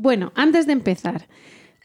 Bueno, 0.00 0.30
antes 0.36 0.64
de 0.68 0.74
empezar, 0.74 1.26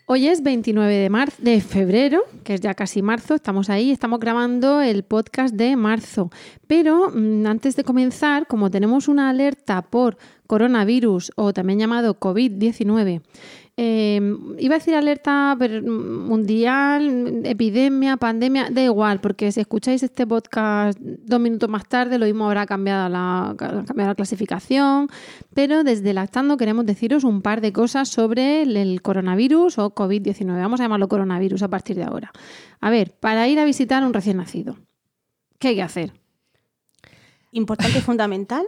Hoy 0.05 0.27
es 0.27 0.43
29 0.43 0.93
de, 0.93 1.09
marzo, 1.09 1.37
de 1.41 1.61
febrero, 1.61 2.23
que 2.43 2.55
es 2.55 2.61
ya 2.61 2.73
casi 2.73 3.01
marzo, 3.01 3.35
estamos 3.35 3.69
ahí, 3.69 3.89
estamos 3.89 4.19
grabando 4.19 4.81
el 4.81 5.03
podcast 5.03 5.55
de 5.55 5.77
marzo. 5.77 6.29
Pero 6.67 7.09
mm, 7.09 7.47
antes 7.47 7.77
de 7.77 7.85
comenzar, 7.85 8.45
como 8.45 8.69
tenemos 8.69 9.07
una 9.07 9.29
alerta 9.29 9.81
por 9.81 10.17
coronavirus 10.45 11.31
o 11.37 11.53
también 11.53 11.79
llamado 11.79 12.19
COVID-19, 12.19 13.21
Em, 13.75 14.55
iba 14.59 14.75
a 14.75 14.77
decir 14.77 14.93
alerta 14.93 15.57
mundial, 15.57 17.41
epidemia, 17.43 18.17
pandemia, 18.17 18.69
da 18.69 18.83
igual, 18.83 19.19
porque 19.19 19.51
si 19.51 19.61
escucháis 19.61 20.03
este 20.03 20.27
podcast 20.27 20.99
dos 20.99 21.39
minutos 21.39 21.67
más 21.69 21.89
tarde, 21.89 22.19
lo 22.19 22.27
mismo 22.27 22.45
habrá 22.45 22.67
cambiado 22.67 23.09
la, 23.09 23.55
cambiado 23.57 24.09
la 24.09 24.15
clasificación, 24.15 25.09
pero 25.55 25.83
desde 25.83 26.13
Lactando 26.13 26.55
queremos 26.55 26.85
deciros 26.85 27.23
un 27.23 27.41
par 27.41 27.61
de 27.61 27.73
cosas 27.73 28.09
sobre 28.09 28.61
el, 28.61 29.01
coronavirus 29.01 29.79
o 29.79 29.95
COVID-19. 29.95 30.55
Vamos 30.55 30.79
a 30.79 30.83
llamarlo 30.83 31.07
coronavirus 31.07 31.63
a 31.63 31.67
partir 31.67 31.95
de 31.95 32.03
ahora. 32.03 32.31
A 32.79 32.91
ver, 32.91 33.11
para 33.19 33.47
ir 33.47 33.59
a 33.59 33.65
visitar 33.65 34.03
a 34.03 34.05
un 34.05 34.13
recién 34.13 34.37
nacido, 34.37 34.77
¿qué 35.57 35.69
hay 35.69 35.75
que 35.75 35.81
hacer? 35.81 36.13
Importante 37.51 37.97
y 37.97 38.01
fundamental. 38.01 38.67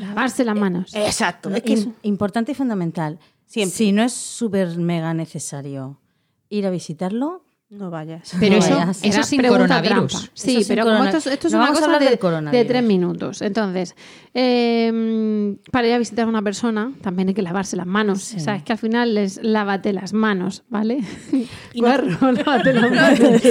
Lavarse 0.00 0.44
las 0.44 0.56
manos. 0.56 0.94
Exacto. 0.94 1.50
Es 1.50 1.62
que 1.62 1.74
es 1.74 1.88
importante 2.02 2.52
y 2.52 2.54
fundamental. 2.56 3.20
Si 3.46 3.92
no 3.92 4.02
es 4.02 4.12
súper 4.12 4.76
mega 4.76 5.14
necesario 5.14 6.00
ir 6.48 6.66
a 6.66 6.70
visitarlo, 6.70 7.45
no 7.68 7.90
vayas. 7.90 8.32
Pero 8.38 8.56
eso, 8.56 8.78
eso 9.02 9.22
sin 9.24 9.42
coronavirus. 9.42 10.30
Sí, 10.34 10.64
pero 10.68 10.84
como 10.84 11.04
esto, 11.04 11.30
es 11.30 11.52
una 11.52 11.68
cosa 11.68 11.98
de, 11.98 12.16
de, 12.52 12.64
tres 12.64 12.82
minutos. 12.84 13.42
Entonces, 13.42 13.96
eh, 14.34 15.56
para 15.72 15.88
ir 15.88 15.94
a 15.94 15.98
visitar 15.98 16.26
a 16.26 16.28
una 16.28 16.42
persona 16.42 16.92
también 17.02 17.28
hay 17.28 17.34
que 17.34 17.42
lavarse 17.42 17.76
las 17.76 17.86
manos. 17.86 18.22
Sí. 18.22 18.36
O 18.36 18.40
sea, 18.40 18.54
es 18.54 18.62
que 18.62 18.72
al 18.72 18.78
final 18.78 19.14
les 19.14 19.42
lávate 19.42 19.92
las 19.92 20.12
manos, 20.12 20.62
¿vale? 20.68 21.00
Y 21.72 21.82
no, 21.82 21.88
lávate 22.32 22.72
las 22.72 22.90
manos. 23.20 23.42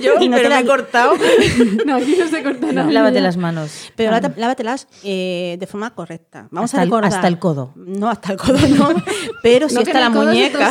yo, 0.00 0.12
y 0.20 0.28
no 0.28 0.36
te 0.36 0.48
la 0.48 0.60
he 0.60 0.66
cortado. 0.66 1.14
no, 1.86 1.96
aquí 1.96 2.16
no 2.18 2.28
se 2.28 2.42
corta 2.42 2.72
nada. 2.72 2.92
Lávate 2.92 3.20
las 3.20 3.36
manos. 3.36 3.90
Pero 3.96 4.14
ah. 4.14 4.20
lávatelas 4.36 4.86
eh, 5.02 5.56
de 5.58 5.66
forma 5.66 5.94
correcta. 5.94 6.46
Vamos 6.50 6.70
hasta 6.70 6.82
a 6.82 6.84
recordar. 6.84 7.10
El, 7.10 7.16
hasta 7.16 7.28
el 7.28 7.38
codo. 7.38 7.72
No, 7.74 8.08
hasta 8.08 8.32
el 8.32 8.38
codo 8.38 8.58
no. 8.68 8.90
Pero 9.42 9.68
si 9.68 9.78
está 9.78 9.98
la 9.98 10.10
muñeca. 10.10 10.70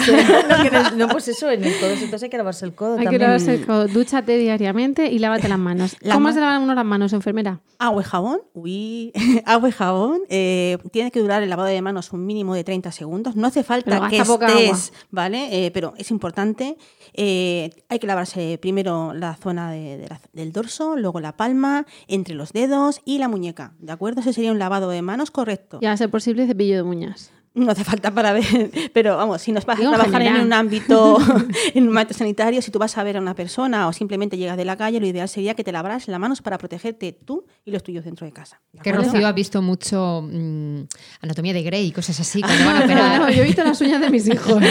no, 0.95 1.07
pues 1.09 1.27
eso, 1.27 1.49
en 1.49 1.63
el 1.63 1.73
codo 1.79 1.91
entonces 1.91 2.23
hay 2.23 2.29
que 2.29 2.42
lavarse 2.43 2.65
el 2.65 2.75
codo 2.75 2.93
Hay 2.93 3.05
también. 3.05 3.11
que 3.19 3.25
lavarse 3.25 3.53
el 3.55 3.65
codo. 3.65 3.87
Dúchate 3.87 4.37
diariamente 4.37 5.11
y 5.11 5.19
lávate 5.19 5.47
las 5.49 5.59
manos. 5.59 5.95
La 6.01 6.13
¿Cómo 6.13 6.25
ma 6.27 6.33
se 6.33 6.39
lavan 6.39 6.61
uno 6.61 6.75
las 6.75 6.85
manos, 6.85 7.13
enfermera? 7.13 7.61
Agua 7.79 8.01
y 8.01 8.05
jabón. 8.05 8.41
Uy, 8.53 9.11
agua 9.45 9.69
y 9.69 9.71
jabón. 9.71 10.21
Eh, 10.29 10.77
tiene 10.91 11.11
que 11.11 11.19
durar 11.19 11.43
el 11.43 11.49
lavado 11.49 11.69
de 11.69 11.81
manos 11.81 12.11
un 12.13 12.25
mínimo 12.25 12.53
de 12.53 12.63
30 12.63 12.91
segundos. 12.91 13.35
No 13.35 13.47
hace 13.47 13.63
falta 13.63 14.07
que 14.09 14.17
estés, 14.17 14.93
¿vale? 15.11 15.65
Eh, 15.65 15.71
pero 15.71 15.93
es 15.97 16.11
importante. 16.11 16.77
Eh, 17.13 17.71
hay 17.89 17.99
que 17.99 18.07
lavarse 18.07 18.57
primero 18.61 19.13
la 19.13 19.35
zona 19.35 19.71
de, 19.71 19.97
de 19.97 20.07
la, 20.07 20.21
del 20.31 20.51
dorso, 20.51 20.95
luego 20.95 21.19
la 21.19 21.35
palma, 21.35 21.85
entre 22.07 22.35
los 22.35 22.53
dedos 22.53 23.01
y 23.05 23.17
la 23.17 23.27
muñeca. 23.27 23.73
¿De 23.79 23.91
acuerdo? 23.91 24.21
Ese 24.21 24.33
sería 24.33 24.51
un 24.51 24.59
lavado 24.59 24.89
de 24.89 25.01
manos 25.01 25.31
correcto. 25.31 25.79
Y 25.81 25.85
a 25.85 25.97
ser 25.97 26.09
posible 26.09 26.47
cepillo 26.47 26.75
de 26.75 26.81
uñas. 26.83 27.32
No 27.55 27.71
hace 27.71 27.83
falta 27.83 28.09
para 28.11 28.33
ver, 28.33 28.43
pero 28.93 29.15
vamos, 29.15 29.41
si 29.41 29.51
nos 29.51 29.65
vas 29.65 29.79
a 29.79 29.81
trabajar 29.81 30.21
en, 30.23 30.35
en 30.35 30.41
un 30.41 30.53
ámbito, 30.53 31.19
en 31.75 31.87
un 31.87 31.95
ámbito 31.95 32.17
sanitario, 32.17 32.61
si 32.63 32.71
tú 32.71 32.79
vas 32.79 32.97
a 32.97 33.03
ver 33.03 33.17
a 33.17 33.21
una 33.21 33.35
persona 33.35 33.87
o 33.87 33.93
simplemente 33.93 34.37
llegas 34.37 34.57
de 34.57 34.65
la 34.65 34.75
calle, 34.75 34.99
lo 34.99 35.05
ideal 35.05 35.29
sería 35.29 35.53
que 35.53 35.63
te 35.63 35.71
lavaras 35.71 36.07
las 36.07 36.19
manos 36.19 36.41
para 36.41 36.57
protegerte 36.57 37.11
tú 37.11 37.45
y 37.63 37.69
los 37.69 37.83
tuyos 37.83 38.05
dentro 38.05 38.25
de 38.25 38.33
casa. 38.33 38.59
¿De 38.71 38.79
que 38.79 38.91
Rocío 38.91 39.27
ha 39.27 39.31
visto 39.33 39.61
mucho 39.61 40.23
mmm, 40.23 40.81
Anatomía 41.21 41.53
de 41.53 41.61
Grey 41.61 41.87
y 41.87 41.91
cosas 41.91 42.19
así 42.19 42.41
cuando 42.41 42.65
van 42.65 42.77
a 42.77 42.85
operar. 42.85 43.21
No, 43.21 43.29
yo 43.29 43.43
he 43.43 43.45
visto 43.45 43.63
las 43.63 43.79
uñas 43.81 44.01
de 44.01 44.09
mis 44.09 44.27
hijos. 44.27 44.61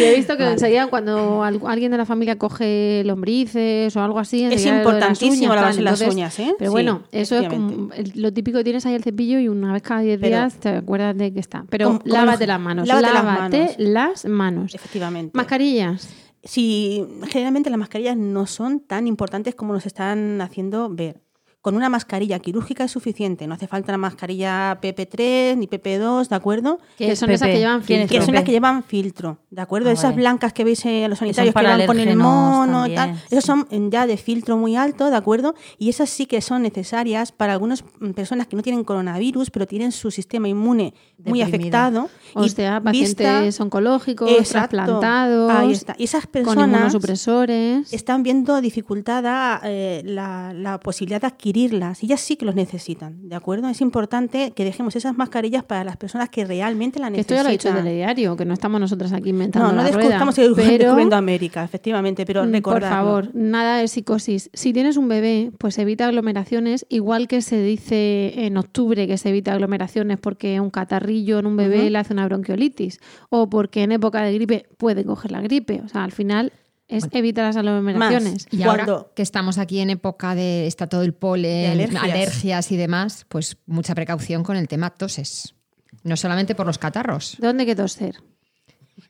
y 0.00 0.02
he 0.02 0.16
visto 0.16 0.36
que 0.36 0.44
vale. 0.44 0.54
enseguida 0.54 0.86
cuando 0.86 1.42
alguien 1.42 1.90
de 1.90 1.98
la 1.98 2.06
familia 2.06 2.38
coge 2.38 3.02
lombrices 3.04 3.94
o 3.96 4.02
algo 4.02 4.18
así, 4.18 4.44
es 4.44 4.64
importantísimo 4.64 5.54
lavarse 5.54 5.82
las 5.82 6.00
uñas, 6.00 6.38
¿eh? 6.38 6.54
Pero 6.58 6.70
bueno, 6.70 7.02
eso 7.12 7.38
es 7.38 7.48
como 7.48 7.90
lo 8.14 8.32
típico 8.32 8.58
que 8.58 8.64
tienes 8.64 8.86
ahí 8.86 8.94
el 8.94 9.02
cepillo 9.02 9.38
y 9.38 9.48
una 9.48 9.74
vez 9.74 9.82
cada 9.82 10.00
10 10.00 10.20
días 10.20 10.54
te 10.54 10.70
acuerdas 10.70 11.17
de 11.18 11.32
que 11.32 11.40
está. 11.40 11.66
Pero 11.68 11.86
¿Cómo, 11.86 12.00
lávate 12.04 12.38
cómo 12.38 12.46
las 12.46 12.60
manos. 12.60 12.88
Lávate, 12.88 13.12
lávate 13.12 13.58
las, 13.58 13.74
manos. 13.78 13.78
las 13.78 14.24
manos. 14.24 14.74
Efectivamente. 14.74 15.36
Mascarillas. 15.36 16.08
Sí, 16.42 17.04
generalmente 17.28 17.68
las 17.68 17.78
mascarillas 17.78 18.16
no 18.16 18.46
son 18.46 18.80
tan 18.80 19.06
importantes 19.06 19.54
como 19.54 19.72
nos 19.72 19.86
están 19.86 20.40
haciendo 20.40 20.88
ver. 20.88 21.20
Con 21.68 21.76
una 21.76 21.90
mascarilla 21.90 22.38
quirúrgica 22.38 22.84
es 22.84 22.90
suficiente, 22.92 23.46
no 23.46 23.52
hace 23.52 23.66
falta 23.66 23.92
una 23.92 23.98
mascarilla 23.98 24.80
PP3 24.80 25.54
ni 25.58 25.66
PP2, 25.66 26.28
¿de 26.28 26.34
acuerdo? 26.34 26.78
Que 26.96 27.14
son 27.14 27.26
PP. 27.26 27.34
esas 27.34 27.48
que 27.48 27.58
llevan 27.58 27.82
filtro. 27.82 28.08
Que 28.08 28.24
son 28.24 28.34
las 28.34 28.44
que 28.44 28.52
llevan 28.52 28.82
filtro, 28.84 29.38
¿de 29.50 29.60
acuerdo? 29.60 29.90
Ah, 29.90 29.92
Esas 29.92 30.04
vale. 30.12 30.16
blancas 30.16 30.54
que 30.54 30.64
veis 30.64 30.82
en 30.86 31.10
los 31.10 31.18
sanitarios 31.18 31.54
que, 31.54 31.60
que 31.60 31.66
van 31.66 31.86
con 31.86 32.00
el 32.00 32.16
mono 32.16 32.86
y 32.86 32.94
tal, 32.94 33.22
esas 33.28 33.44
son 33.44 33.66
ya 33.90 34.06
de 34.06 34.16
filtro 34.16 34.56
muy 34.56 34.76
alto, 34.76 35.10
¿de 35.10 35.16
acuerdo? 35.16 35.54
Y 35.76 35.90
esas 35.90 36.08
sí 36.08 36.24
que 36.24 36.40
son 36.40 36.62
necesarias 36.62 37.32
para 37.32 37.52
algunas 37.52 37.84
personas 38.14 38.46
que 38.46 38.56
no 38.56 38.62
tienen 38.62 38.82
coronavirus, 38.82 39.50
pero 39.50 39.66
tienen 39.66 39.92
su 39.92 40.10
sistema 40.10 40.48
inmune 40.48 40.94
muy 41.18 41.40
Deprimido. 41.40 41.44
afectado. 41.76 42.08
O 42.32 42.44
y 42.46 42.48
sea, 42.48 42.80
pacientes 42.80 43.44
vista, 43.44 43.62
oncológicos, 43.62 44.30
exacto, 44.30 44.76
trasplantados, 44.76 45.50
ahí 45.50 45.72
está. 45.72 45.94
Y 45.98 46.04
esas 46.04 46.26
personas 46.26 46.64
con 46.64 46.70
inmunosupresores. 46.70 47.92
están 47.92 48.22
viendo 48.22 48.58
dificultada 48.62 49.60
eh, 49.64 50.00
la, 50.06 50.54
la 50.54 50.80
posibilidad 50.80 51.20
de 51.20 51.26
adquirir 51.26 51.57
adquirirlas. 51.58 52.02
Ellas 52.02 52.20
sí 52.20 52.36
que 52.36 52.44
los 52.44 52.54
necesitan, 52.54 53.28
¿de 53.28 53.34
acuerdo? 53.34 53.68
Es 53.68 53.80
importante 53.80 54.52
que 54.52 54.64
dejemos 54.64 54.94
esas 54.96 55.16
mascarillas 55.16 55.64
para 55.64 55.84
las 55.84 55.96
personas 55.96 56.28
que 56.28 56.44
realmente 56.44 56.98
la 57.00 57.10
necesitan. 57.10 57.20
Esto 57.20 57.34
ya 57.34 57.42
lo 57.42 57.48
ha 57.48 57.52
dicho 57.52 57.68
el 57.68 57.74
telediario, 57.74 58.36
que 58.36 58.44
no 58.44 58.54
estamos 58.54 58.80
nosotras 58.80 59.12
aquí 59.12 59.30
inventando 59.30 59.68
no, 59.68 59.74
no 59.76 59.82
la 59.82 59.90
rueda. 59.90 60.12
Estamos 60.12 60.36
descubriendo 60.36 61.16
América, 61.16 61.64
efectivamente, 61.64 62.24
pero 62.24 62.44
recordad. 62.44 62.80
Por 62.80 62.88
favor, 62.88 63.30
nada 63.34 63.78
de 63.78 63.88
psicosis. 63.88 64.50
Si 64.52 64.72
tienes 64.72 64.96
un 64.96 65.08
bebé, 65.08 65.52
pues 65.58 65.78
evita 65.78 66.06
aglomeraciones, 66.06 66.86
igual 66.88 67.28
que 67.28 67.42
se 67.42 67.60
dice 67.62 68.46
en 68.46 68.56
octubre 68.56 69.06
que 69.06 69.18
se 69.18 69.30
evita 69.30 69.52
aglomeraciones 69.52 70.18
porque 70.18 70.60
un 70.60 70.70
catarrillo 70.70 71.38
en 71.38 71.46
un 71.46 71.56
bebé 71.56 71.80
uh 71.80 71.86
-huh. 71.86 71.90
le 71.90 71.98
hace 71.98 72.12
una 72.12 72.26
bronquiolitis 72.26 73.00
o 73.30 73.48
porque 73.48 73.82
en 73.82 73.92
época 73.92 74.22
de 74.22 74.34
gripe 74.34 74.66
puede 74.76 75.04
coger 75.04 75.32
la 75.32 75.40
gripe. 75.40 75.82
O 75.84 75.88
sea, 75.88 76.04
al 76.04 76.12
final 76.12 76.52
es 76.88 77.04
bueno, 77.04 77.18
evitar 77.18 77.44
las 77.44 77.56
aglomeraciones. 77.56 78.46
Y 78.50 78.62
ahora 78.62 79.06
que 79.14 79.22
estamos 79.22 79.58
aquí 79.58 79.80
en 79.80 79.90
época 79.90 80.34
de 80.34 80.66
está 80.66 80.86
todo 80.86 81.02
el 81.02 81.12
polen, 81.12 81.72
alergias. 81.72 82.02
alergias. 82.02 82.72
y 82.72 82.76
demás, 82.76 83.26
pues 83.28 83.58
mucha 83.66 83.94
precaución 83.94 84.42
con 84.42 84.56
el 84.56 84.68
tema 84.68 84.90
toses. 84.90 85.54
No 86.02 86.16
solamente 86.16 86.54
por 86.54 86.66
los 86.66 86.78
catarros. 86.78 87.36
¿Dónde 87.38 87.66
que 87.66 87.76
toser? 87.76 88.16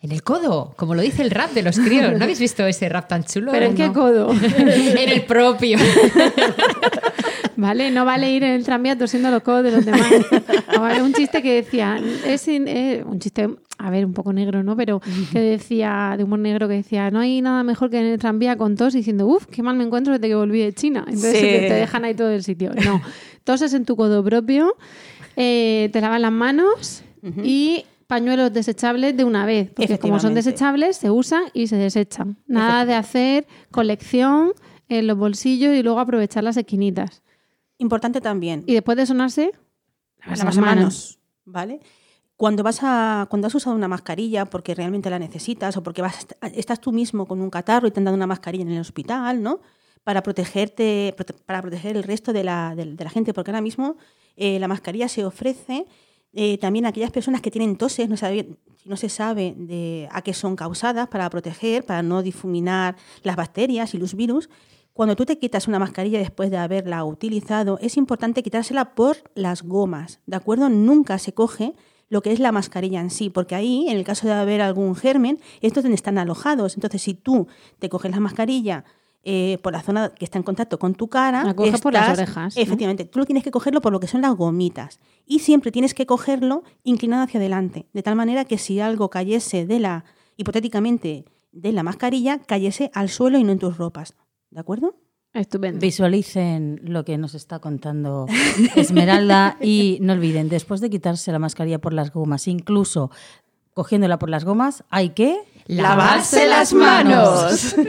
En 0.00 0.12
el 0.12 0.22
codo, 0.22 0.75
como 0.76 0.94
lo 0.94 1.03
dice 1.03 1.22
el 1.22 1.31
rap 1.31 1.53
de 1.53 1.62
los 1.62 1.78
críos. 1.78 2.12
¿No 2.16 2.25
habéis 2.25 2.38
visto 2.38 2.66
ese 2.66 2.88
rap 2.88 3.09
tan 3.09 3.25
chulo? 3.25 3.53
¿Pero 3.53 3.66
en 3.66 3.75
qué 3.75 3.88
no? 3.88 3.93
codo? 3.93 4.32
en 4.56 5.09
el 5.09 5.22
propio. 5.25 5.78
Vale, 7.59 7.91
no 7.91 8.04
vale 8.04 8.31
ir 8.31 8.44
en 8.44 8.53
el 8.53 8.65
tranvía 8.65 8.97
tosiendo 8.97 9.32
los 9.32 9.43
codos 9.43 9.65
de 9.65 9.72
los 9.72 9.84
demás. 9.84 10.12
Vale, 10.78 11.03
un 11.03 11.12
chiste 11.12 11.43
que 11.43 11.54
decía, 11.54 12.00
es 12.25 12.46
eh, 12.46 13.02
un 13.05 13.19
chiste, 13.19 13.49
a 13.79 13.90
ver, 13.90 14.06
un 14.06 14.14
poco 14.14 14.32
negro, 14.32 14.62
¿no? 14.62 14.76
Pero 14.76 15.00
que 15.32 15.40
decía, 15.40 16.14
de 16.17 16.23
humor 16.23 16.38
negro, 16.38 16.69
que 16.69 16.75
decía, 16.75 17.11
no 17.11 17.19
hay 17.19 17.41
nada 17.41 17.64
mejor 17.64 17.91
que 17.91 17.99
en 17.99 18.06
el 18.06 18.19
tranvía 18.20 18.56
con 18.56 18.76
tos 18.76 18.93
diciendo, 18.93 19.26
uff, 19.26 19.46
qué 19.46 19.64
mal 19.64 19.75
me 19.75 19.82
encuentro 19.82 20.12
desde 20.12 20.29
que 20.29 20.37
volví 20.37 20.61
de 20.61 20.73
China. 20.73 21.00
Entonces 21.08 21.32
sí. 21.32 21.41
te, 21.41 21.67
te, 21.67 21.75
dejan 21.75 22.05
ahí 22.05 22.14
todo 22.14 22.31
el 22.31 22.44
sitio. 22.44 22.70
No, 22.84 23.02
toses 23.43 23.75
en 23.75 23.84
tu 23.84 23.96
codo 23.96 24.23
propio, 24.23 24.76
eh, 25.34 25.91
te 25.93 26.00
lavas 26.00 26.20
las 26.20 26.32
manos 26.32 27.02
uh 27.25 27.26
-huh. 27.26 27.43
y 27.44 27.84
pañuelos 28.08 28.52
desechables 28.52 29.16
de 29.16 29.22
una 29.22 29.46
vez, 29.46 29.70
porque 29.76 29.99
como 29.99 30.19
son 30.19 30.34
desechables, 30.34 30.96
se 30.96 31.10
usan 31.10 31.44
y 31.52 31.69
se 31.69 31.76
desechan. 31.76 32.38
Nada 32.46 32.84
de 32.87 32.94
hacer 32.94 33.46
colección 33.70 34.52
en 34.88 35.06
los 35.06 35.16
bolsillos 35.16 35.75
y 35.75 35.82
luego 35.82 36.00
aprovechar 36.00 36.43
las 36.43 36.56
esquinitas. 36.56 37.22
Importante 37.76 38.20
también. 38.20 38.64
Y 38.66 38.72
después 38.72 38.96
de 38.96 39.05
sonarse, 39.05 39.52
las, 40.26 40.43
manos. 40.43 40.56
manos, 40.56 41.19
¿vale? 41.44 41.81
Cuando 42.34 42.62
vas 42.62 42.81
a 42.82 43.26
cuando 43.28 43.46
has 43.46 43.55
usado 43.55 43.76
una 43.76 43.88
mascarilla 43.88 44.46
porque 44.46 44.75
realmente 44.75 45.10
la 45.10 45.19
necesitas 45.19 45.76
o 45.76 45.82
porque 45.82 46.00
vas 46.00 46.26
estás 46.55 46.81
tú 46.81 46.93
mismo 46.93 47.26
con 47.26 47.43
un 47.43 47.50
catarro 47.50 47.88
y 47.88 47.90
te 47.90 48.00
han 48.00 48.05
dado 48.05 48.16
una 48.16 48.26
mascarilla 48.26 48.64
en 48.64 48.70
el 48.70 48.81
hospital, 48.81 49.43
¿no? 49.43 49.60
Para 50.02 50.22
protegerte 50.22 51.14
para 51.44 51.60
proteger 51.60 51.96
el 51.96 52.05
resto 52.05 52.32
de 52.32 52.43
la, 52.43 52.75
de, 52.75 52.87
de 52.94 53.05
la 53.05 53.10
gente, 53.10 53.34
porque 53.34 53.50
ahora 53.50 53.60
mismo 53.60 53.96
eh, 54.37 54.58
la 54.58 54.66
mascarilla 54.66 55.08
se 55.08 55.26
ofrece 55.26 55.84
Eh, 56.33 56.59
también 56.59 56.87
aquellas 56.87 57.11
personas 57.11 57.41
que 57.41 57.51
tienen 57.51 57.77
toses, 57.77 58.09
no, 58.09 58.17
no 58.85 58.97
se 58.97 59.09
sabe 59.09 59.55
de 59.57 60.09
a 60.13 60.23
qué 60.23 60.35
son 60.35 60.57
causadas, 60.57 61.09
para 61.09 61.29
proteger, 61.31 61.85
para 61.85 62.03
no 62.03 62.23
difuminar 62.23 62.97
las 63.23 63.37
bacterias 63.37 63.95
y 63.95 63.99
los 63.99 64.15
virus. 64.15 64.49
Cuando 64.93 65.15
tú 65.15 65.25
te 65.25 65.39
quitas 65.39 65.69
una 65.69 65.79
mascarilla 65.79 66.19
después 66.19 66.51
de 66.51 66.57
haberla 66.57 67.05
utilizado, 67.05 67.79
es 67.81 67.97
importante 67.97 68.43
quitársela 68.43 68.95
por 68.95 69.17
las 69.35 69.63
gomas, 69.63 70.21
¿de 70.27 70.37
acuerdo? 70.37 70.69
Nunca 70.69 71.19
se 71.19 71.33
coge 71.33 71.75
lo 72.09 72.23
que 72.23 72.33
es 72.33 72.41
la 72.41 72.53
mascarilla 72.53 73.01
en 73.01 73.11
sí, 73.11 73.31
porque 73.31 73.55
ahí, 73.55 73.87
en 73.89 73.97
el 73.97 74.05
caso 74.05 74.27
de 74.27 74.33
haber 74.33 74.61
algún 74.61 74.97
germen, 74.97 75.39
estos 75.61 75.85
están 75.85 76.19
alojados. 76.19 76.75
Entonces, 76.75 77.03
si 77.03 77.15
tú 77.15 77.47
te 77.79 77.89
coges 77.89 78.11
la 78.11 78.21
mascarilla 78.21 78.85
eh, 79.25 79.59
por 79.62 79.73
la 79.73 79.82
zona 79.82 80.11
que 80.11 80.25
está 80.25 80.38
en 80.38 80.44
contacto 80.44 80.79
con 80.79 80.94
tu 80.94 81.09
cara. 81.09 81.44
La 81.44 81.55
coges 81.55 81.81
por 81.81 81.93
las 81.93 82.19
orejas. 82.19 82.56
Efectivamente, 82.56 83.05
tú 83.05 83.19
lo 83.19 83.26
tienes 83.26 83.44
que 83.44 83.50
cogerlo 83.50 83.81
por 83.81 83.93
lo 83.93 84.00
que 84.00 84.06
son 84.06 84.23
las 84.23 84.35
gomitas. 84.35 85.00
Y 85.26 85.41
siempre 85.41 85.73
tienes 85.73 85.93
que 85.94 86.06
cogerlo 86.06 86.62
inclinado 86.85 87.25
hacia 87.25 87.41
adelante, 87.41 87.87
de 87.93 88.03
tal 88.03 88.15
manera 88.15 88.44
que 88.44 88.59
si 88.59 88.81
algo 88.81 89.11
cayese 89.11 89.67
de 89.67 89.81
la, 89.81 90.05
hipotéticamente, 90.37 91.25
de 91.53 91.73
la 91.73 91.82
mascarilla, 91.82 92.38
cayese 92.38 92.91
al 92.94 93.09
suelo 93.09 93.38
y 93.38 93.44
no 93.44 93.53
en 93.53 93.59
tus 93.59 93.76
ropas. 93.76 94.15
¿De 94.50 94.61
acuerdo? 94.61 94.97
Estupendo. 95.35 95.81
Visualicen 95.81 96.81
lo 96.82 97.05
que 97.05 97.19
nos 97.19 97.35
está 97.35 97.59
contando 97.59 98.26
Esmeralda 98.76 99.56
y 99.61 99.99
no 100.00 100.15
olviden, 100.15 100.49
después 100.49 100.81
de 100.81 100.91
quitarse 100.91 101.32
la 101.32 101.38
mascarilla 101.38 101.81
por 101.81 101.93
las 101.93 102.12
gomas, 102.12 102.49
incluso 102.49 103.11
cogiéndola 103.75 104.19
por 104.19 104.31
las 104.31 104.44
gomas, 104.44 104.85
hay 104.88 105.11
que 105.11 105.38
lavarse 105.67 106.49
las 106.49 106.73
manos. 106.73 107.76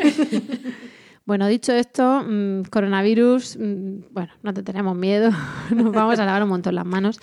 Bueno, 1.29 1.45
dicho 1.45 1.73
esto, 1.73 2.23
mm, 2.27 2.63
coronavirus, 2.71 3.55
mm, 3.59 4.05
bueno, 4.09 4.33
no 4.41 4.51
te 4.51 4.63
tenemos 4.63 4.97
miedo, 4.97 5.29
nos 5.75 5.93
vamos 5.93 6.17
a 6.17 6.25
lavar 6.25 6.41
un 6.41 6.49
montón 6.49 6.73
las 6.73 6.87
manos. 6.87 7.19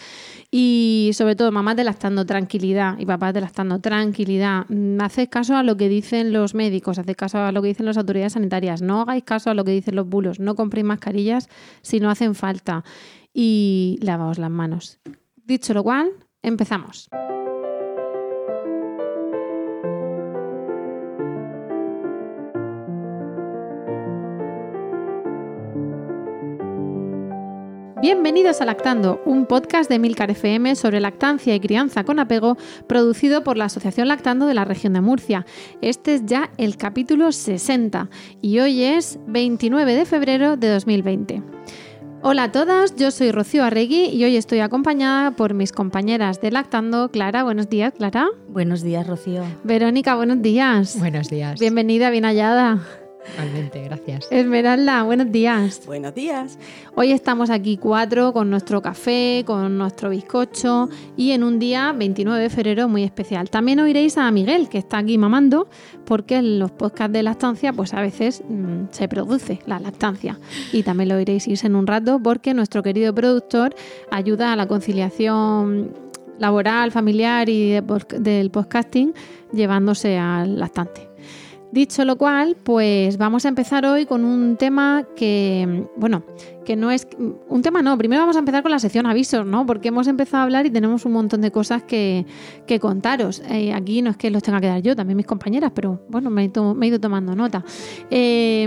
Y 0.48 1.10
sobre 1.12 1.34
todo, 1.34 1.50
mamás 1.50 1.74
lactando 1.74 2.24
tranquilidad 2.24 2.96
y 3.00 3.04
papás 3.04 3.34
lactando 3.34 3.80
tranquilidad. 3.80 4.64
Mm, 4.68 5.00
haced 5.00 5.28
caso 5.28 5.56
a 5.56 5.64
lo 5.64 5.76
que 5.76 5.88
dicen 5.88 6.32
los 6.32 6.54
médicos, 6.54 7.00
haced 7.00 7.16
caso 7.16 7.38
a 7.38 7.50
lo 7.50 7.60
que 7.62 7.68
dicen 7.68 7.84
las 7.84 7.96
autoridades 7.96 8.34
sanitarias. 8.34 8.80
No 8.80 9.00
hagáis 9.00 9.24
caso 9.24 9.50
a 9.50 9.54
lo 9.54 9.64
que 9.64 9.72
dicen 9.72 9.96
los 9.96 10.08
bulos. 10.08 10.38
No 10.38 10.54
compréis 10.54 10.86
mascarillas 10.86 11.48
si 11.82 11.98
no 11.98 12.08
hacen 12.08 12.36
falta. 12.36 12.84
Y 13.34 13.98
lavaos 14.02 14.38
las 14.38 14.52
manos. 14.52 15.00
Dicho 15.34 15.74
lo 15.74 15.82
cual, 15.82 16.10
empezamos. 16.42 17.10
Bienvenidos 28.08 28.60
a 28.60 28.64
Lactando, 28.64 29.20
un 29.24 29.46
podcast 29.46 29.90
de 29.90 29.98
Milcar 29.98 30.30
FM 30.30 30.76
sobre 30.76 31.00
lactancia 31.00 31.56
y 31.56 31.58
crianza 31.58 32.04
con 32.04 32.20
apego, 32.20 32.56
producido 32.86 33.42
por 33.42 33.56
la 33.56 33.64
Asociación 33.64 34.06
Lactando 34.06 34.46
de 34.46 34.54
la 34.54 34.64
región 34.64 34.92
de 34.92 35.00
Murcia. 35.00 35.44
Este 35.82 36.14
es 36.14 36.24
ya 36.24 36.52
el 36.56 36.76
capítulo 36.76 37.32
60 37.32 38.08
y 38.40 38.60
hoy 38.60 38.84
es 38.84 39.18
29 39.26 39.96
de 39.96 40.04
febrero 40.04 40.56
de 40.56 40.68
2020. 40.68 41.42
Hola 42.22 42.44
a 42.44 42.52
todas, 42.52 42.94
yo 42.94 43.10
soy 43.10 43.32
Rocío 43.32 43.64
Arregui 43.64 44.04
y 44.04 44.22
hoy 44.22 44.36
estoy 44.36 44.60
acompañada 44.60 45.32
por 45.32 45.54
mis 45.54 45.72
compañeras 45.72 46.40
de 46.40 46.52
Lactando. 46.52 47.10
Clara, 47.10 47.42
buenos 47.42 47.68
días, 47.68 47.92
Clara. 47.92 48.28
Buenos 48.48 48.84
días, 48.84 49.04
Rocío. 49.04 49.42
Verónica, 49.64 50.14
buenos 50.14 50.40
días. 50.42 50.96
Buenos 51.00 51.28
días. 51.28 51.58
Bienvenida, 51.58 52.10
bien 52.10 52.24
hallada. 52.24 52.86
Igualmente, 53.32 53.82
gracias. 53.82 54.28
Esmeralda, 54.30 55.02
buenos 55.02 55.30
días. 55.30 55.82
Buenos 55.86 56.14
días. 56.14 56.58
Hoy 56.94 57.12
estamos 57.12 57.50
aquí 57.50 57.76
cuatro 57.76 58.32
con 58.32 58.50
nuestro 58.50 58.82
café, 58.82 59.42
con 59.46 59.76
nuestro 59.78 60.10
bizcocho 60.10 60.88
y 61.16 61.32
en 61.32 61.42
un 61.42 61.58
día 61.58 61.92
29 61.92 62.42
de 62.42 62.50
febrero 62.50 62.88
muy 62.88 63.02
especial. 63.02 63.50
También 63.50 63.80
oiréis 63.80 64.16
a 64.18 64.30
Miguel, 64.30 64.68
que 64.68 64.78
está 64.78 64.98
aquí 64.98 65.18
mamando, 65.18 65.68
porque 66.04 66.36
en 66.36 66.58
los 66.58 66.70
podcasts 66.70 67.12
de 67.12 67.22
lactancia 67.22 67.72
pues 67.72 67.94
a 67.94 68.00
veces 68.00 68.42
mm, 68.48 68.86
se 68.90 69.08
produce 69.08 69.60
la 69.66 69.78
lactancia. 69.80 70.38
Y 70.72 70.82
también 70.82 71.08
lo 71.08 71.16
oiréis 71.16 71.46
irse 71.48 71.66
en 71.66 71.76
un 71.76 71.86
rato 71.86 72.20
porque 72.22 72.54
nuestro 72.54 72.82
querido 72.82 73.14
productor 73.14 73.74
ayuda 74.10 74.52
a 74.52 74.56
la 74.56 74.66
conciliación 74.66 75.92
laboral, 76.38 76.92
familiar 76.92 77.48
y 77.48 77.80
del 78.18 78.50
podcasting 78.50 79.14
llevándose 79.52 80.18
al 80.18 80.58
lactante. 80.58 81.15
Dicho 81.72 82.04
lo 82.04 82.16
cual, 82.16 82.56
pues 82.62 83.18
vamos 83.18 83.44
a 83.44 83.48
empezar 83.48 83.84
hoy 83.84 84.06
con 84.06 84.24
un 84.24 84.56
tema 84.56 85.06
que, 85.16 85.84
bueno, 85.96 86.24
que 86.66 86.76
no 86.76 86.90
es 86.90 87.06
un 87.48 87.62
tema, 87.62 87.80
no. 87.80 87.96
Primero 87.96 88.20
vamos 88.20 88.36
a 88.36 88.40
empezar 88.40 88.62
con 88.62 88.72
la 88.72 88.78
sección 88.78 89.06
avisos, 89.06 89.46
¿no? 89.46 89.64
Porque 89.64 89.88
hemos 89.88 90.08
empezado 90.08 90.40
a 90.40 90.42
hablar 90.42 90.66
y 90.66 90.70
tenemos 90.70 91.06
un 91.06 91.12
montón 91.12 91.40
de 91.40 91.50
cosas 91.50 91.84
que, 91.84 92.26
contaros. 92.80 93.40
Eh, 93.48 93.72
aquí 93.72 94.02
no 94.02 94.10
es 94.10 94.16
que 94.16 94.30
los 94.30 94.42
tenga 94.42 94.60
que 94.60 94.66
dar 94.66 94.82
yo, 94.82 94.94
también 94.94 95.16
mis 95.16 95.26
compañeras, 95.26 95.72
pero 95.74 96.02
bueno, 96.08 96.28
me 96.28 96.44
he, 96.44 96.86
ido 96.86 97.00
tomando 97.00 97.34
nota. 97.34 97.64
Eh, 98.10 98.66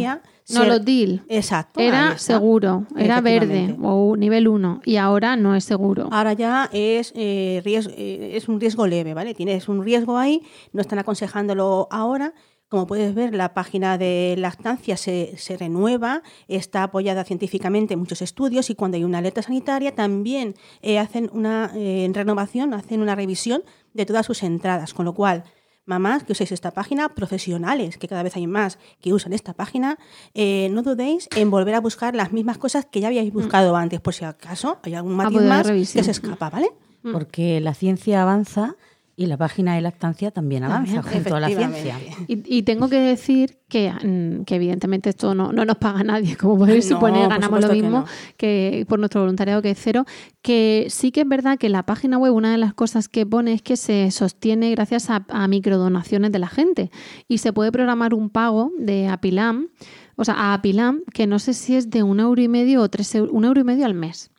No 0.49 0.65
lo 0.65 0.79
DIL. 0.79 1.23
Exacto. 1.27 1.79
Era 1.79 2.17
seguro, 2.17 2.85
era 2.97 3.21
verde 3.21 3.75
o 3.81 4.15
nivel 4.15 4.47
1 4.47 4.81
y 4.85 4.97
ahora 4.97 5.35
no 5.35 5.55
es 5.55 5.63
seguro. 5.63 6.09
Ahora 6.11 6.33
ya 6.33 6.69
es, 6.71 7.13
eh, 7.15 7.61
riesgo, 7.63 7.93
eh, 7.95 8.31
es 8.35 8.47
un 8.47 8.59
riesgo 8.59 8.87
leve, 8.87 9.13
¿vale? 9.13 9.33
Tienes 9.33 9.69
un 9.69 9.83
riesgo 9.83 10.17
ahí, 10.17 10.41
no 10.73 10.81
están 10.81 10.99
aconsejándolo 10.99 11.87
ahora. 11.91 12.33
Como 12.69 12.87
puedes 12.87 13.13
ver, 13.13 13.35
la 13.35 13.53
página 13.53 13.97
de 13.97 14.35
lactancia 14.37 14.95
se, 14.95 15.33
se 15.35 15.57
renueva, 15.57 16.23
está 16.47 16.83
apoyada 16.83 17.25
científicamente 17.25 17.95
en 17.95 17.99
muchos 17.99 18.21
estudios 18.21 18.69
y 18.69 18.75
cuando 18.75 18.95
hay 18.95 19.03
una 19.03 19.17
alerta 19.17 19.41
sanitaria 19.41 19.93
también 19.93 20.55
eh, 20.81 20.97
hacen 20.97 21.29
una 21.33 21.67
renovación, 21.67 22.73
hacen 22.73 23.01
una 23.01 23.13
revisión 23.13 23.61
de 23.93 24.05
todas 24.05 24.25
sus 24.25 24.41
entradas, 24.41 24.93
con 24.93 25.03
lo 25.03 25.13
cual 25.13 25.43
mamás 25.85 26.23
que 26.23 26.33
uséis 26.33 26.51
esta 26.51 26.71
página, 26.71 27.09
profesionales, 27.09 27.97
que 27.97 28.07
cada 28.07 28.23
vez 28.23 28.35
hay 28.35 28.47
más 28.47 28.77
que 29.01 29.13
usan 29.13 29.33
esta 29.33 29.53
página, 29.53 29.97
eh, 30.33 30.69
no 30.71 30.83
dudéis 30.83 31.27
en 31.35 31.49
volver 31.51 31.75
a 31.75 31.81
buscar 31.81 32.15
las 32.15 32.31
mismas 32.31 32.57
cosas 32.57 32.85
que 32.85 33.01
ya 33.01 33.07
habíais 33.07 33.33
buscado 33.33 33.73
mm. 33.73 33.75
antes, 33.75 33.99
por 33.99 34.13
si 34.13 34.25
acaso 34.25 34.79
hay 34.83 34.95
algún 34.95 35.15
matiz 35.15 35.41
más 35.41 35.67
que 35.67 35.85
se 35.85 36.11
escapa, 36.11 36.49
¿vale? 36.49 36.71
Mm. 37.03 37.11
Porque 37.11 37.59
la 37.61 37.73
ciencia 37.73 38.21
avanza 38.21 38.75
Y 39.15 39.25
la 39.25 39.37
página 39.37 39.75
de 39.75 39.81
lactancia 39.81 40.31
también 40.31 40.63
avanza 40.63 41.03
junto 41.03 41.35
a 41.35 41.39
la 41.39 41.47
ciencia. 41.47 41.99
Y, 42.27 42.63
tengo 42.63 42.89
que 42.89 42.99
decir 42.99 43.57
que, 43.67 43.91
mm, 43.91 44.45
que 44.45 44.55
evidentemente 44.55 45.09
esto 45.09 45.35
no, 45.35 45.51
no, 45.51 45.65
nos 45.65 45.77
paga 45.77 46.03
nadie, 46.03 46.35
como 46.37 46.57
podéis 46.57 46.87
suponer, 46.89 47.29
ganamos 47.29 47.61
lo 47.61 47.73
mismo 47.73 48.05
que, 48.37 48.85
por 48.87 48.99
nuestro 48.99 49.21
voluntariado 49.21 49.61
que 49.61 49.71
es 49.71 49.79
cero, 49.79 50.05
que 50.41 50.87
sí 50.89 51.11
que 51.11 51.21
es 51.21 51.27
verdad 51.27 51.57
que 51.57 51.69
la 51.69 51.83
página 51.83 52.17
web 52.17 52.33
una 52.33 52.51
de 52.51 52.57
las 52.57 52.73
cosas 52.73 53.09
que 53.09 53.25
pone 53.25 53.53
es 53.53 53.61
que 53.61 53.77
se 53.77 54.09
sostiene 54.11 54.71
gracias 54.71 55.09
a, 55.09 55.25
a 55.29 55.47
microdonaciones 55.47 56.31
de 56.31 56.39
la 56.39 56.47
gente 56.47 56.89
y 57.27 57.39
se 57.39 57.53
puede 57.53 57.71
programar 57.71 58.13
un 58.13 58.29
pago 58.29 58.71
de 58.79 59.07
Apilam, 59.07 59.67
o 60.15 60.25
sea, 60.25 60.35
a 60.35 60.53
Apilam, 60.53 61.01
que 61.13 61.27
no 61.27 61.39
sé 61.39 61.53
si 61.53 61.75
es 61.75 61.89
de 61.89 62.03
un 62.03 62.19
euro 62.19 62.41
y 62.41 62.47
medio 62.47 62.81
o 62.81 62.89
tres 62.89 63.13
euros, 63.15 63.33
un 63.33 63.45
euro 63.45 63.61
y 63.61 63.63
medio 63.63 63.85
al 63.85 63.93
mes. 63.93 64.31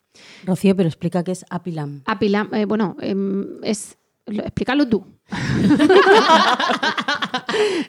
Rocío, 0.44 0.76
pero 0.76 0.88
explica 0.88 1.22
qué 1.24 1.32
es 1.32 1.44
Apilam. 1.50 2.02
Apilam, 2.06 2.52
eh, 2.54 2.64
bueno, 2.64 2.96
em, 3.00 3.62
es 3.62 3.98
explícalo 4.40 4.88
tú. 4.88 5.04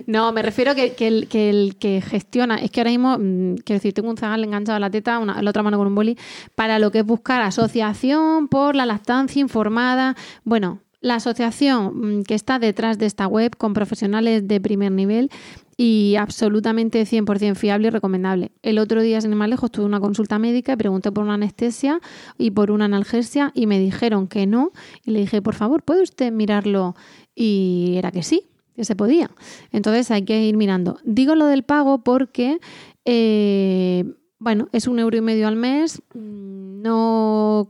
no, 0.08 0.32
me 0.32 0.42
refiero 0.42 0.76
que, 0.76 0.94
que, 0.94 1.08
el, 1.08 1.78
que, 1.78 2.02
gestiona, 2.02 2.56
es 2.56 2.72
que 2.72 2.82
ahora 2.82 2.92
mismo, 2.92 3.18
mm, 3.18 3.56
quiero 3.64 3.78
decir, 3.78 3.94
tengo 3.94 4.10
un 4.10 4.18
zagal 4.18 4.44
enganchado 4.44 4.78
a 4.78 4.80
la 4.80 4.90
teta, 4.90 5.20
una, 5.20 5.42
la 5.42 5.50
otra 5.50 5.64
mano 5.64 5.78
con 5.78 5.88
un 5.88 5.96
boli, 5.96 6.18
para 6.56 6.80
lo 6.80 6.92
que 6.92 7.00
es 7.00 7.06
buscar 7.06 7.42
asociación 7.42 8.48
por 8.48 8.76
la 8.76 8.86
lactancia 8.86 9.40
informada. 9.40 10.16
Bueno, 10.44 10.80
la 11.02 11.16
asociación 11.16 12.20
mm, 12.20 12.24
que 12.24 12.34
está 12.34 12.60
detrás 12.60 12.98
de 12.98 13.06
esta 13.06 13.28
web 13.28 13.56
con 13.58 13.74
profesionales 13.74 14.48
de 14.48 14.62
primer 14.62 14.92
nivel 14.92 15.30
y 15.78 16.16
absolutamente 16.18 17.04
100% 17.04 17.56
fiable 17.56 17.88
y 17.88 17.92
recomendable. 17.92 18.52
El 18.62 18.80
otro 18.80 19.02
día, 19.02 19.22
sin 19.22 19.32
ir 19.32 19.38
más 19.38 19.50
lejos, 19.50 19.72
tuve 19.72 19.86
una 19.86 20.00
consulta 20.00 20.40
médica 20.40 20.74
y 20.74 20.76
pregunté 20.78 21.12
por 21.12 21.24
una 21.24 21.36
anestesia 21.36 22.00
y 22.38 22.52
por 22.52 22.72
una 22.72 22.86
analgesia 22.86 23.52
y 23.54 23.68
me 23.68 23.80
dijeron 23.80 24.28
que 24.28 24.46
no. 24.46 24.72
Y 25.04 25.12
le 25.12 25.20
dije, 25.20 25.42
por 25.42 25.56
favor, 25.56 25.84
¿puede 25.84 26.04
usted 26.04 26.32
mirarlo? 26.32 26.96
Y 27.36 27.96
era 27.98 28.12
que 28.12 28.24
sí, 28.24 28.48
que 28.76 28.86
se 28.86 28.96
podía. 28.96 29.32
Entonces 29.72 30.12
hay 30.12 30.24
que 30.24 30.44
ir 30.44 30.58
mirando. 30.58 31.00
Digo 31.04 31.36
lo 31.36 31.46
del 31.46 31.64
pago 31.64 32.04
porque, 32.04 32.60
eh, 33.06 34.06
bueno, 34.40 34.70
es 34.72 34.88
un 34.88 35.00
euro 35.00 35.18
y 35.18 35.22
medio 35.22 35.48
al 35.48 35.56
mes. 35.56 36.02
Mm, 36.14 36.82
no 36.82 37.68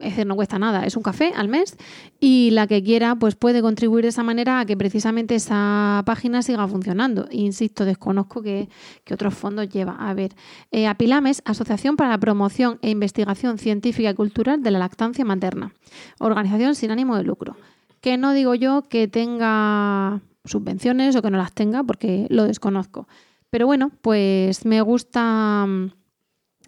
es 0.00 0.10
decir, 0.10 0.26
no 0.26 0.34
cuesta 0.34 0.58
nada, 0.58 0.84
es 0.84 0.96
un 0.96 1.02
café 1.02 1.32
al 1.36 1.48
mes 1.48 1.76
y 2.18 2.50
la 2.52 2.66
que 2.66 2.82
quiera 2.82 3.14
pues 3.16 3.36
puede 3.36 3.60
contribuir 3.60 4.04
de 4.04 4.08
esa 4.08 4.22
manera 4.22 4.60
a 4.60 4.66
que 4.66 4.76
precisamente 4.76 5.34
esa 5.34 6.02
página 6.06 6.42
siga 6.42 6.66
funcionando. 6.66 7.28
Insisto, 7.30 7.84
desconozco 7.84 8.42
qué, 8.42 8.68
otros 9.12 9.34
fondos 9.34 9.68
lleva. 9.68 9.96
A 9.96 10.14
ver, 10.14 10.34
eh, 10.70 10.86
Apilames, 10.86 11.42
Asociación 11.44 11.96
para 11.96 12.10
la 12.10 12.18
Promoción 12.18 12.78
e 12.82 12.90
Investigación 12.90 13.58
Científica 13.58 14.10
y 14.10 14.14
Cultural 14.14 14.62
de 14.62 14.70
la 14.70 14.78
Lactancia 14.78 15.24
Materna, 15.24 15.74
organización 16.18 16.74
sin 16.74 16.90
ánimo 16.90 17.16
de 17.16 17.24
lucro. 17.24 17.56
Que 18.00 18.16
no 18.16 18.32
digo 18.32 18.54
yo 18.54 18.82
que 18.88 19.08
tenga 19.08 20.20
subvenciones 20.44 21.14
o 21.16 21.22
que 21.22 21.30
no 21.30 21.36
las 21.36 21.52
tenga 21.52 21.82
porque 21.84 22.26
lo 22.30 22.44
desconozco. 22.44 23.06
Pero 23.50 23.66
bueno, 23.66 23.90
pues 24.00 24.64
me 24.64 24.80
gusta 24.80 25.66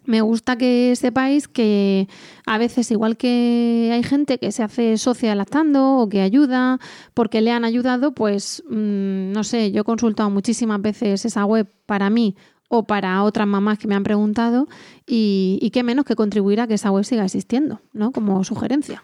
me 0.05 0.21
gusta 0.21 0.57
que 0.57 0.95
sepáis 0.95 1.47
que 1.47 2.07
a 2.45 2.57
veces, 2.57 2.91
igual 2.91 3.17
que 3.17 3.89
hay 3.93 4.03
gente 4.03 4.37
que 4.37 4.51
se 4.51 4.63
hace 4.63 4.97
socia 4.97 5.35
lactando 5.35 5.97
o 5.97 6.09
que 6.09 6.21
ayuda 6.21 6.79
porque 7.13 7.41
le 7.41 7.51
han 7.51 7.65
ayudado, 7.65 8.13
pues 8.13 8.63
mm, 8.69 9.31
no 9.31 9.43
sé, 9.43 9.71
yo 9.71 9.81
he 9.81 9.85
consultado 9.85 10.29
muchísimas 10.29 10.81
veces 10.81 11.25
esa 11.25 11.45
web 11.45 11.67
para 11.85 12.09
mí 12.09 12.35
o 12.69 12.83
para 12.83 13.23
otras 13.23 13.47
mamás 13.47 13.77
que 13.77 13.87
me 13.87 13.95
han 13.95 14.03
preguntado 14.03 14.67
y, 15.05 15.59
y 15.61 15.69
qué 15.71 15.83
menos 15.83 16.05
que 16.05 16.15
contribuir 16.15 16.59
a 16.61 16.67
que 16.67 16.73
esa 16.73 16.91
web 16.91 17.03
siga 17.03 17.23
existiendo, 17.23 17.81
¿no? 17.93 18.11
Como 18.11 18.43
sugerencia. 18.43 19.03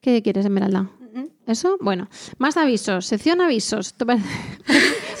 ¿Qué 0.00 0.22
quieres, 0.22 0.44
Esmeralda? 0.44 0.90
¿Eso? 1.46 1.76
Bueno, 1.80 2.08
más 2.38 2.56
avisos. 2.56 3.06
Sección 3.06 3.40
avisos. 3.40 3.92
Parece 3.92 4.26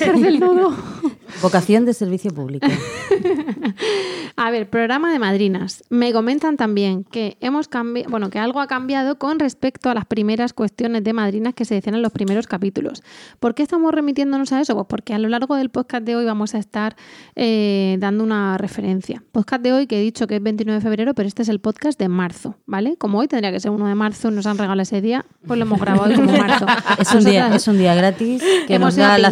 el 0.00 0.42
Vocación 1.42 1.84
de 1.84 1.94
servicio 1.94 2.32
público. 2.32 2.66
A 4.36 4.50
ver, 4.50 4.68
programa 4.68 5.12
de 5.12 5.18
madrinas. 5.20 5.84
Me 5.90 6.12
comentan 6.12 6.56
también 6.56 7.04
que 7.04 7.36
hemos 7.40 7.68
cambiado, 7.68 8.10
bueno, 8.10 8.30
que 8.30 8.40
algo 8.40 8.60
ha 8.60 8.66
cambiado 8.66 9.16
con 9.16 9.38
respecto 9.38 9.90
a 9.90 9.94
las 9.94 10.06
primeras 10.06 10.52
cuestiones 10.52 11.04
de 11.04 11.12
madrinas 11.12 11.54
que 11.54 11.64
se 11.64 11.74
decían 11.74 11.94
en 11.94 12.02
los 12.02 12.10
primeros 12.10 12.48
capítulos. 12.48 13.02
¿Por 13.38 13.54
qué 13.54 13.62
estamos 13.62 13.94
remitiéndonos 13.94 14.52
a 14.52 14.60
eso? 14.60 14.74
Pues 14.74 14.86
porque 14.88 15.14
a 15.14 15.18
lo 15.18 15.28
largo 15.28 15.54
del 15.54 15.70
podcast 15.70 16.04
de 16.04 16.16
hoy 16.16 16.24
vamos 16.24 16.54
a 16.54 16.58
estar 16.58 16.96
eh, 17.36 17.96
dando 18.00 18.24
una 18.24 18.58
referencia. 18.58 19.22
Podcast 19.30 19.62
de 19.62 19.72
hoy 19.72 19.86
que 19.86 20.00
he 20.00 20.02
dicho 20.02 20.26
que 20.26 20.36
es 20.36 20.42
29 20.42 20.80
de 20.80 20.82
febrero, 20.82 21.14
pero 21.14 21.28
este 21.28 21.42
es 21.42 21.48
el 21.48 21.60
podcast 21.60 21.98
de 21.98 22.08
marzo, 22.08 22.56
¿vale? 22.66 22.96
Como 22.96 23.20
hoy 23.20 23.28
tendría 23.28 23.52
que 23.52 23.60
ser 23.60 23.70
1 23.70 23.86
de 23.86 23.94
marzo, 23.94 24.32
nos 24.32 24.46
han 24.46 24.58
regalado 24.58 24.82
ese 24.82 25.00
día, 25.00 25.24
pues 25.46 25.58
lo 25.58 25.64
hemos 25.64 25.80
grabado 25.80 26.10
hoy 26.10 26.16
como 26.16 26.32
marzo. 26.38 26.66
Es 26.98 27.14
un, 27.14 27.24
día, 27.24 27.54
es 27.54 27.68
un 27.68 27.78
día 27.78 27.94
gratis 27.94 28.42
que 28.66 28.78
nos 28.80 28.96
da 28.96 29.16
la, 29.18 29.30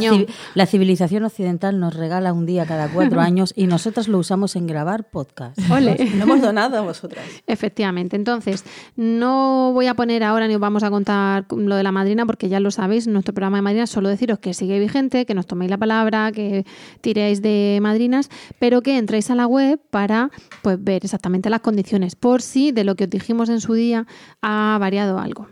la 0.55 0.67
civilización 0.67 1.25
occidental 1.25 1.81
nos 1.81 1.92
regala 1.93 2.33
un 2.33 2.47
día 2.47 2.67
cada 2.67 2.89
cuatro 2.89 3.21
años 3.21 3.53
y 3.57 3.67
nosotras 3.67 4.09
lo 4.09 4.19
usamos 4.19 4.57
en 4.57 4.67
grabar 4.67 5.11
podcast. 5.11 5.59
Ole. 5.71 5.97
Lo 6.17 6.25
hemos 6.25 6.41
donado 6.41 6.79
a 6.79 6.81
vosotras. 6.81 7.25
Efectivamente. 7.47 8.17
Entonces, 8.17 8.65
no 8.97 9.73
voy 9.73 9.87
a 9.87 9.95
poner 9.95 10.23
ahora 10.25 10.47
ni 10.47 10.55
os 10.55 10.61
vamos 10.61 10.83
a 10.83 10.91
contar 10.91 11.47
lo 11.51 11.77
de 11.77 11.83
la 11.83 11.93
madrina 11.93 12.27
porque 12.27 12.49
ya 12.49 12.61
lo 12.61 12.71
sabéis, 12.71 13.07
nuestro 13.07 13.35
programa 13.35 13.59
de 13.59 13.63
madrinas, 13.63 13.91
solo 13.91 14.09
deciros 14.09 14.39
que 14.39 14.55
sigue 14.55 14.79
vigente, 14.79 15.27
que 15.27 15.35
nos 15.35 15.47
toméis 15.47 15.71
la 15.71 15.79
palabra, 15.79 16.33
que 16.33 16.65
tiréis 17.01 17.43
de 17.43 17.79
madrinas, 17.83 18.29
pero 18.59 18.83
que 18.83 18.99
entréis 18.99 19.31
a 19.31 19.35
la 19.35 19.47
web 19.47 19.81
para 19.91 20.31
pues, 20.63 20.83
ver 20.83 21.05
exactamente 21.05 21.51
las 21.51 21.61
condiciones, 21.61 22.17
por 22.17 22.43
si 22.43 22.73
de 22.73 22.85
lo 22.85 22.95
que 22.95 23.05
os 23.05 23.11
dijimos 23.11 23.49
en 23.49 23.61
su 23.61 23.75
día 23.75 24.07
ha 24.41 24.77
variado 24.81 25.19
algo. 25.19 25.49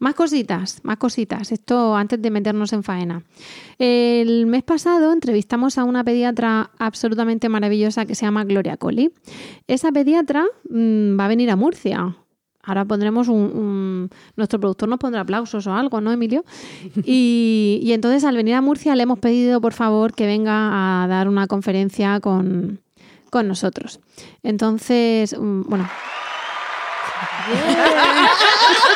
Más 0.00 0.14
cositas, 0.14 0.80
más 0.82 0.96
cositas. 0.96 1.52
Esto 1.52 1.94
antes 1.94 2.20
de 2.22 2.30
meternos 2.30 2.72
en 2.72 2.82
faena. 2.82 3.22
El 3.78 4.46
mes 4.46 4.62
pasado 4.62 5.12
entrevistamos 5.12 5.76
a 5.76 5.84
una 5.84 6.02
pediatra 6.02 6.70
absolutamente 6.78 7.50
maravillosa 7.50 8.06
que 8.06 8.14
se 8.14 8.24
llama 8.24 8.44
Gloria 8.44 8.78
Colli. 8.78 9.12
Esa 9.66 9.92
pediatra 9.92 10.46
mm, 10.70 11.20
va 11.20 11.26
a 11.26 11.28
venir 11.28 11.50
a 11.50 11.56
Murcia. 11.56 12.16
Ahora 12.62 12.86
pondremos 12.86 13.28
un, 13.28 14.08
Nuestro 14.36 14.58
productor 14.58 14.88
nos 14.88 14.98
pondrá 14.98 15.20
aplausos 15.20 15.66
o 15.66 15.74
algo, 15.74 16.00
¿no, 16.00 16.12
Emilio? 16.12 16.46
Y, 17.04 17.90
entonces 17.92 18.24
al 18.24 18.36
venir 18.36 18.54
a 18.54 18.62
Murcia 18.62 18.96
le 18.96 19.02
hemos 19.02 19.18
pedido, 19.18 19.60
por 19.60 19.74
favor, 19.74 20.14
que 20.14 20.24
venga 20.24 21.02
a 21.02 21.08
dar 21.08 21.28
una 21.28 21.46
conferencia 21.46 22.20
con, 22.20 22.80
con 23.28 23.48
nosotros. 23.48 24.00
Entonces, 24.42 25.38
mm, 25.38 25.62
bueno. 25.68 25.90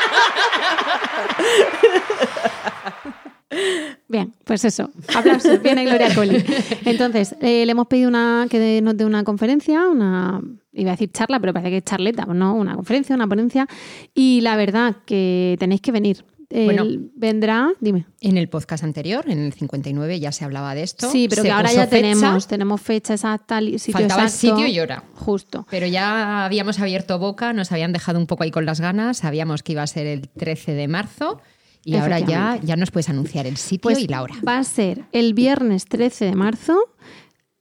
Bien, 4.08 4.32
pues 4.44 4.64
eso, 4.64 4.90
aplausos, 5.14 5.62
viene 5.62 5.84
Gloria 5.84 6.14
Colli. 6.14 6.42
Entonces, 6.84 7.34
eh, 7.40 7.64
le 7.64 7.72
hemos 7.72 7.86
pedido 7.86 8.08
una, 8.08 8.46
que 8.50 8.80
nos 8.82 8.96
dé 8.96 9.04
una 9.04 9.24
conferencia, 9.24 9.88
una, 9.88 10.40
iba 10.72 10.90
a 10.90 10.94
decir 10.94 11.10
charla, 11.12 11.40
pero 11.40 11.52
parece 11.52 11.70
que 11.70 11.76
es 11.78 11.84
charleta, 11.84 12.26
¿no? 12.26 12.54
Una 12.54 12.74
conferencia, 12.74 13.14
una 13.14 13.26
ponencia, 13.28 13.66
y 14.14 14.40
la 14.40 14.56
verdad 14.56 14.96
que 15.06 15.56
tenéis 15.58 15.80
que 15.80 15.92
venir. 15.92 16.24
Bueno, 16.54 16.84
vendrá, 17.16 17.72
dime. 17.80 18.06
En 18.20 18.36
el 18.36 18.48
podcast 18.48 18.84
anterior, 18.84 19.24
en 19.28 19.40
el 19.40 19.52
59, 19.52 20.20
ya 20.20 20.30
se 20.30 20.44
hablaba 20.44 20.74
de 20.74 20.84
esto. 20.84 21.10
Sí, 21.10 21.26
pero 21.28 21.42
que 21.42 21.50
ahora 21.50 21.72
ya 21.72 21.88
tenemos, 21.88 22.46
tenemos 22.46 22.80
fecha 22.80 23.14
exacta, 23.14 23.60
sitio 23.60 23.92
Faltaba 23.92 24.22
el 24.22 24.30
sitio 24.30 24.66
y 24.66 24.78
hora. 24.78 25.02
Justo. 25.14 25.66
Pero 25.68 25.86
ya 25.86 26.44
habíamos 26.44 26.78
abierto 26.78 27.18
boca, 27.18 27.52
nos 27.52 27.72
habían 27.72 27.92
dejado 27.92 28.18
un 28.18 28.26
poco 28.26 28.44
ahí 28.44 28.52
con 28.52 28.66
las 28.66 28.80
ganas, 28.80 29.18
sabíamos 29.18 29.62
que 29.62 29.72
iba 29.72 29.82
a 29.82 29.86
ser 29.86 30.06
el 30.06 30.28
13 30.28 30.74
de 30.74 30.88
marzo. 30.88 31.40
Y 31.86 31.96
ahora 31.96 32.18
ya, 32.18 32.58
ya 32.62 32.76
nos 32.76 32.90
puedes 32.90 33.10
anunciar 33.10 33.46
el 33.46 33.58
sitio 33.58 33.90
pues 33.90 33.98
y 33.98 34.06
la 34.06 34.22
hora. 34.22 34.34
Va 34.46 34.56
a 34.56 34.64
ser 34.64 35.04
el 35.12 35.34
viernes 35.34 35.84
13 35.84 36.24
de 36.24 36.34
marzo 36.34 36.78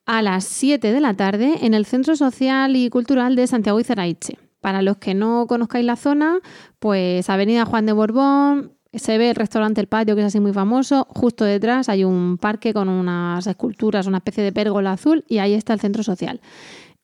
a 0.06 0.22
las 0.22 0.46
7 0.46 0.94
de 0.94 1.02
la 1.02 1.14
tarde 1.14 1.56
en 1.62 1.74
el 1.74 1.86
Centro 1.86 2.16
Social 2.16 2.76
y 2.76 2.90
Cultural 2.90 3.36
de 3.36 3.48
Santiago 3.48 3.80
y 3.80 3.84
Ceraiche. 3.84 4.38
Para 4.62 4.82
los 4.82 4.98
que 4.98 5.14
no 5.14 5.46
conozcáis 5.48 5.86
la 5.86 5.98
zona, 5.98 6.40
pues 6.80 7.30
Avenida 7.30 7.66
Juan 7.66 7.86
de 7.86 7.92
Borbón, 7.92 8.72
se 8.94 9.18
ve 9.18 9.32
el 9.32 9.36
restaurante 9.36 9.82
El 9.82 9.88
Patio, 9.88 10.16
que 10.16 10.22
es 10.22 10.28
así 10.28 10.40
muy 10.40 10.54
famoso. 10.54 11.08
Justo 11.10 11.46
detrás 11.46 11.90
hay 11.90 12.04
un 12.04 12.38
parque 12.38 12.74
con 12.74 12.90
unas 12.90 13.46
esculturas, 13.48 14.08
una 14.08 14.18
especie 14.18 14.44
de 14.44 14.52
pérgola 14.52 14.94
azul, 14.94 15.24
y 15.28 15.40
ahí 15.40 15.54
está 15.54 15.74
el 15.74 15.80
centro 15.80 16.04
social. 16.04 16.42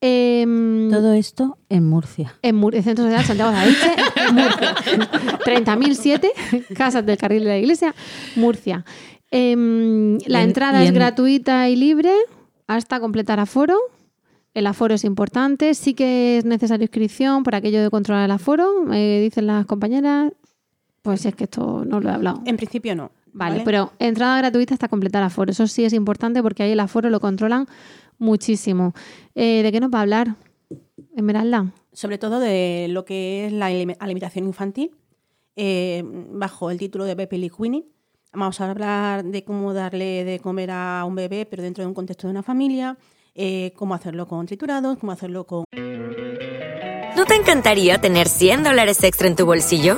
Em, 0.01 0.89
Todo 0.89 1.11
esto 1.13 1.57
en 1.67 1.85
Murcia. 1.85 2.33
En 2.41 2.63
el 2.63 2.83
Centro 2.83 3.03
Social 3.03 3.25
Santiago 3.25 3.51
de 3.51 3.57
Murcia. 3.65 4.75
30.007, 5.45 6.31
Casas 6.73 7.05
del 7.05 7.17
Carril 7.17 7.43
de 7.43 7.49
la 7.49 7.57
Iglesia, 7.57 7.93
Murcia. 8.35 8.85
Em, 9.31 10.17
la 10.25 10.43
entrada 10.43 10.83
es 10.83 10.91
gratuita 10.91 11.69
y 11.69 11.75
libre 11.75 12.11
hasta 12.67 12.99
completar 12.99 13.39
aforo. 13.39 13.77
El 14.53 14.67
aforo 14.67 14.95
es 14.95 15.03
importante, 15.03 15.73
sí 15.73 15.93
que 15.93 16.37
es 16.37 16.45
necesaria 16.45 16.85
inscripción 16.85 17.43
por 17.43 17.53
aquello 17.55 17.83
de 17.83 17.89
controlar 17.89 18.25
el 18.25 18.31
aforo, 18.31 18.83
me 18.85 19.19
dicen 19.19 19.47
las 19.47 19.65
compañeras. 19.65 20.31
Pues 21.09 21.25
es 21.25 21.33
que 21.33 21.45
esto 21.45 21.83
no 21.87 21.99
lo 21.99 22.07
he 22.09 22.11
hablado. 22.13 22.43
En 22.45 22.55
principio 22.55 22.95
no. 22.95 23.09
Vale, 23.33 23.63
pero 23.65 23.93
entrada 23.97 24.37
gratuita 24.37 24.75
hasta 24.75 24.87
completar 24.89 25.23
aforo. 25.23 25.49
Eso 25.49 25.65
sí 25.65 25.83
es 25.83 25.93
importante 25.93 26.43
porque 26.43 26.61
ahí 26.61 26.71
el 26.73 26.79
aforo 26.79 27.09
lo 27.09 27.19
controlan 27.19 27.67
muchísimo. 28.19 28.93
Eh, 29.33 29.63
¿De 29.63 29.71
qué 29.71 29.79
nos 29.79 29.89
va 29.91 29.97
a 29.97 30.01
hablar, 30.03 30.35
Esmeralda? 31.15 31.71
Sobre 31.93 32.19
todo 32.19 32.39
de 32.39 32.87
lo 32.91 33.05
que 33.05 33.47
es 33.47 33.51
la 33.53 33.65
alimentación 33.65 34.45
infantil. 34.45 34.91
eh, 35.55 36.03
bajo 36.05 36.69
el 36.69 36.77
título 36.77 37.05
de 37.05 37.15
Pepe 37.15 37.39
Liquini. 37.39 37.85
Vamos 38.31 38.61
a 38.61 38.69
hablar 38.69 39.25
de 39.25 39.43
cómo 39.43 39.73
darle 39.73 40.23
de 40.25 40.39
comer 40.39 40.69
a 40.71 41.03
un 41.07 41.15
bebé, 41.15 41.47
pero 41.47 41.63
dentro 41.63 41.81
de 41.83 41.87
un 41.87 41.95
contexto 41.95 42.27
de 42.27 42.31
una 42.31 42.43
familia, 42.43 42.95
eh, 43.33 43.73
cómo 43.75 43.95
hacerlo 43.95 44.27
con 44.27 44.45
triturados, 44.45 44.99
cómo 44.99 45.11
hacerlo 45.11 45.45
con... 45.47 45.63
¿No 47.17 47.25
te 47.25 47.35
encantaría 47.35 47.99
tener 47.99 48.29
100 48.29 48.63
dólares 48.63 49.03
extra 49.03 49.27
en 49.27 49.35
tu 49.35 49.45
bolsillo? 49.47 49.97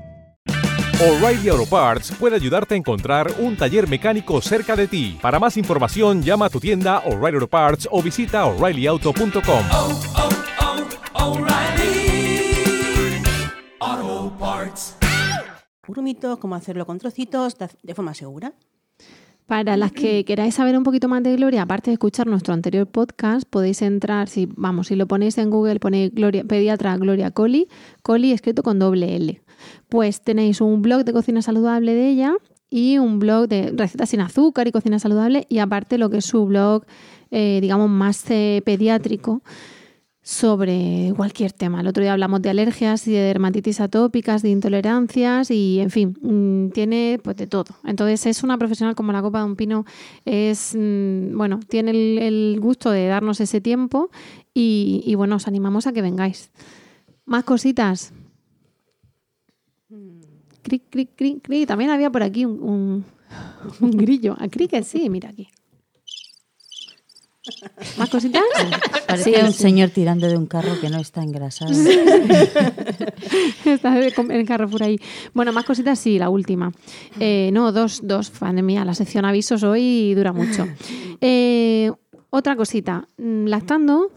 O'Reilly 1.01 1.49
Auto 1.49 1.65
Parts 1.65 2.11
puede 2.11 2.35
ayudarte 2.35 2.75
a 2.75 2.77
encontrar 2.77 3.33
un 3.39 3.57
taller 3.57 3.89
mecánico 3.89 4.39
cerca 4.39 4.75
de 4.75 4.87
ti. 4.87 5.17
Para 5.19 5.39
más 5.39 5.57
información, 5.57 6.21
llama 6.21 6.45
a 6.45 6.49
tu 6.51 6.59
tienda 6.59 6.99
O'Reilly 6.99 7.37
Auto 7.37 7.47
Parts 7.47 7.89
o 7.89 8.03
visita 8.03 8.45
oreillyauto.com. 8.45 9.63
Grumitos, 15.87 16.37
cómo 16.37 16.53
hacerlo 16.53 16.85
con 16.85 16.99
trocitos 16.99 17.57
de 17.81 17.95
forma 17.95 18.13
segura. 18.13 18.53
Para 19.47 19.77
las 19.77 19.91
que 19.91 20.23
queráis 20.23 20.53
saber 20.53 20.77
un 20.77 20.83
poquito 20.83 21.07
más 21.07 21.23
de 21.23 21.35
Gloria, 21.35 21.63
aparte 21.63 21.89
de 21.89 21.93
escuchar 21.93 22.27
nuestro 22.27 22.53
anterior 22.53 22.85
podcast, 22.85 23.45
podéis 23.49 23.81
entrar, 23.81 24.29
si 24.29 24.47
vamos, 24.55 24.87
si 24.87 24.95
lo 24.95 25.07
ponéis 25.07 25.39
en 25.39 25.49
Google, 25.49 25.79
ponéis 25.79 26.13
Gloria, 26.13 26.43
pediatra 26.43 26.95
Gloria 26.97 27.31
Coli, 27.31 27.67
Coli 28.03 28.33
escrito 28.33 28.61
con 28.61 28.77
doble 28.77 29.15
L. 29.15 29.41
Pues 29.89 30.21
tenéis 30.21 30.61
un 30.61 30.81
blog 30.81 31.03
de 31.03 31.13
cocina 31.13 31.41
saludable 31.41 31.93
de 31.93 32.09
ella 32.09 32.33
y 32.69 32.97
un 32.97 33.19
blog 33.19 33.47
de 33.47 33.73
recetas 33.75 34.09
sin 34.09 34.21
azúcar 34.21 34.67
y 34.67 34.71
cocina 34.71 34.97
saludable 34.97 35.45
y 35.49 35.59
aparte 35.59 35.97
lo 35.97 36.09
que 36.09 36.17
es 36.17 36.25
su 36.25 36.45
blog, 36.45 36.85
eh, 37.29 37.59
digamos, 37.61 37.89
más 37.89 38.23
eh, 38.29 38.61
pediátrico 38.65 39.41
sobre 40.23 41.13
cualquier 41.15 41.51
tema. 41.51 41.81
El 41.81 41.87
otro 41.87 42.03
día 42.03 42.13
hablamos 42.13 42.41
de 42.41 42.51
alergias 42.51 43.07
y 43.07 43.11
de 43.11 43.19
dermatitis 43.21 43.81
atópicas, 43.81 44.43
de 44.43 44.49
intolerancias 44.49 45.49
y, 45.49 45.79
en 45.79 45.89
fin, 45.89 46.17
mm, 46.21 46.71
tiene 46.71 47.19
pues 47.23 47.35
de 47.37 47.47
todo. 47.47 47.75
Entonces 47.83 48.25
es 48.27 48.43
una 48.43 48.57
profesional 48.57 48.95
como 48.95 49.11
la 49.11 49.21
copa 49.21 49.39
de 49.39 49.45
un 49.45 49.55
pino, 49.55 49.85
es, 50.25 50.75
mm, 50.77 51.35
bueno, 51.35 51.59
tiene 51.67 51.91
el, 52.27 52.59
gusto 52.61 52.91
de 52.91 53.07
darnos 53.07 53.41
ese 53.41 53.61
tiempo 53.61 54.11
y, 54.53 55.13
bueno, 55.15 55.37
os 55.37 55.47
animamos 55.47 55.87
a 55.87 55.93
que 55.93 56.01
vengáis. 56.01 56.51
Más 57.25 57.43
cositas. 57.43 58.13
Cric, 60.71 60.83
cric, 60.89 61.09
cric, 61.17 61.41
cric. 61.41 61.67
También 61.67 61.91
había 61.91 62.09
por 62.09 62.23
aquí 62.23 62.45
un, 62.45 63.03
un, 63.81 63.91
grillo. 63.91 64.37
A 64.39 64.47
cric 64.47 64.81
sí, 64.83 65.09
mira 65.09 65.27
aquí. 65.27 65.49
¿Más 67.97 68.09
cositas? 68.09 68.41
Parece 69.05 69.43
un 69.43 69.51
señor 69.51 69.89
tirando 69.89 70.27
de 70.27 70.37
un 70.37 70.45
carro 70.45 70.79
que 70.79 70.89
no 70.89 70.97
está 70.97 71.23
engrasado. 71.23 71.71
está 73.65 73.99
en 73.99 74.31
el 74.31 74.45
carro 74.45 74.69
por 74.69 74.81
ahí. 74.81 74.97
Bueno, 75.33 75.51
más 75.51 75.65
cositas, 75.65 75.99
sí, 75.99 76.17
la 76.17 76.29
última. 76.29 76.71
Eh, 77.19 77.49
no, 77.51 77.73
dos, 77.73 77.99
dos, 78.01 78.29
fan 78.29 78.65
mía, 78.65 78.85
la 78.85 78.93
sección 78.93 79.25
avisos 79.25 79.63
hoy 79.63 80.13
dura 80.13 80.31
mucho. 80.31 80.65
Eh, 81.23 81.91
otra 82.31 82.55
cosita, 82.55 83.07
Lactando 83.17 84.09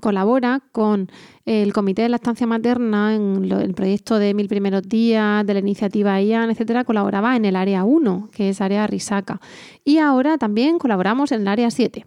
colabora 0.00 0.62
con 0.70 1.10
el 1.46 1.72
Comité 1.72 2.02
de 2.02 2.08
Lactancia 2.08 2.44
Materna 2.44 3.14
en 3.14 3.50
el 3.50 3.72
proyecto 3.72 4.18
de 4.18 4.34
Mil 4.34 4.48
Primeros 4.48 4.82
Días, 4.82 5.46
de 5.46 5.54
la 5.54 5.60
iniciativa 5.60 6.20
IAN, 6.20 6.50
etcétera, 6.50 6.82
colaboraba 6.82 7.36
en 7.36 7.44
el 7.44 7.54
área 7.54 7.84
1, 7.84 8.30
que 8.32 8.48
es 8.48 8.60
área 8.60 8.84
Risaca. 8.88 9.40
Y 9.84 9.98
ahora 9.98 10.38
también 10.38 10.78
colaboramos 10.78 11.30
en 11.30 11.42
el 11.42 11.48
área 11.48 11.70
7. 11.70 12.04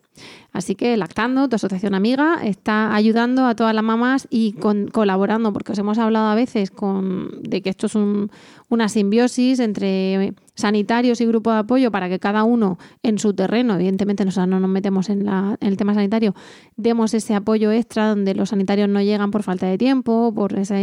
Así 0.51 0.75
que 0.75 0.97
Lactando, 0.97 1.47
tu 1.47 1.55
asociación 1.55 1.95
amiga, 1.95 2.41
está 2.43 2.93
ayudando 2.93 3.45
a 3.45 3.55
todas 3.55 3.73
las 3.73 3.83
mamás 3.83 4.27
y 4.29 4.55
colaborando, 4.91 5.53
porque 5.53 5.71
os 5.71 5.79
hemos 5.79 5.97
hablado 5.99 6.27
a 6.27 6.35
veces 6.35 6.69
con, 6.69 7.41
de 7.41 7.61
que 7.61 7.69
esto 7.69 7.85
es 7.85 7.95
una 7.95 8.89
simbiosis 8.89 9.59
entre 9.61 10.33
sanitarios 10.59 11.21
y 11.21 11.25
grupo 11.25 11.51
de 11.51 11.59
apoyo 11.59 11.91
para 11.91 12.09
que 12.09 12.19
cada 12.19 12.43
uno 12.43 12.77
en 13.03 13.19
su 13.19 13.33
terreno, 13.33 13.75
evidentemente 13.75 14.25
no 14.25 14.59
nos 14.59 14.69
metemos 14.69 15.09
en, 15.09 15.27
en 15.27 15.57
el 15.59 15.77
tema 15.77 15.93
sanitario, 15.93 16.35
demos 16.75 17.13
ese 17.13 17.35
apoyo 17.35 17.71
extra 17.71 18.09
donde 18.09 18.35
los 18.35 18.49
sanitarios 18.49 18.89
no 18.89 19.01
llegan 19.01 19.31
por 19.31 19.43
falta 19.43 19.67
de 19.67 19.77
tiempo, 19.77 20.33
por 20.33 20.57
esa 20.57 20.77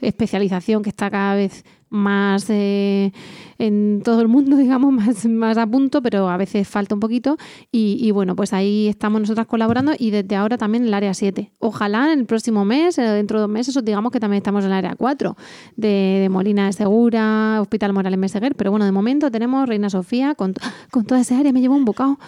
especialización 0.00 0.82
que 0.82 0.90
está 0.90 1.10
cada 1.10 1.34
vez 1.34 1.64
más 1.92 2.46
eh, 2.48 3.12
en 3.58 4.00
todo 4.02 4.22
el 4.22 4.28
mundo, 4.28 4.56
digamos, 4.56 4.92
más, 4.92 5.24
más 5.26 5.58
a 5.58 5.66
punto, 5.66 6.02
pero 6.02 6.28
a 6.28 6.36
veces 6.36 6.66
falta 6.66 6.94
un 6.94 7.00
poquito. 7.00 7.36
Y, 7.70 8.10
bueno, 8.10 8.34
pues 8.34 8.52
ahí 8.52 8.88
estamos 8.88 9.20
nosotras 9.20 9.46
colaborando 9.46 9.92
y 9.96 10.10
desde 10.10 10.34
ahora 10.34 10.58
también 10.58 10.82
en 10.82 10.88
el 10.88 10.94
área 10.94 11.14
7. 11.14 11.52
Ojalá 11.58 12.12
en 12.12 12.20
el 12.20 12.26
próximo 12.26 12.64
mes, 12.64 12.98
eh, 12.98 13.02
dentro 13.02 13.38
de 13.38 13.42
dos 13.42 13.50
meses, 13.50 13.76
os 13.76 13.84
digamos 13.84 14.10
que 14.10 14.20
también 14.20 14.38
estamos 14.38 14.64
en 14.64 14.70
el 14.70 14.76
área 14.76 14.96
4 14.96 15.36
de, 15.76 16.28
Molina 16.30 16.66
de 16.66 16.72
Segura, 16.72 17.60
Hospital 17.60 17.92
Morales 17.92 18.18
Meseguer. 18.18 18.54
Pero 18.56 18.70
bueno, 18.70 18.86
de 18.86 18.92
momento 18.92 19.30
tenemos 19.30 19.68
Reina 19.68 19.90
Sofía 19.90 20.34
con, 20.34 20.54
con 20.90 21.04
toda 21.04 21.20
esa 21.20 21.38
área, 21.38 21.52
me 21.52 21.60
llevo 21.60 21.76
un 21.76 21.84
bocado. 21.84 22.18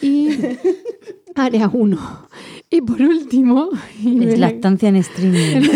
Y 0.00 0.28
área 1.34 1.68
1. 1.72 1.98
Y 2.70 2.80
por 2.82 3.00
último... 3.00 3.70
Es 4.04 4.38
lactancia 4.38 4.88
en 4.88 4.96
streaming. 4.96 5.68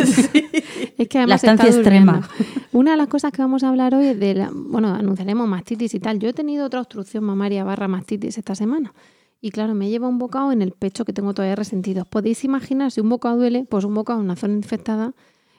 Es 0.99 1.09
que 1.09 1.19
además 1.19 1.45
lactancia 1.45 1.75
extrema. 1.75 2.29
Una 2.73 2.91
de 2.91 2.97
las 2.97 3.07
cosas 3.07 3.33
que 3.33 3.41
vamos 3.41 3.63
a 3.63 3.69
hablar 3.69 3.95
hoy 3.95 4.07
es 4.09 4.19
de 4.19 4.35
la, 4.35 4.51
bueno, 4.53 4.93
anunciaremos 4.93 5.49
mastitis 5.49 5.95
y 5.95 6.01
tal. 6.01 6.19
Yo 6.19 6.29
he 6.29 6.33
tenido 6.33 6.67
otra 6.67 6.81
obstrucción 6.81 7.23
mamaria 7.23 7.63
barra 7.63 7.87
mastitis 7.87 8.37
esta 8.37 8.57
semana. 8.57 8.93
Y 9.41 9.51
claro, 9.51 9.75
me 9.75 9.89
lleva 9.89 10.09
un 10.09 10.19
bocado 10.19 10.51
en 10.51 10.61
el 10.61 10.73
pecho 10.73 11.05
que 11.05 11.13
tengo 11.13 11.33
todavía 11.33 11.55
resentido. 11.55 12.05
Podéis 12.05 12.43
imaginar, 12.43 12.91
si 12.91 13.01
un 13.01 13.09
bocado 13.09 13.37
duele, 13.37 13.65
pues 13.65 13.85
un 13.85 13.95
bocado 13.95 14.19
en 14.19 14.25
una 14.25 14.35
zona 14.35 14.55
infectada. 14.55 15.15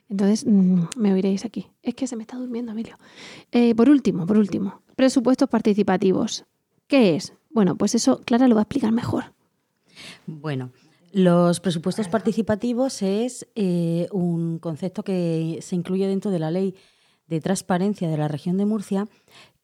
Entonces, 0.10 0.46
mm, 0.46 0.82
me 0.98 1.14
oiréis 1.14 1.46
aquí. 1.46 1.68
Es 1.84 1.96
que 1.96 2.06
se 2.06 2.18
me 2.18 2.24
está 2.24 2.36
durmiendo, 2.36 2.74
Emilio. 2.74 2.98
Eh, 3.54 3.74
por 3.76 3.90
último, 3.90 4.28
por 4.28 4.38
último, 4.38 4.82
presupuestos 4.98 5.48
participativos. 5.48 6.44
¿Qué 6.88 7.16
es? 7.16 7.34
Bueno, 7.50 7.78
pues 7.78 7.96
eso 7.96 8.20
Clara 8.26 8.50
lo 8.50 8.56
va 8.56 8.62
a 8.62 8.64
explicar 8.64 8.92
mejor. 8.92 9.34
Bueno, 10.28 10.72
los 11.12 11.60
presupuestos 11.60 12.08
participativos 12.08 13.02
es 13.02 13.48
eh, 13.56 14.08
un 14.12 14.60
concepto 14.60 15.04
que 15.04 15.60
se 15.62 15.76
incluye 15.76 16.08
dentro 16.08 16.32
de 16.32 16.40
la 16.40 16.52
ley 16.52 16.76
de 17.28 17.42
transparencia 17.42 18.10
de 18.10 18.18
la 18.18 18.28
región 18.28 18.58
de 18.58 18.66
Murcia, 18.66 19.08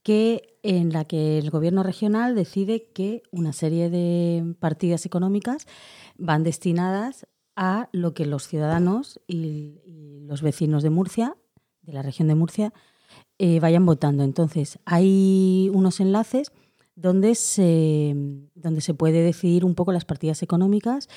que 0.03 0.57
en 0.61 0.93
la 0.93 1.05
que 1.05 1.39
el 1.39 1.49
gobierno 1.49 1.81
regional 1.81 2.35
decide 2.35 2.91
que 2.93 3.23
una 3.31 3.53
serie 3.53 3.89
de 3.89 4.55
partidas 4.59 5.05
económicas 5.05 5.65
van 6.17 6.43
destinadas 6.43 7.27
a 7.55 7.89
lo 7.91 8.13
que 8.13 8.25
los 8.25 8.47
ciudadanos 8.47 9.19
y, 9.27 9.81
los 10.27 10.41
vecinos 10.41 10.81
de 10.81 10.89
Murcia, 10.89 11.35
de 11.83 11.93
la 11.93 12.01
región 12.01 12.27
de 12.27 12.35
Murcia, 12.35 12.73
eh, 13.37 13.59
vayan 13.59 13.85
votando. 13.85 14.23
Entonces, 14.23 14.79
hay 14.85 15.69
unos 15.71 15.99
enlaces 15.99 16.51
donde 16.95 17.35
se, 17.35 18.15
donde 18.55 18.81
se 18.81 18.93
puede 18.93 19.21
decidir 19.21 19.65
un 19.65 19.75
poco 19.75 19.91
las 19.91 20.05
partidas 20.05 20.41
económicas. 20.41 21.09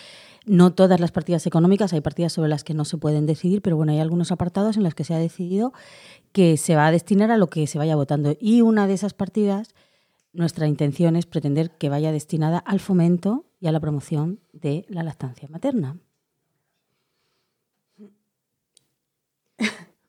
No 0.47 0.73
todas 0.73 0.99
las 0.99 1.13
partidas 1.13 1.47
económicas, 1.47 1.93
hay 1.93 2.01
partidas 2.01 2.33
sobre 2.33 2.49
las 2.49 2.65
que 2.65 2.75
no 2.75 2.85
se 2.85 2.99
pueden 2.99 3.27
decidir, 3.27 3.63
pero 3.63 3.77
bueno, 3.77 3.93
hay 3.93 4.01
algunos 4.01 4.33
apartados 4.33 4.77
en 4.77 4.83
los 4.83 4.95
que 4.95 5.05
se 5.05 5.15
ha 5.15 5.19
decidido 5.19 5.73
que 6.33 6.57
se 6.57 6.75
va 6.75 6.87
a 6.87 6.93
destinar 6.93 7.31
a 7.31 7.37
lo 7.37 7.49
que 7.49 7.67
se 7.67 7.79
vaya 7.79 7.97
votando. 7.97 8.37
Y 8.41 8.63
una 8.63 8.87
de 8.87 8.95
esas 8.95 9.15
partidas, 9.15 9.75
nuestra 10.33 10.67
intención 10.67 11.17
es 11.17 11.27
pretender 11.27 11.71
que 11.71 11.89
vaya 11.89 12.13
destinada 12.13 12.59
al 12.59 12.81
fomento 12.81 13.47
y 13.61 13.67
a 13.67 13.73
la 13.73 13.81
promoción 13.81 14.41
de 14.53 14.85
la 14.89 15.03
lactancia 15.03 15.49
materna. 15.49 15.99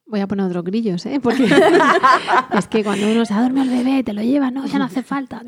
Voy 0.09 0.21
a 0.21 0.27
poner 0.27 0.47
otros 0.47 0.63
grillos, 0.63 1.05
¿eh? 1.05 1.19
Porque 1.21 1.43
es 2.57 2.67
que 2.67 2.83
cuando 2.83 3.11
uno 3.11 3.25
se 3.25 3.33
duerme 3.35 3.61
el 3.61 3.69
bebé, 3.69 4.03
te 4.03 4.13
lo 4.13 4.23
lleva, 4.23 4.49
no, 4.49 4.65
ya 4.65 4.79
no 4.79 4.85
hace 4.85 5.03
falta. 5.03 5.43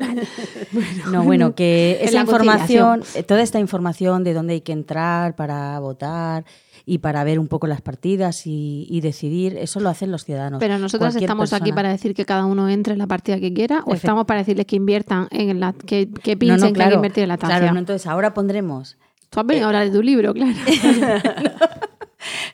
no, 1.10 1.24
bueno, 1.24 1.56
que 1.56 1.98
esa 2.00 2.20
información, 2.20 3.02
eh, 3.16 3.24
toda 3.24 3.42
esta 3.42 3.58
información 3.58 4.22
de 4.22 4.34
dónde 4.34 4.54
hay 4.54 4.60
que 4.60 4.70
entrar 4.70 5.34
para 5.34 5.80
votar 5.80 6.44
y 6.86 6.98
para 6.98 7.24
ver 7.24 7.40
un 7.40 7.48
poco 7.48 7.66
las 7.66 7.80
partidas 7.80 8.42
y, 8.44 9.00
decidir, 9.02 9.56
eso 9.56 9.80
lo 9.80 9.88
hacen 9.88 10.12
los 10.12 10.24
ciudadanos. 10.24 10.60
Pero 10.60 10.78
nosotros 10.78 11.16
estamos 11.16 11.52
aquí 11.52 11.72
para 11.72 11.88
decir 11.88 12.14
que 12.14 12.24
cada 12.24 12.46
uno 12.46 12.68
entre 12.68 12.92
en 12.92 13.00
la 13.00 13.08
partida 13.08 13.40
que 13.40 13.52
quiera 13.52 13.82
o 13.84 13.94
estamos 13.94 14.26
para 14.26 14.40
decirles 14.40 14.66
que 14.66 14.76
inviertan 14.76 15.26
en 15.32 15.58
la 15.58 15.72
que, 15.72 16.08
que 16.08 16.36
piensen 16.36 16.72
que 16.72 16.82
hay 16.84 16.90
que 16.90 16.94
invertir 16.94 17.24
en 17.24 17.30
la 17.30 17.36
tancia. 17.36 17.58
Claro, 17.58 17.78
entonces 17.78 18.06
ahora 18.06 18.32
pondremos. 18.32 18.96
Tú 19.28 19.40
has 19.40 19.46
venido 19.46 19.66
a 19.66 19.68
hablar 19.70 19.86
de 19.86 19.90
tu 19.90 20.02
libro, 20.02 20.32
claro. 20.32 20.52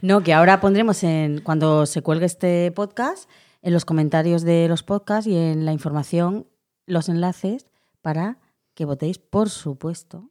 No, 0.03 0.23
que 0.23 0.35
ahora 0.35 0.61
pondremos 0.61 1.03
en 1.03 1.41
cuando 1.41 1.87
se 1.87 2.03
cuelgue 2.03 2.27
este 2.27 2.71
podcast, 2.73 3.29
en 3.63 3.73
los 3.73 3.85
comentarios 3.85 4.43
de 4.43 4.69
los 4.69 4.83
podcasts 4.83 5.27
y 5.27 5.37
en 5.37 5.65
la 5.65 5.73
información, 5.73 6.47
los 6.87 7.09
enlaces 7.09 7.67
para 8.03 8.39
que 8.75 8.85
votéis, 8.85 9.19
por 9.19 9.51
supuesto, 9.51 10.31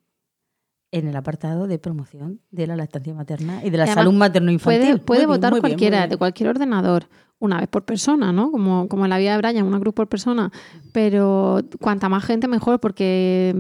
en 0.91 1.08
el 1.08 1.15
apartado 1.15 1.67
de 1.67 1.80
promoción 1.80 2.39
de 2.52 2.67
la 2.67 2.76
lactancia 2.76 3.13
materna 3.13 3.63
y 3.63 3.69
de 3.69 3.78
la 3.78 3.88
salud 3.88 4.13
materno-infantil. 4.13 5.00
Puede, 5.02 5.26
votar 5.26 5.60
cualquiera, 5.60 6.08
de 6.08 6.17
cualquier 6.17 6.50
ordenador, 6.50 7.10
una 7.39 7.60
vez 7.60 7.67
por 7.67 7.84
persona, 7.84 8.32
¿no? 8.32 8.52
Como, 8.52 8.88
como 8.88 9.06
en 9.06 9.10
la 9.10 9.17
vida 9.17 9.34
de 9.34 9.38
Brian, 9.38 9.65
una 9.65 9.80
cruz 9.80 9.93
por 9.93 10.08
persona. 10.08 10.52
Pero 10.93 11.60
cuanta 11.82 12.10
más 12.10 12.23
gente, 12.23 12.47
mejor, 12.47 12.80
porque 12.80 13.54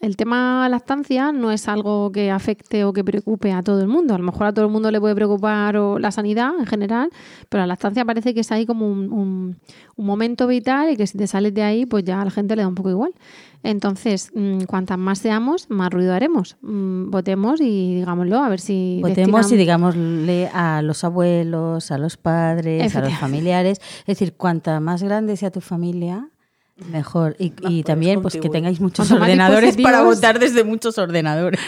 el 0.00 0.16
tema 0.16 0.68
lactancia 0.68 1.32
no 1.32 1.50
es 1.50 1.68
algo 1.68 2.12
que 2.12 2.30
afecte 2.30 2.84
o 2.84 2.92
que 2.92 3.02
preocupe 3.02 3.52
a 3.52 3.62
todo 3.62 3.80
el 3.80 3.88
mundo. 3.88 4.14
A 4.14 4.18
lo 4.18 4.24
mejor 4.24 4.46
a 4.46 4.52
todo 4.52 4.66
el 4.66 4.70
mundo 4.70 4.90
le 4.90 5.00
puede 5.00 5.14
preocupar 5.14 5.76
o 5.78 5.98
la 5.98 6.10
sanidad 6.10 6.50
en 6.58 6.66
general, 6.66 7.10
pero 7.48 7.62
la 7.62 7.66
lactancia 7.68 8.04
parece 8.04 8.34
que 8.34 8.40
es 8.40 8.52
ahí 8.52 8.66
como 8.66 8.86
un, 8.86 9.56
momento 9.96 10.46
vital 10.46 10.90
y 10.90 10.96
que 10.96 11.06
si 11.06 11.16
te 11.16 11.26
sales 11.26 11.54
de 11.54 11.62
ahí, 11.62 11.86
pues 11.86 12.04
ya 12.04 12.20
a 12.20 12.24
la 12.24 12.30
gente 12.30 12.54
le 12.54 12.62
da 12.62 12.68
un 12.68 12.74
poco 12.74 12.90
igual. 12.90 13.14
Entonces, 13.62 14.30
mm, 14.34 14.64
cuantas 14.64 14.98
más 14.98 15.18
seamos, 15.18 15.70
más 15.70 15.90
ruido 15.90 16.12
haremos. 16.12 16.56
Mm, 16.60 17.10
votemos 17.10 17.60
y 17.62 17.94
digámoslo, 17.94 18.38
a 18.38 18.48
ver 18.50 18.60
si. 18.60 19.00
Votemos 19.02 19.50
y 19.50 19.56
digámosle 19.56 20.48
a 20.52 20.82
los 20.82 21.04
abuelos, 21.04 21.90
a 21.90 21.96
los 21.96 22.18
padres, 22.18 22.94
a 22.94 23.00
los 23.00 23.14
familiares. 23.14 23.80
Es 24.00 24.06
decir, 24.18 24.34
cuanta 24.34 24.78
más 24.80 25.02
grande 25.02 25.36
sea 25.38 25.50
tu 25.50 25.62
familia, 25.62 26.28
Mejor. 26.76 27.36
Y, 27.38 27.82
también 27.84 28.20
pues 28.20 28.36
que 28.36 28.48
tengáis 28.50 28.80
muchos 28.80 29.10
ordenadores 29.10 29.76
para 29.82 30.02
votar 30.02 30.38
desde 30.38 30.62
muchos 30.62 30.98
ordenadores. 30.98 31.60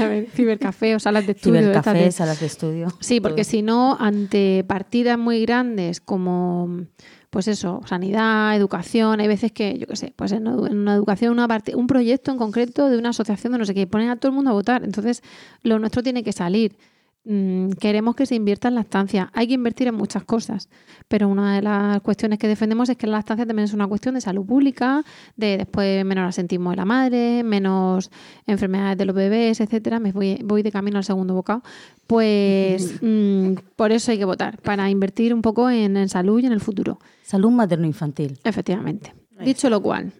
A 0.00 0.06
ver, 0.06 0.28
cibercafé 0.30 0.94
o 0.94 1.00
salas 1.00 1.26
de 1.26 1.32
estudio. 1.32 1.60
Cibercafé, 1.60 2.12
salas 2.12 2.40
de 2.40 2.46
estudio. 2.46 2.88
Sí, 3.00 3.20
porque 3.20 3.42
si 3.42 3.62
no, 3.62 3.96
ante 3.98 4.64
partidas 4.64 5.18
muy 5.18 5.40
grandes 5.42 6.00
como, 6.00 6.84
pues 7.30 7.48
eso, 7.48 7.80
sanidad, 7.86 8.54
educación, 8.54 9.20
hay 9.20 9.28
veces 9.28 9.52
que, 9.52 9.78
yo 9.78 9.86
qué 9.86 9.96
sé, 9.96 10.12
pues 10.14 10.32
en, 10.32 10.46
una 10.46 10.94
educación, 10.94 11.32
una 11.32 11.48
parte, 11.48 11.74
un 11.74 11.86
proyecto 11.86 12.30
en 12.30 12.38
concreto 12.38 12.88
de 12.88 12.98
una 12.98 13.10
asociación 13.10 13.52
de 13.54 13.58
no 13.58 13.64
sé 13.64 13.74
qué, 13.74 13.86
ponen 13.86 14.10
a 14.10 14.16
todo 14.16 14.30
el 14.30 14.36
mundo 14.36 14.50
a 14.50 14.54
votar. 14.54 14.84
Entonces, 14.84 15.22
lo 15.62 15.78
nuestro 15.78 16.02
tiene 16.02 16.22
que 16.22 16.32
salir. 16.32 16.76
Mm, 17.28 17.70
queremos 17.80 18.14
que 18.14 18.24
se 18.24 18.36
invierta 18.36 18.68
en 18.68 18.76
la 18.76 18.82
estancia. 18.82 19.30
Hay 19.34 19.48
que 19.48 19.54
invertir 19.54 19.88
en 19.88 19.96
muchas 19.96 20.22
cosas, 20.22 20.68
pero 21.08 21.28
una 21.28 21.56
de 21.56 21.62
las 21.62 22.00
cuestiones 22.00 22.38
que 22.38 22.46
defendemos 22.46 22.88
es 22.88 22.96
que 22.96 23.08
la 23.08 23.18
estancia 23.18 23.44
también 23.44 23.64
es 23.64 23.72
una 23.72 23.88
cuestión 23.88 24.14
de 24.14 24.20
salud 24.20 24.46
pública, 24.46 25.04
de 25.34 25.56
después 25.56 26.04
menos 26.04 26.28
asentismo 26.28 26.70
de 26.70 26.76
la 26.76 26.84
madre, 26.84 27.42
menos 27.42 28.12
enfermedades 28.46 28.96
de 28.96 29.06
los 29.06 29.16
bebés, 29.16 29.60
etcétera. 29.60 29.98
Me 29.98 30.12
voy, 30.12 30.38
voy 30.44 30.62
de 30.62 30.70
camino 30.70 30.98
al 30.98 31.04
segundo 31.04 31.34
bocado. 31.34 31.62
Pues 32.06 32.94
mm, 33.02 33.54
por 33.74 33.90
eso 33.90 34.12
hay 34.12 34.18
que 34.18 34.24
votar, 34.24 34.62
para 34.62 34.88
invertir 34.88 35.34
un 35.34 35.42
poco 35.42 35.68
en, 35.68 35.96
en 35.96 36.08
salud 36.08 36.40
y 36.40 36.46
en 36.46 36.52
el 36.52 36.60
futuro. 36.60 37.00
Salud 37.22 37.50
materno-infantil. 37.50 38.38
Efectivamente. 38.44 39.14
Dicho 39.44 39.68
lo 39.68 39.82
cual, 39.82 40.12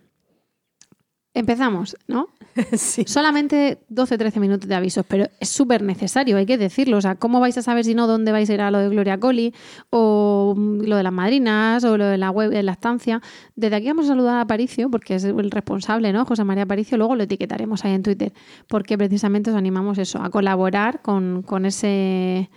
Empezamos, 1.37 1.96
¿no? 2.09 2.29
Sí. 2.72 3.05
Solamente 3.07 3.81
12-13 3.90 4.40
minutos 4.40 4.66
de 4.66 4.75
avisos, 4.75 5.05
pero 5.07 5.27
es 5.38 5.51
súper 5.51 5.83
necesario, 5.83 6.38
hay 6.38 6.46
que 6.46 6.57
decirlo. 6.57 6.96
O 6.96 7.01
sea, 7.03 7.16
¿cómo 7.16 7.38
vais 7.38 7.59
a 7.59 7.62
saber 7.62 7.85
si 7.85 7.94
no 7.94 8.07
dónde 8.07 8.33
vais 8.33 8.49
a 8.49 8.55
ir 8.55 8.62
a 8.62 8.70
lo 8.70 8.79
de 8.79 8.88
Gloria 8.88 9.20
Coli 9.20 9.53
o 9.90 10.55
mm, 10.57 10.85
lo 10.85 10.96
de 10.96 11.03
las 11.03 11.12
madrinas 11.12 11.85
o 11.85 11.99
lo 11.99 12.07
de 12.07 12.16
la 12.16 12.31
web 12.31 12.49
de 12.49 12.62
la 12.62 12.72
estancia? 12.72 13.20
Desde 13.55 13.77
aquí 13.77 13.88
vamos 13.88 14.07
a 14.07 14.09
saludar 14.09 14.37
a 14.37 14.40
Aparicio, 14.40 14.90
porque 14.90 15.16
es 15.16 15.25
el 15.25 15.51
responsable, 15.51 16.11
¿no? 16.14 16.25
José 16.25 16.44
María 16.44 16.64
Aparicio, 16.64 16.96
luego 16.96 17.14
lo 17.14 17.25
etiquetaremos 17.25 17.85
ahí 17.85 17.92
en 17.92 18.03
Twitter, 18.03 18.33
porque 18.66 18.96
precisamente 18.96 19.51
os 19.51 19.57
animamos 19.57 19.99
eso, 19.99 20.22
a 20.22 20.31
colaborar 20.31 21.03
con, 21.03 21.44
ese 21.66 22.49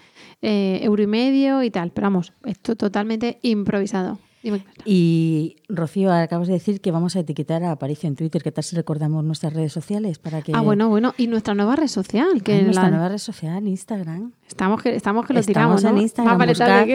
eh, 0.41 0.79
euro 0.81 1.03
y 1.03 1.07
medio 1.07 1.61
y 1.63 1.71
tal. 1.71 1.91
Pero 1.91 2.05
vamos, 2.05 2.31
esto 2.45 2.77
totalmente 2.77 3.39
improvisado. 3.41 4.19
Y 4.85 5.57
Rocío, 5.67 6.13
acabas 6.13 6.47
de 6.47 6.53
decir 6.53 6.81
que 6.81 6.91
vamos 6.91 7.15
a 7.15 7.19
etiquetar 7.19 7.63
a 7.63 7.71
Aparicio 7.71 8.07
en 8.07 8.15
Twitter. 8.15 8.41
¿Qué 8.41 8.51
tal 8.51 8.63
si 8.63 8.75
recordamos 8.75 9.23
nuestras 9.23 9.53
redes 9.53 9.73
sociales 9.73 10.19
para 10.19 10.41
que? 10.41 10.53
Ah, 10.55 10.61
bueno, 10.61 10.89
bueno. 10.89 11.13
Y 11.17 11.27
nuestra 11.27 11.53
nueva 11.53 11.75
red 11.75 11.87
social, 11.87 12.41
que 12.43 12.61
nuestra 12.63 12.89
nueva 12.89 13.09
red 13.09 13.17
social, 13.17 13.67
Instagram. 13.67 14.33
Estamos 14.47 14.81
que 14.81 14.95
estamos 14.95 15.25
que 15.25 15.33
lo 15.33 15.43
tiramos, 15.43 15.83
en 15.83 15.97
Instagram. 15.97 16.37
buscar, 16.37 16.87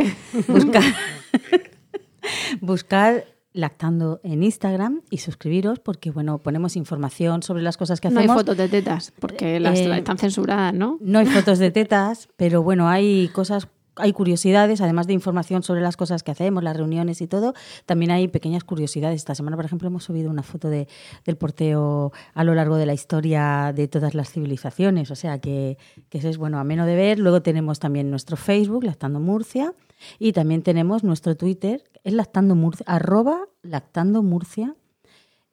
buscar, 2.61 3.25
lactando 3.53 4.21
en 4.25 4.43
Instagram 4.43 5.03
y 5.11 5.19
suscribiros 5.19 5.79
porque 5.79 6.11
bueno 6.11 6.39
ponemos 6.39 6.75
información 6.75 7.43
sobre 7.43 7.63
las 7.63 7.77
cosas 7.77 8.01
que 8.01 8.09
hacemos. 8.09 8.27
No 8.27 8.33
hay 8.33 8.39
fotos 8.39 8.57
de 8.57 8.69
tetas 8.69 9.13
porque 9.21 9.61
las 9.61 9.79
eh, 9.79 9.97
están 9.97 10.19
censuradas, 10.19 10.75
¿no? 10.75 10.99
No 11.01 11.21
hay 11.21 11.27
fotos 11.27 11.59
de 11.59 11.71
tetas, 11.71 12.29
pero 12.37 12.63
bueno 12.63 12.89
hay 12.89 13.29
cosas 13.29 13.69
hay 13.97 14.13
curiosidades, 14.13 14.81
además 14.81 15.07
de 15.07 15.13
información 15.13 15.63
sobre 15.63 15.81
las 15.81 15.97
cosas 15.97 16.23
que 16.23 16.31
hacemos, 16.31 16.63
las 16.63 16.77
reuniones 16.77 17.21
y 17.21 17.27
todo, 17.27 17.55
también 17.87 18.11
hay 18.11 18.29
pequeñas 18.29 18.65
curiosidades. 18.65 19.17
Esta 19.17 19.35
semana, 19.35 19.57
por 19.57 19.65
ejemplo, 19.65 19.89
hemos 19.89 20.05
subido 20.05 20.31
una 20.31 20.43
foto 20.43 20.69
de, 20.69 20.89
del 21.25 21.37
porteo 21.37 22.13
a 22.35 22.45
lo 22.45 22.55
largo 22.55 22.77
de 22.77 22.87
la 22.87 22.95
historia 22.95 23.73
de 23.75 23.89
todas 23.89 24.15
las 24.15 24.31
civilizaciones, 24.31 25.11
o 25.11 25.17
sea 25.17 25.39
que, 25.39 25.79
que 26.09 26.19
eso 26.19 26.29
es 26.29 26.39
bueno, 26.39 26.59
ameno 26.59 26.87
de 26.87 26.97
ver. 26.97 27.19
Luego 27.19 27.43
tenemos 27.43 27.79
también 27.79 28.11
nuestro 28.11 28.37
Facebook, 28.37 28.85
Lactando 28.85 29.21
Murcia, 29.21 29.75
y 30.19 30.33
también 30.33 30.63
tenemos 30.63 31.05
nuestro 31.05 31.37
Twitter, 31.37 31.85
es 32.03 32.13
Lactando 32.13 32.55
Murcia, 32.55 32.85
arroba 32.87 33.49
Lactando 33.63 34.23
Murcia, 34.23 34.75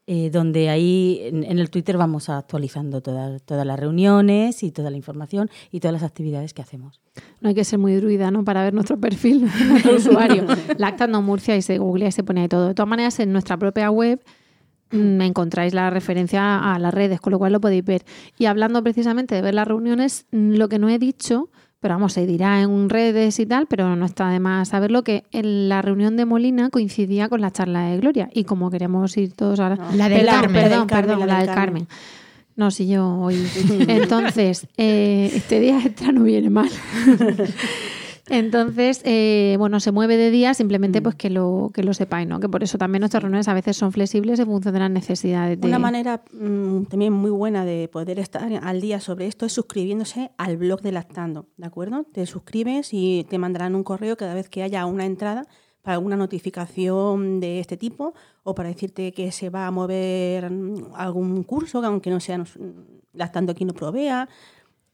eh, 0.07 0.29
donde 0.31 0.69
ahí 0.69 1.21
en, 1.23 1.43
el 1.43 1.69
Twitter 1.69 1.95
vamos 1.95 2.27
actualizando 2.29 3.01
todas, 3.01 3.41
todas 3.43 3.65
las 3.65 3.79
reuniones 3.79 4.63
y 4.63 4.71
toda 4.71 4.89
la 4.89 4.97
información 4.97 5.49
y 5.71 5.79
todas 5.79 5.93
las 5.93 6.03
actividades 6.03 6.53
que 6.53 6.61
hacemos. 6.61 6.99
No 7.39 7.49
hay 7.49 7.55
que 7.55 7.63
ser 7.63 7.79
muy 7.79 7.95
druida 7.95 8.31
¿no? 8.31 8.43
para 8.43 8.63
ver 8.63 8.73
nuestro 8.73 8.99
perfil, 8.99 9.47
nuestro 9.69 9.95
usuario. 9.97 10.45
Lactando 10.77 11.21
Murcia 11.21 11.55
y 11.55 11.61
se 11.61 11.77
googlea 11.77 12.09
y 12.09 12.11
se 12.11 12.23
pone 12.23 12.41
de 12.41 12.49
todo. 12.49 12.67
De 12.67 12.73
todas 12.73 12.89
maneras, 12.89 13.19
en 13.19 13.31
nuestra 13.31 13.57
propia 13.57 13.91
web 13.91 14.21
me 14.91 14.99
mm, 14.99 15.21
encontráis 15.21 15.73
la 15.73 15.89
referencia 15.89 16.73
a 16.73 16.79
las 16.79 16.93
redes, 16.93 17.21
con 17.21 17.31
lo 17.31 17.39
cual 17.39 17.53
lo 17.53 17.61
podéis 17.61 17.85
ver. 17.85 18.03
Y 18.37 18.45
hablando 18.45 18.83
precisamente 18.83 19.35
de 19.35 19.41
ver 19.41 19.53
las 19.53 19.67
reuniones, 19.67 20.25
mm, 20.31 20.53
lo 20.55 20.67
que 20.67 20.79
no 20.79 20.89
he 20.89 20.99
dicho 20.99 21.49
pero 21.81 21.95
vamos, 21.95 22.13
se 22.13 22.27
dirá 22.27 22.61
en 22.61 22.89
redes 22.89 23.39
y 23.39 23.47
tal, 23.47 23.65
pero 23.65 23.95
no 23.95 24.05
está 24.05 24.29
de 24.29 24.39
más 24.39 24.69
saberlo 24.69 25.03
que 25.03 25.23
en 25.31 25.67
la 25.67 25.81
reunión 25.81 26.15
de 26.15 26.25
Molina 26.25 26.69
coincidía 26.69 27.27
con 27.27 27.41
la 27.41 27.49
charla 27.49 27.87
de 27.87 27.97
Gloria 27.97 28.29
y 28.33 28.43
como 28.43 28.69
queremos 28.69 29.17
ir 29.17 29.33
todos 29.33 29.59
ahora... 29.59 29.79
La 29.95 30.07
del 30.07 30.27
Carmen. 30.27 30.63
Perdón, 30.63 30.87
perdón, 30.87 31.27
la, 31.27 31.39
del 31.39 31.47
Carmen. 31.47 31.87
No, 32.55 32.69
si 32.69 32.87
yo 32.87 33.17
hoy... 33.17 33.47
Entonces, 33.87 34.67
eh, 34.77 35.31
este 35.33 35.59
día 35.59 35.79
extra 35.83 36.11
no 36.11 36.21
viene 36.21 36.51
mal. 36.51 36.69
Entonces, 38.31 39.01
eh, 39.03 39.55
bueno, 39.59 39.81
se 39.81 39.91
mueve 39.91 40.15
de 40.15 40.31
día 40.31 40.53
simplemente 40.53 41.01
mm. 41.01 41.03
pues 41.03 41.15
que 41.15 41.29
lo, 41.29 41.69
que 41.73 41.83
lo 41.83 41.93
sepáis, 41.93 42.27
¿no? 42.27 42.39
Que 42.39 42.47
por 42.47 42.63
eso 42.63 42.77
también 42.77 43.01
nuestras 43.01 43.23
reuniones 43.23 43.49
a 43.49 43.53
veces 43.53 43.75
son 43.75 43.91
flexibles 43.91 44.39
en 44.39 44.45
función 44.45 44.73
de 44.73 44.79
las 44.79 44.89
necesidades. 44.89 45.59
De... 45.59 45.67
Una 45.67 45.79
manera 45.79 46.23
mm, 46.31 46.83
también 46.83 47.11
muy 47.11 47.29
buena 47.29 47.65
de 47.65 47.89
poder 47.89 48.19
estar 48.19 48.49
al 48.63 48.79
día 48.79 49.01
sobre 49.01 49.27
esto 49.27 49.45
es 49.45 49.51
suscribiéndose 49.51 50.31
al 50.37 50.55
blog 50.55 50.81
de 50.81 50.93
Lactando, 50.93 51.47
¿de 51.57 51.67
acuerdo? 51.67 52.05
Te 52.11 52.25
suscribes 52.25 52.93
y 52.93 53.25
te 53.29 53.37
mandarán 53.37 53.75
un 53.75 53.83
correo 53.83 54.15
cada 54.15 54.33
vez 54.33 54.47
que 54.47 54.63
haya 54.63 54.85
una 54.85 55.05
entrada 55.05 55.45
para 55.81 55.95
alguna 55.95 56.15
notificación 56.15 57.41
de 57.41 57.59
este 57.59 57.75
tipo 57.75 58.13
o 58.43 58.55
para 58.55 58.69
decirte 58.69 59.11
que 59.11 59.31
se 59.33 59.49
va 59.49 59.67
a 59.67 59.71
mover 59.71 60.49
mm, 60.49 60.93
algún 60.95 61.43
curso, 61.43 61.83
aunque 61.83 62.09
no 62.09 62.21
sea 62.21 62.41
Lactando 63.13 63.53
quien 63.53 63.67
lo 63.67 63.73
provea, 63.73 64.29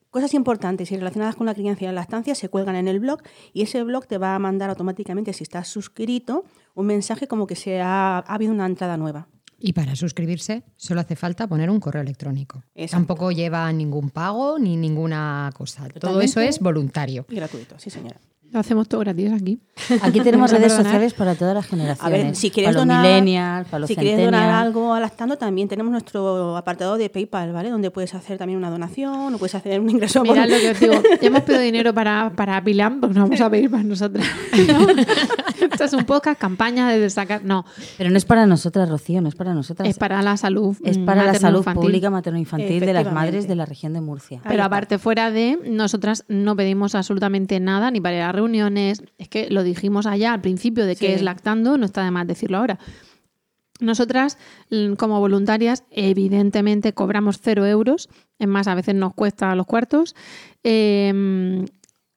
Cosas 0.09 0.33
importantes 0.33 0.91
y 0.91 0.97
relacionadas 0.97 1.35
con 1.35 1.45
la 1.45 1.53
crianza 1.53 1.83
y 1.83 1.87
la 1.87 1.91
lactancia 1.91 2.33
se 2.33 2.49
cuelgan 2.49 2.75
en 2.75 2.87
el 2.87 2.99
blog 2.99 3.21
y 3.53 3.63
ese 3.63 3.83
blog 3.83 4.07
te 4.07 4.17
va 4.17 4.35
a 4.35 4.39
mandar 4.39 4.69
automáticamente, 4.69 5.33
si 5.33 5.43
estás 5.43 5.67
suscrito, 5.67 6.45
un 6.75 6.85
mensaje 6.85 7.27
como 7.27 7.45
que 7.45 7.55
se 7.55 7.81
ha, 7.81 8.19
habido 8.19 8.53
una 8.53 8.65
entrada 8.65 8.97
nueva. 8.97 9.27
Y 9.59 9.73
para 9.73 9.95
suscribirse 9.95 10.63
solo 10.75 11.01
hace 11.01 11.15
falta 11.15 11.47
poner 11.47 11.69
un 11.69 11.79
correo 11.79 12.01
electrónico. 12.01 12.63
Tampoco 12.89 13.31
lleva 13.31 13.71
ningún 13.73 14.11
pago 14.11 14.59
ni 14.59 14.77
ninguna 14.77 15.49
cosa. 15.55 15.87
Todo 15.99 16.21
eso 16.21 16.39
es 16.39 16.59
voluntario. 16.59 17.25
Y 17.29 17.35
gratuito, 17.35 17.77
sí 17.79 17.89
señora. 17.89 18.19
Lo 18.51 18.59
hacemos 18.59 18.87
todo 18.87 19.01
gratis 19.01 19.31
aquí. 19.33 19.59
Aquí 20.01 20.21
tenemos 20.21 20.51
redes 20.57 20.73
sociales 20.73 21.13
para 21.13 21.35
todas 21.35 21.53
las 21.53 21.65
generaciones. 21.65 22.03
A 22.03 22.09
ver, 22.09 22.35
si 22.35 22.49
quieres 22.49 22.75
donar, 22.75 23.65
para 23.65 23.79
los 23.79 23.87
si 23.87 23.95
quieres 23.95 24.25
donar 24.25 24.49
algo 24.49 24.93
a 24.93 24.99
Lactando, 24.99 25.37
también 25.37 25.67
tenemos 25.67 25.91
nuestro 25.91 26.55
apartado 26.55 26.97
de 26.97 27.09
PayPal, 27.09 27.51
¿vale? 27.51 27.69
Donde 27.69 27.91
puedes 27.91 28.13
hacer 28.15 28.37
también 28.37 28.57
una 28.57 28.69
donación 28.69 29.33
o 29.33 29.37
puedes 29.37 29.55
hacer 29.55 29.79
un 29.79 29.89
ingreso. 29.89 30.23
Mira 30.23 30.47
lo 30.47 30.57
que 30.57 30.71
os 30.71 30.79
digo. 30.79 30.93
Ya 30.93 31.17
hemos 31.27 31.41
pedido 31.41 31.61
dinero 31.61 31.93
para, 31.93 32.31
para 32.35 32.63
Pilam, 32.63 33.01
pues 33.01 33.13
no 33.13 33.21
vamos 33.23 33.41
a 33.41 33.49
pedir 33.49 33.69
para 33.69 33.83
nosotras. 33.83 34.25
¿no? 34.67 34.87
Esto 34.89 35.83
es 35.83 35.93
un 35.93 36.05
podcast, 36.05 36.39
campaña 36.39 36.89
de 36.89 37.09
sacar. 37.09 37.43
No. 37.43 37.65
Pero 37.97 38.09
no 38.09 38.17
es 38.17 38.25
para 38.25 38.45
nosotras, 38.45 38.89
Rocío, 38.89 39.21
no 39.21 39.29
es 39.29 39.35
para 39.35 39.53
nosotras. 39.53 39.87
Es 39.89 39.97
para 39.97 40.21
la 40.21 40.37
salud. 40.37 40.77
Es 40.83 40.97
para 40.97 41.25
la 41.25 41.33
salud 41.35 41.65
pública 41.65 42.09
materno-infantil 42.09 42.79
de 42.79 42.93
las 42.93 43.11
madres 43.11 43.47
de 43.47 43.55
la 43.55 43.65
región 43.65 43.93
de 43.93 44.01
Murcia. 44.01 44.41
Pero 44.47 44.63
aparte, 44.63 44.97
fuera 44.97 45.31
de, 45.31 45.59
nosotras 45.65 46.23
no 46.27 46.55
pedimos 46.55 46.95
absolutamente 46.95 47.59
nada, 47.59 47.91
ni 47.91 47.99
para 47.99 48.17
las 48.17 48.36
reuniones. 48.37 49.03
Es 49.17 49.27
que 49.27 49.49
lo 49.49 49.63
dijimos 49.63 50.05
allá 50.05 50.33
al 50.33 50.41
principio 50.41 50.85
de 50.85 50.95
que 50.95 51.13
es 51.13 51.21
lactando, 51.21 51.77
no 51.77 51.85
está 51.85 52.03
de 52.03 52.11
más 52.11 52.25
decirlo 52.27 52.57
ahora. 52.57 52.79
Nosotras, 53.79 54.37
como 54.97 55.19
voluntarias, 55.19 55.83
evidentemente 55.91 56.93
cobramos 56.93 57.39
cero 57.41 57.65
euros. 57.65 58.09
Es 58.39 58.47
más, 58.47 58.67
a 58.67 58.75
veces 58.75 58.95
nos 58.95 59.13
cuesta 59.13 59.53
los 59.55 59.67
cuartos. 59.67 60.15
Eh, 60.63 61.65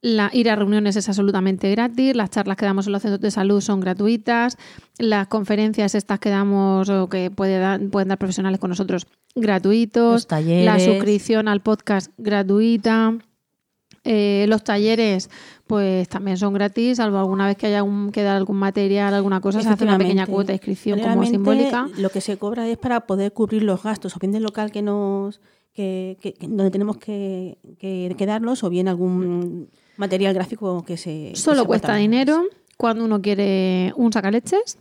ir 0.02 0.50
a 0.50 0.56
reuniones 0.56 0.96
es 0.96 1.08
absolutamente 1.08 1.70
gratis, 1.70 2.16
las 2.16 2.30
charlas 2.30 2.56
que 2.56 2.64
damos 2.64 2.86
en 2.86 2.92
los 2.92 3.02
centros 3.02 3.20
de 3.20 3.30
salud 3.30 3.60
son 3.60 3.80
gratuitas, 3.80 4.56
las 4.98 5.28
conferencias 5.28 5.94
estas 5.94 6.18
que 6.18 6.30
damos 6.30 6.88
o 6.88 7.08
que 7.08 7.30
pueden 7.30 8.08
dar 8.08 8.18
profesionales 8.18 8.60
con 8.60 8.70
nosotros 8.70 9.06
gratuitos, 9.34 10.26
la 10.30 10.78
suscripción 10.80 11.48
al 11.48 11.60
podcast 11.60 12.10
gratuita. 12.16 13.18
Eh, 14.02 14.46
los 14.48 14.64
talleres, 14.64 15.28
pues 15.66 16.08
también 16.08 16.38
son 16.38 16.54
gratis, 16.54 16.96
salvo 16.96 17.18
alguna 17.18 17.46
vez 17.46 17.56
que 17.56 17.66
haya 17.66 17.82
un, 17.82 18.12
que 18.12 18.22
dar 18.22 18.36
algún 18.36 18.56
material, 18.56 19.12
alguna 19.12 19.40
cosa, 19.40 19.60
se 19.60 19.68
hace 19.68 19.84
una 19.84 19.98
pequeña 19.98 20.26
cuota 20.26 20.48
de 20.48 20.54
inscripción 20.54 21.00
como 21.00 21.26
simbólica. 21.26 21.88
Lo 21.98 22.08
que 22.08 22.20
se 22.20 22.38
cobra 22.38 22.66
es 22.68 22.78
para 22.78 23.00
poder 23.00 23.32
cubrir 23.32 23.62
los 23.62 23.82
gastos, 23.82 24.16
o 24.16 24.18
bien 24.18 24.32
del 24.32 24.42
local 24.42 24.72
que 24.72 24.80
nos 24.82 25.40
que, 25.74 26.36
donde 26.40 26.70
tenemos 26.70 26.96
que, 26.96 27.58
que, 27.78 28.26
darlos, 28.26 28.64
o 28.64 28.70
bien 28.70 28.88
algún 28.88 29.68
material 29.96 30.34
gráfico 30.34 30.82
que 30.84 30.96
se. 30.96 31.32
Solo 31.34 31.66
cuesta 31.66 31.94
dinero 31.96 32.44
cuando 32.76 33.04
uno 33.04 33.20
quiere 33.20 33.92
un 33.96 34.10
sacaleches, 34.10 34.78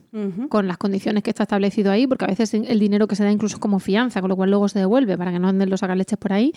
con 0.47 0.67
las 0.69 0.77
condiciones 0.77 1.21
que 1.21 1.31
está 1.31 1.43
establecido 1.43 1.91
ahí, 1.91 2.07
porque 2.07 2.23
a 2.23 2.29
veces 2.29 2.53
el 2.53 2.79
dinero 2.79 3.07
que 3.07 3.17
se 3.17 3.25
da 3.25 3.31
incluso 3.31 3.57
es 3.57 3.59
como 3.59 3.79
fianza, 3.79 4.21
con 4.21 4.29
lo 4.29 4.37
cual 4.37 4.49
luego 4.49 4.69
se 4.69 4.79
devuelve 4.79 5.17
para 5.17 5.33
que 5.33 5.39
no 5.39 5.49
anden 5.49 5.69
los 5.69 5.81
sacaleches 5.81 6.17
por 6.17 6.31
ahí. 6.31 6.53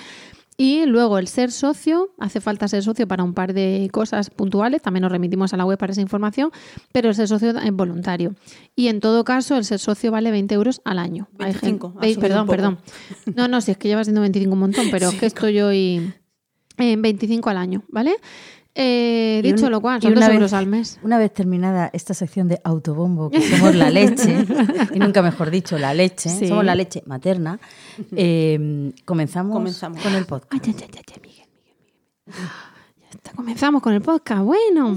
Y 0.57 0.85
luego 0.87 1.19
el 1.19 1.29
ser 1.29 1.51
socio, 1.51 2.11
hace 2.19 2.41
falta 2.41 2.69
ser 2.69 2.83
socio 2.83 3.09
para 3.09 3.25
un 3.25 3.35
par 3.35 3.55
de 3.55 3.88
cosas 3.91 4.31
puntuales, 4.31 4.83
también 4.83 5.03
nos 5.03 5.12
remitimos 5.12 5.53
a 5.55 5.57
la 5.57 5.65
web 5.65 5.79
para 5.79 5.93
esa 5.93 6.03
información, 6.03 6.51
pero 6.93 7.09
el 7.09 7.15
ser 7.15 7.29
socio 7.29 7.51
es 7.59 7.73
voluntario. 7.73 8.35
Y 8.77 8.88
en 8.88 9.01
todo 9.01 9.25
caso, 9.25 9.57
el 9.57 9.65
ser 9.65 9.79
socio 9.79 10.12
vale 10.12 10.31
20 10.31 10.55
euros 10.55 10.83
al 10.85 10.99
año. 10.99 11.29
25, 11.38 11.95
perdón, 12.21 12.47
perdón. 12.47 12.79
No, 13.35 13.49
no, 13.49 13.61
si 13.61 13.71
es 13.71 13.79
que 13.79 13.88
lleva 13.88 14.05
siendo 14.05 14.21
25 14.21 14.53
un 14.53 14.61
montón, 14.61 14.87
pero 14.91 15.09
es 15.11 15.15
que 15.15 15.27
estoy 15.27 15.61
hoy 15.61 16.12
en 16.77 17.03
25 17.03 17.49
al 17.51 17.57
año, 17.57 17.85
¿vale? 17.88 18.17
Eh, 18.74 19.40
dicho 19.42 19.68
lo 19.68 19.82
cual, 19.82 20.00
son 20.00 20.14
dos 20.14 20.24
euros 20.28 20.52
al 20.54 20.66
mes. 20.66 20.98
Una 21.02 21.18
vez 21.18 21.32
terminada 21.32 21.90
esta 21.92 22.14
sección 22.14 22.48
de 22.48 22.58
autobombo, 22.64 23.28
que 23.30 23.42
somos 23.42 23.74
la 23.74 23.90
leche, 23.90 24.46
y 24.94 24.98
nunca 24.98 25.20
mejor 25.20 25.50
dicho, 25.50 25.78
la 25.78 25.92
leche, 25.92 26.30
somos 26.48 26.64
la 26.64 26.74
leche 26.74 27.02
materna, 27.06 27.61
eh, 28.16 28.92
comenzamos, 29.04 29.76
con 30.02 30.14
el 30.14 30.24
podcast. 30.24 30.52
Ay, 30.52 30.72
ya, 30.72 30.87
ya, 30.87 30.87
ya, 30.87 31.16
Miguel, 31.22 31.46
Miguel, 31.54 31.74
Miguel. 32.26 32.48
Ya 33.02 33.08
está, 33.11 33.32
comenzamos 33.32 33.82
con 33.82 33.92
el 33.92 34.00
podcast. 34.00 34.42
Bueno, 34.42 34.96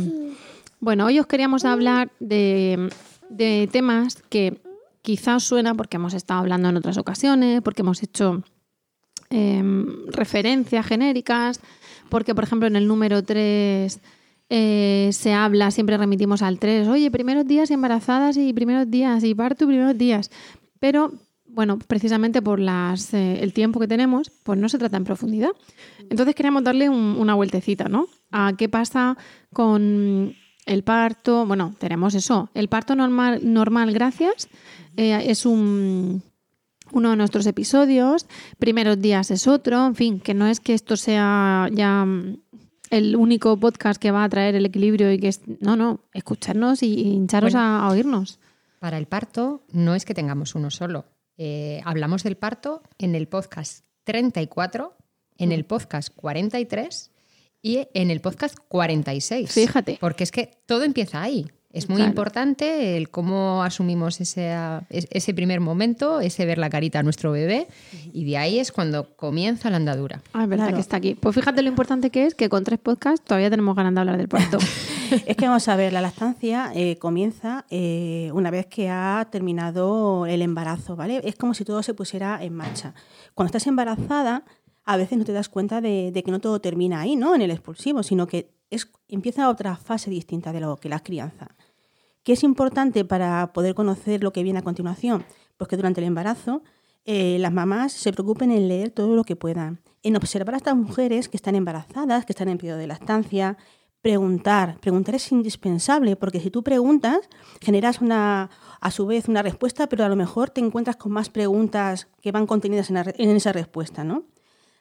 bueno, 0.79 1.05
hoy 1.05 1.19
os 1.19 1.27
queríamos 1.27 1.65
hablar 1.65 2.11
de, 2.21 2.89
de 3.29 3.67
temas 3.71 4.23
que 4.29 4.61
quizás 5.01 5.43
suena 5.43 5.75
porque 5.75 5.97
hemos 5.97 6.13
estado 6.13 6.39
hablando 6.39 6.69
en 6.69 6.77
otras 6.77 6.97
ocasiones, 6.97 7.61
porque 7.61 7.81
hemos 7.81 8.01
hecho 8.03 8.41
eh, 9.29 9.61
referencias 10.07 10.85
genéricas 10.85 11.59
porque, 12.10 12.36
por 12.36 12.44
ejemplo, 12.44 12.68
en 12.68 12.76
el 12.76 12.88
número 12.88 13.24
3 13.24 14.00
eh, 14.50 15.10
se 15.12 15.34
habla, 15.34 15.72
siempre 15.72 15.98
remitimos 15.98 16.41
al 16.41 16.60
3, 16.60 16.88
oye, 16.88 17.10
primeros 17.10 17.48
días 17.48 17.72
embarazadas 17.72 18.38
y 18.38 18.54
primeros 18.54 18.89
días 18.89 19.24
y 19.24 19.34
parto 19.34 19.65
y 19.65 19.68
primeros 19.68 19.98
días. 19.98 20.30
Pero, 20.80 21.13
bueno, 21.48 21.80
precisamente 21.80 22.41
por 22.41 22.60
eh, 22.60 23.39
el 23.41 23.54
tiempo 23.54 23.80
que 23.80 23.88
tenemos, 23.88 24.32
pues 24.44 24.60
no 24.60 24.70
se 24.70 24.78
trata 24.78 24.98
en 24.98 25.04
profundidad. 25.04 25.52
Entonces 26.10 26.36
queríamos 26.36 26.63
darle 26.63 26.89
una 26.89 27.34
vueltecita, 27.34 27.86
¿no? 27.86 28.08
A 28.32 28.54
qué 28.58 28.70
pasa 28.70 29.18
con 29.52 30.36
el 30.65 30.84
parto. 30.84 31.46
Bueno, 31.46 31.74
tenemos 31.80 32.13
eso. 32.13 32.50
El 32.54 32.68
parto 32.68 32.96
normal, 32.96 33.39
normal 33.41 33.94
gracias, 33.94 34.48
eh, 34.98 35.24
es 35.26 35.46
un 35.46 36.24
uno 36.95 37.10
de 37.10 37.17
nuestros 37.17 37.45
episodios, 37.45 38.25
primeros 38.58 39.01
días 39.01 39.29
es 39.29 39.47
otro, 39.47 39.86
en 39.86 39.95
fin, 39.95 40.19
que 40.21 40.34
no 40.34 40.47
es 40.47 40.62
que 40.62 40.73
esto 40.73 40.95
sea 40.95 41.67
ya 41.73 42.05
mm, 42.05 42.38
el 42.89 43.17
único 43.17 43.60
podcast 43.60 44.01
que 44.01 44.12
va 44.12 44.23
a 44.23 44.29
traer 44.29 44.55
el 44.55 44.65
equilibrio 44.65 45.12
y 45.12 45.19
que 45.19 45.27
es, 45.27 45.41
no, 45.60 45.75
no, 45.75 45.99
escucharnos 46.13 46.84
y 46.84 47.01
hincharos 47.01 47.53
a, 47.53 47.86
oírnos. 47.89 48.39
Para 48.79 48.97
el 48.97 49.08
parto 49.08 49.65
no 49.73 49.93
es 49.93 50.05
que 50.05 50.13
tengamos 50.13 50.55
uno 50.55 50.71
solo. 50.71 51.05
Eh, 51.38 51.81
hablamos 51.84 52.23
del 52.23 52.38
parto 52.38 52.81
en 52.97 53.13
el 53.13 53.27
podcast 53.27 53.84
34, 54.05 54.95
en 55.38 55.51
el 55.51 55.65
podcast 55.65 56.15
43 56.15 57.12
y 57.62 57.88
en 57.93 58.10
el 58.10 58.21
podcast 58.21 58.58
46. 58.69 59.51
Fíjate. 59.51 59.97
Porque 59.99 60.23
es 60.23 60.31
que 60.31 60.51
todo 60.65 60.84
empieza 60.84 61.21
ahí. 61.21 61.45
Es 61.75 61.89
muy 61.89 62.01
importante 62.01 62.95
el 62.95 63.09
cómo 63.09 63.61
asumimos 63.61 64.21
ese, 64.21 64.55
ese 64.89 65.33
primer 65.33 65.59
momento, 65.59 66.21
ese 66.21 66.45
ver 66.45 66.57
la 66.57 66.69
carita 66.69 66.99
a 66.99 67.03
nuestro 67.03 67.33
bebé, 67.33 67.67
y 68.13 68.23
de 68.23 68.38
ahí 68.38 68.59
es 68.59 68.71
cuando 68.71 69.13
comienza 69.17 69.69
la 69.69 69.75
andadura. 69.75 70.21
Ah, 70.31 70.43
es 70.43 70.49
verdad 70.49 70.73
que 70.73 70.79
está 70.79 70.95
aquí. 70.95 71.15
Pues 71.15 71.35
fíjate 71.35 71.61
lo 71.61 71.67
importante 71.67 72.11
que 72.11 72.27
es 72.27 72.33
que 72.33 72.47
con 72.47 72.63
tres 72.63 72.79
podcasts 72.79 73.25
todavía 73.25 73.49
tenemos 73.49 73.75
ganas 73.75 73.93
de 73.93 73.99
hablar 73.99 74.15
del 74.15 74.29
parto. 74.29 74.57
es 75.25 75.35
que 75.35 75.47
vamos 75.47 75.67
a 75.67 75.75
ver, 75.75 75.91
la 75.91 75.99
lactancia 75.99 76.71
eh, 76.73 76.97
comienza 76.97 77.65
eh, 77.69 78.29
una 78.33 78.51
vez 78.51 78.67
que 78.67 78.89
ha 78.89 79.27
terminado 79.29 80.25
el 80.27 80.41
embarazo, 80.41 80.95
¿vale? 80.95 81.19
Es 81.25 81.35
como 81.35 81.53
si 81.53 81.65
todo 81.65 81.83
se 81.83 81.93
pusiera 81.93 82.41
en 82.41 82.53
marcha. 82.53 82.93
Cuando 83.33 83.47
estás 83.47 83.67
embarazada, 83.67 84.45
a 84.85 84.95
veces 84.95 85.17
no 85.17 85.25
te 85.25 85.33
das 85.33 85.49
cuenta 85.49 85.81
de, 85.81 86.11
de 86.13 86.23
que 86.23 86.31
no 86.31 86.39
todo 86.39 86.61
termina 86.61 87.01
ahí, 87.01 87.17
¿no? 87.17 87.35
En 87.35 87.41
el 87.41 87.51
expulsivo, 87.51 88.01
sino 88.01 88.27
que 88.27 88.55
es, 88.69 88.89
empieza 89.07 89.49
otra 89.49 89.75
fase 89.75 90.09
distinta 90.09 90.51
de 90.53 90.61
lo 90.61 90.77
que 90.77 90.89
la 90.89 91.01
crianza. 91.01 91.49
¿Qué 92.25 92.33
es 92.33 92.43
importante 92.43 93.05
para 93.05 93.53
poder 93.53 93.75
conocer 93.75 94.23
lo 94.23 94.33
que 94.33 94.41
viene 94.41 94.57
a 94.57 94.63
continuación? 94.63 95.23
Pues 95.57 95.67
que 95.67 95.77
durante 95.77 96.01
el 96.01 96.07
embarazo 96.07 96.63
eh, 97.05 97.38
las 97.39 97.53
mamás 97.53 97.91
se 97.91 98.11
preocupen 98.11 98.49
en 98.49 98.67
leer 98.67 98.89
todo 98.89 99.15
lo 99.15 99.23
que 99.23 99.35
puedan, 99.35 99.79
en 100.01 100.15
observar 100.15 100.55
a 100.55 100.57
estas 100.57 100.75
mujeres 100.75 101.29
que 101.29 101.38
están 101.38 101.53
embarazadas, 101.53 102.25
que 102.25 102.33
están 102.33 102.49
en 102.49 102.57
periodo 102.57 102.79
de 102.79 102.88
lactancia, 102.88 103.57
preguntar. 104.01 104.79
Preguntar 104.79 105.13
es 105.13 105.31
indispensable 105.31 106.15
porque 106.15 106.39
si 106.39 106.49
tú 106.49 106.63
preguntas, 106.63 107.19
generas 107.61 108.01
una, 108.01 108.49
a 108.81 108.89
su 108.89 109.05
vez 109.05 109.27
una 109.27 109.43
respuesta, 109.43 109.88
pero 109.88 110.03
a 110.03 110.09
lo 110.09 110.15
mejor 110.15 110.49
te 110.49 110.61
encuentras 110.61 110.95
con 110.95 111.11
más 111.11 111.29
preguntas 111.29 112.07
que 112.23 112.31
van 112.31 112.47
contenidas 112.47 112.89
en, 112.89 112.97
en 112.97 113.35
esa 113.35 113.51
respuesta, 113.51 114.03
¿no? 114.03 114.23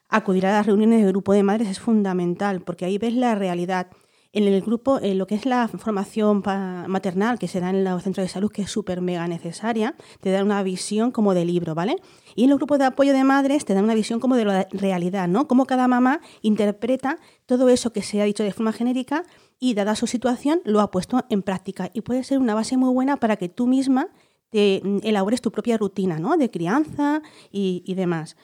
Acudir 0.09 0.47
a 0.47 0.53
las 0.53 0.65
reuniones 0.65 1.03
de 1.03 1.09
grupo 1.09 1.35
de 1.35 1.43
madres 1.43 1.69
es 1.69 1.79
fundamental 1.79 2.63
porque 2.63 2.87
ahí 2.87 2.97
ves 2.97 3.13
la 3.13 3.35
realidad 3.35 3.89
en 4.35 4.45
el 4.45 4.61
grupo, 4.63 4.99
en 5.01 5.17
lo 5.17 5.27
que 5.27 5.37
es 5.37 5.47
la 5.47 5.69
formación 5.69 6.43
maternal 6.89 7.39
que 7.39 7.47
se 7.47 7.61
da 7.61 7.71
en 7.71 7.85
los 7.85 8.03
centros 8.03 8.25
de 8.25 8.29
salud, 8.29 8.51
que 8.51 8.63
es 8.63 8.71
súper 8.71 9.01
mega 9.01 9.27
necesaria, 9.29 9.95
te 10.21 10.31
da 10.31 10.43
una 10.43 10.63
visión 10.65 11.13
como 11.13 11.35
de 11.35 11.45
libro, 11.45 11.75
¿vale? 11.77 11.97
Y 12.35 12.45
en 12.45 12.51
los 12.51 12.59
grupos 12.59 12.81
de 12.81 12.87
apoyo 12.87 13.13
de 13.13 13.23
madres 13.23 13.65
te 13.65 13.75
dan 13.75 13.85
una 13.85 13.95
visión 13.95 14.19
como 14.19 14.35
de 14.35 14.45
la 14.45 14.67
realidad, 14.73 15.29
¿no? 15.29 15.47
Cómo 15.47 15.67
cada 15.67 15.87
mamá 15.87 16.21
interpreta 16.43 17.19
todo 17.47 17.69
eso 17.69 17.93
que 17.93 18.03
se 18.03 18.21
ha 18.21 18.25
dicho 18.25 18.43
de 18.43 18.53
forma 18.53 18.73
genérica 18.73 19.23
y, 19.61 19.75
dada 19.75 19.95
su 19.95 20.09
situación, 20.09 20.61
lo 20.65 20.81
ha 20.81 20.91
puesto 20.91 21.25
en 21.31 21.43
práctica. 21.43 21.91
Y 21.95 22.01
puede 22.01 22.25
ser 22.25 22.39
una 22.39 22.55
base 22.55 22.77
muy 22.77 22.93
buena 22.93 23.19
para 23.19 23.37
que 23.37 23.49
tú 23.49 23.69
misma 23.69 24.09
te 24.51 24.83
elabores 25.03 25.43
tu 25.43 25.53
propia 25.53 25.79
rutina, 25.79 26.19
¿no? 26.19 26.37
De 26.37 26.51
crianza 26.51 27.23
y, 27.53 27.95
demás. 27.95 28.37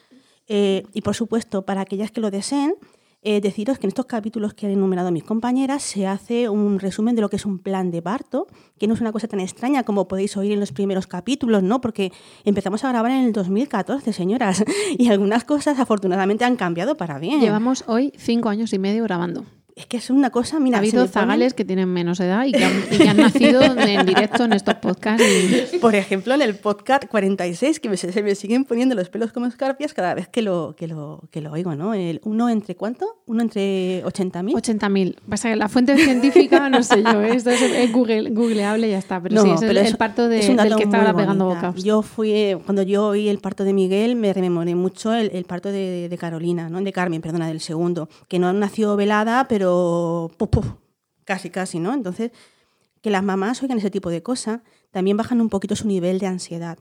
Eh, 0.47 0.83
y 0.93 1.01
por 1.01 1.15
supuesto, 1.15 1.65
para 1.65 1.81
aquellas 1.81 2.11
que 2.11 2.21
lo 2.21 2.31
deseen, 2.31 2.75
eh, 3.23 3.39
deciros 3.41 3.77
que 3.77 3.85
en 3.85 3.89
estos 3.89 4.05
capítulos 4.05 4.53
que 4.53 4.65
han 4.65 4.71
enumerado 4.71 5.11
mis 5.11 5.23
compañeras 5.23 5.83
se 5.83 6.07
hace 6.07 6.49
un 6.49 6.79
resumen 6.79 7.15
de 7.15 7.21
lo 7.21 7.29
que 7.29 7.35
es 7.35 7.45
un 7.45 7.59
plan 7.59 7.91
de 7.91 8.01
parto, 8.01 8.47
que 8.79 8.87
no 8.87 8.95
es 8.95 9.01
una 9.01 9.11
cosa 9.11 9.27
tan 9.27 9.39
extraña 9.39 9.83
como 9.83 10.07
podéis 10.07 10.35
oír 10.37 10.51
en 10.51 10.59
los 10.59 10.71
primeros 10.71 11.07
capítulos, 11.07 11.61
¿no? 11.61 11.81
Porque 11.81 12.11
empezamos 12.45 12.83
a 12.83 12.89
grabar 12.89 13.11
en 13.11 13.25
el 13.25 13.33
2014, 13.33 14.11
señoras, 14.13 14.63
y 14.97 15.09
algunas 15.09 15.43
cosas 15.43 15.79
afortunadamente 15.79 16.45
han 16.45 16.55
cambiado 16.55 16.97
para 16.97 17.19
bien. 17.19 17.39
Llevamos 17.39 17.83
hoy 17.87 18.11
cinco 18.17 18.49
años 18.49 18.73
y 18.73 18.79
medio 18.79 19.03
grabando. 19.03 19.45
Es 19.75 19.85
que 19.85 19.97
es 19.97 20.09
una 20.09 20.29
cosa, 20.29 20.59
mira, 20.59 20.77
ha 20.77 20.79
habido 20.79 21.07
zagales 21.07 21.53
que 21.53 21.65
tienen 21.65 21.89
menos 21.89 22.19
edad 22.19 22.45
y 22.45 22.51
que 22.51 22.63
han, 22.63 23.17
nacido 23.17 23.61
en 23.63 24.05
directo 24.05 24.45
en 24.45 24.53
estos 24.53 24.75
podcasts. 24.75 25.23
Por 25.79 25.95
ejemplo, 25.95 26.33
en 26.33 26.41
el 26.41 26.55
podcast 26.55 27.05
46, 27.05 27.79
que 27.79 27.89
me, 27.89 27.97
se 27.97 28.23
me 28.23 28.35
siguen 28.35 28.65
poniendo 28.65 28.95
los 28.95 29.09
pelos 29.09 29.31
como 29.31 29.45
escarpias 29.45 29.93
cada 29.93 30.13
vez 30.13 30.27
que 30.27 30.41
lo, 30.41 30.75
que 30.77 30.87
lo, 30.87 31.23
que 31.31 31.41
lo 31.41 31.51
oigo, 31.51 31.75
¿no? 31.75 31.93
El, 31.93 32.19
¿Uno 32.23 32.49
entre 32.49 32.75
cuánto? 32.75 33.21
¿Uno 33.25 33.41
entre 33.41 34.03
80.000? 34.03 34.53
80.000. 34.53 35.15
Pasa 35.29 35.49
que 35.49 35.55
la 35.55 35.69
fuente 35.69 35.97
científica, 35.97 36.69
no 36.69 36.83
sé 36.83 37.03
yo, 37.03 37.21
¿eh? 37.21 37.35
esto 37.35 37.49
es, 37.51 37.91
Google, 37.91 38.29
googleable 38.31 38.87
y 38.87 38.91
ya 38.91 38.97
está. 38.97 39.21
Pero 39.21 39.41
sí, 39.41 39.51
es 39.51 39.61
el, 39.61 39.97
parto 39.97 40.27
de, 40.27 40.39
del 40.39 40.75
que 40.75 40.83
estaba 40.83 41.15
pegando 41.15 41.45
boca. 41.45 41.73
Yo 41.75 42.01
fui, 42.01 42.57
cuando 42.65 42.81
yo 42.83 43.07
oí 43.07 43.29
el 43.29 43.39
parto 43.39 43.63
de 43.63 43.73
Miguel, 43.73 44.15
me 44.15 44.33
rememoré 44.33 44.75
mucho 44.75 45.13
el, 45.13 45.45
parto 45.45 45.71
de, 45.71 46.09
de, 46.09 46.17
Carolina, 46.17 46.69
¿no? 46.69 46.81
De 46.81 46.91
Carmen, 46.91 47.21
perdona, 47.21 47.47
del 47.47 47.61
segundo, 47.61 48.09
que 48.27 48.39
no 48.39 48.51
nació 48.53 48.95
velada, 48.95 49.47
pero 49.47 49.60
casi, 51.25 51.49
casi, 51.49 51.79
¿no? 51.79 51.93
Entonces, 51.93 52.31
que 53.01 53.09
las 53.09 53.23
mamás 53.23 53.61
oigan 53.63 53.77
ese 53.77 53.89
tipo 53.89 54.09
de 54.09 54.23
cosas, 54.23 54.61
también 54.91 55.17
bajan 55.17 55.41
un 55.41 55.49
poquito 55.49 55.75
su 55.75 55.87
nivel 55.87 56.19
de 56.19 56.27
ansiedad. 56.27 56.79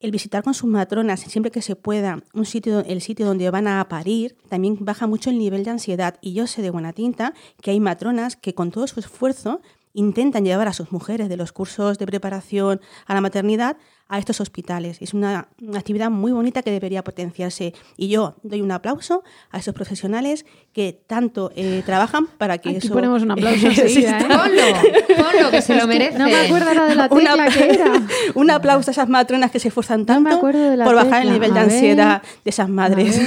El 0.00 0.10
visitar 0.10 0.42
con 0.42 0.54
sus 0.54 0.68
matronas 0.68 1.20
siempre 1.20 1.52
que 1.52 1.62
se 1.62 1.76
pueda 1.76 2.24
un 2.34 2.44
sitio, 2.44 2.80
el 2.80 3.00
sitio 3.00 3.24
donde 3.24 3.48
van 3.50 3.68
a 3.68 3.88
parir 3.88 4.36
también 4.48 4.78
baja 4.80 5.06
mucho 5.06 5.30
el 5.30 5.38
nivel 5.38 5.62
de 5.62 5.70
ansiedad. 5.70 6.18
Y 6.20 6.32
yo 6.32 6.48
sé 6.48 6.60
de 6.60 6.70
buena 6.70 6.92
tinta 6.92 7.34
que 7.60 7.70
hay 7.70 7.78
matronas 7.78 8.34
que 8.34 8.52
con 8.52 8.72
todo 8.72 8.88
su 8.88 8.98
esfuerzo 8.98 9.60
intentan 9.92 10.44
llevar 10.44 10.66
a 10.66 10.72
sus 10.72 10.90
mujeres 10.90 11.28
de 11.28 11.36
los 11.36 11.52
cursos 11.52 11.98
de 11.98 12.06
preparación 12.06 12.80
a 13.06 13.14
la 13.14 13.20
maternidad 13.20 13.76
a 14.12 14.18
estos 14.18 14.42
hospitales. 14.42 14.98
Es 15.00 15.14
una, 15.14 15.48
actividad 15.74 16.10
muy 16.10 16.32
bonita 16.32 16.62
que 16.62 16.70
debería 16.70 17.02
potenciarse. 17.02 17.72
Y 17.96 18.08
yo 18.08 18.36
doy 18.42 18.60
un 18.60 18.70
aplauso 18.70 19.24
a 19.50 19.58
esos 19.58 19.74
profesionales 19.74 20.44
que 20.74 21.00
tanto 21.06 21.50
eh, 21.56 21.82
trabajan 21.86 22.26
para 22.26 22.58
que 22.58 22.68
Aquí 22.68 22.78
eso... 22.78 22.92
ponemos 22.92 23.22
un 23.22 23.30
aplauso 23.30 23.68
enseguida, 23.68 24.20
¿eh? 24.20 24.24
Ponlo, 24.28 25.24
ponlo, 25.24 25.50
que 25.50 25.62
se 25.62 25.74
lo 25.76 25.86
merece. 25.86 26.18
No 26.18 26.26
me 26.26 26.36
acuerdo 26.36 26.74
la 26.74 26.84
de 26.84 26.94
la 26.94 27.08
tecla 27.08 27.34
Una- 27.34 27.48
que 27.48 27.70
era. 27.70 27.90
un 28.34 28.50
aplauso 28.50 28.90
a 28.90 28.92
esas 28.92 29.08
matronas 29.08 29.50
que 29.50 29.58
se 29.58 29.68
esfuerzan 29.68 30.04
tanto 30.04 30.38
por 30.42 30.94
bajar 30.94 31.22
el 31.22 31.32
nivel 31.32 31.54
de 31.54 31.60
ansiedad 31.60 32.22
de 32.44 32.50
esas 32.50 32.68
madres. 32.68 33.18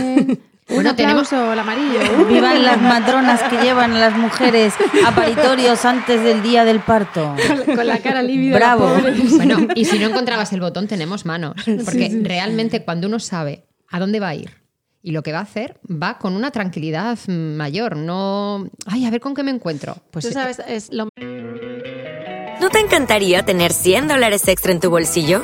Bueno, 0.68 0.90
un 0.92 0.96
tenemos- 0.96 1.32
el 1.32 1.60
amarillo. 1.60 2.00
Vivan 2.28 2.64
las 2.64 2.82
matronas 2.82 3.44
que 3.44 3.58
llevan 3.58 3.94
a 3.94 4.00
las 4.00 4.18
mujeres 4.18 4.74
a 5.06 5.12
paritorios 5.14 5.86
antes 5.86 6.24
del 6.24 6.42
día 6.42 6.66
del 6.66 6.80
parto. 6.80 7.36
Con 7.66 7.86
la 7.86 8.00
cara 8.00 8.22
lívida. 8.24 8.56
Bravo. 8.56 8.90
Bueno, 9.36 9.68
y 9.76 9.86
si 9.86 10.00
no 10.00 10.08
encontrabas 10.08 10.52
el 10.54 10.62
botón, 10.62 10.88
tenemos 10.88 11.26
manos. 11.26 11.56
Porque 11.86 12.20
realmente 12.24 12.84
cuando 12.84 13.08
uno 13.08 13.20
sabe 13.20 13.66
a 13.92 14.00
dónde 14.00 14.20
va 14.20 14.30
a 14.30 14.36
ir 14.36 14.50
y 15.04 15.12
lo 15.12 15.22
que 15.22 15.32
va 15.32 15.40
a 15.40 15.44
hacer, 15.44 15.80
va 15.90 16.18
con 16.18 16.36
una 16.36 16.50
tranquilidad 16.52 17.20
mayor. 17.28 17.96
No, 17.96 18.68
ay, 18.88 19.06
a 19.06 19.12
ver 19.12 19.20
con 19.22 19.36
qué 19.36 19.44
me 19.44 19.52
encuentro. 19.52 19.98
Pues 20.10 20.26
Tú 20.26 20.32
sabes, 20.32 20.60
es 20.68 20.92
lo 20.92 21.10
¿No 22.60 22.70
te 22.70 22.80
encantaría 22.80 23.46
tener 23.46 23.72
100 23.72 24.08
dólares 24.08 24.48
extra 24.48 24.72
en 24.72 24.80
tu 24.80 24.90
bolsillo? 24.90 25.44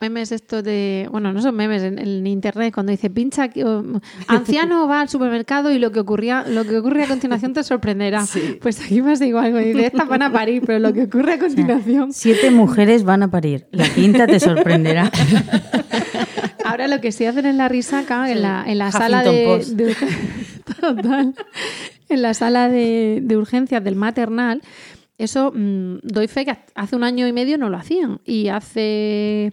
Memes 0.00 0.32
esto 0.32 0.62
de, 0.62 1.08
bueno, 1.10 1.32
no 1.32 1.40
son 1.40 1.54
memes 1.54 1.82
en, 1.82 1.98
en 1.98 2.26
internet 2.26 2.72
cuando 2.74 2.90
dice 2.90 3.10
pincha 3.10 3.48
anciano 4.28 4.88
va 4.88 5.00
al 5.00 5.08
supermercado 5.08 5.72
y 5.72 5.78
lo 5.78 5.92
que 5.92 6.00
ocurría, 6.00 6.44
lo 6.46 6.64
que 6.64 6.78
ocurre 6.78 7.04
a 7.04 7.08
continuación 7.08 7.52
te 7.52 7.62
sorprenderá. 7.62 8.24
Pues 8.60 8.80
aquí 8.80 9.00
pasa 9.00 9.26
igual, 9.26 9.52
cuando 9.52 9.68
dice 9.68 9.86
estas 9.86 10.08
van 10.08 10.22
a 10.22 10.32
parir, 10.32 10.62
pero 10.66 10.78
lo 10.78 10.92
que 10.92 11.04
ocurre 11.04 11.34
a 11.34 11.38
continuación. 11.44 12.12
Siete 12.12 12.50
mujeres 12.50 13.04
van 13.04 13.22
a 13.22 13.30
parir. 13.30 13.66
La 13.70 13.88
quinta 13.88 14.26
te 14.26 14.40
sorprenderá. 14.40 15.10
Ahora 16.64 16.88
lo 16.88 17.00
que 17.00 17.12
sí 17.12 17.26
hacen 17.26 17.46
en 17.46 17.58
la 17.58 17.68
risaca, 17.68 18.30
en 18.30 18.42
la, 18.42 18.64
en 18.66 18.78
la 18.78 18.90
sala 18.90 19.22
de, 19.22 19.64
de 19.68 19.94
total, 20.80 21.34
en 22.08 22.22
la 22.22 22.34
sala 22.34 22.68
de, 22.68 23.20
de 23.22 23.36
urgencias 23.36 23.84
del 23.84 23.96
maternal, 23.96 24.62
eso 25.24 25.52
mm, 25.54 25.98
doy 26.02 26.28
fe 26.28 26.44
que 26.44 26.56
hace 26.74 26.96
un 26.96 27.04
año 27.04 27.26
y 27.26 27.32
medio 27.32 27.58
no 27.58 27.68
lo 27.68 27.76
hacían 27.76 28.20
y 28.24 28.48
hace 28.48 29.52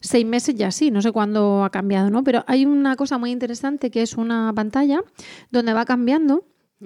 seis 0.00 0.24
meses 0.26 0.54
ya 0.54 0.70
sí, 0.70 0.90
no 0.90 1.02
sé 1.02 1.12
cuándo 1.12 1.64
ha 1.64 1.70
cambiado, 1.70 2.10
¿no? 2.10 2.24
Pero 2.24 2.44
hay 2.46 2.64
una 2.64 2.96
cosa 2.96 3.18
muy 3.18 3.30
interesante 3.30 3.90
que 3.90 4.02
es 4.02 4.14
una 4.14 4.52
pantalla 4.54 5.02
donde 5.50 5.72
va 5.72 5.84
cambiando 5.84 6.44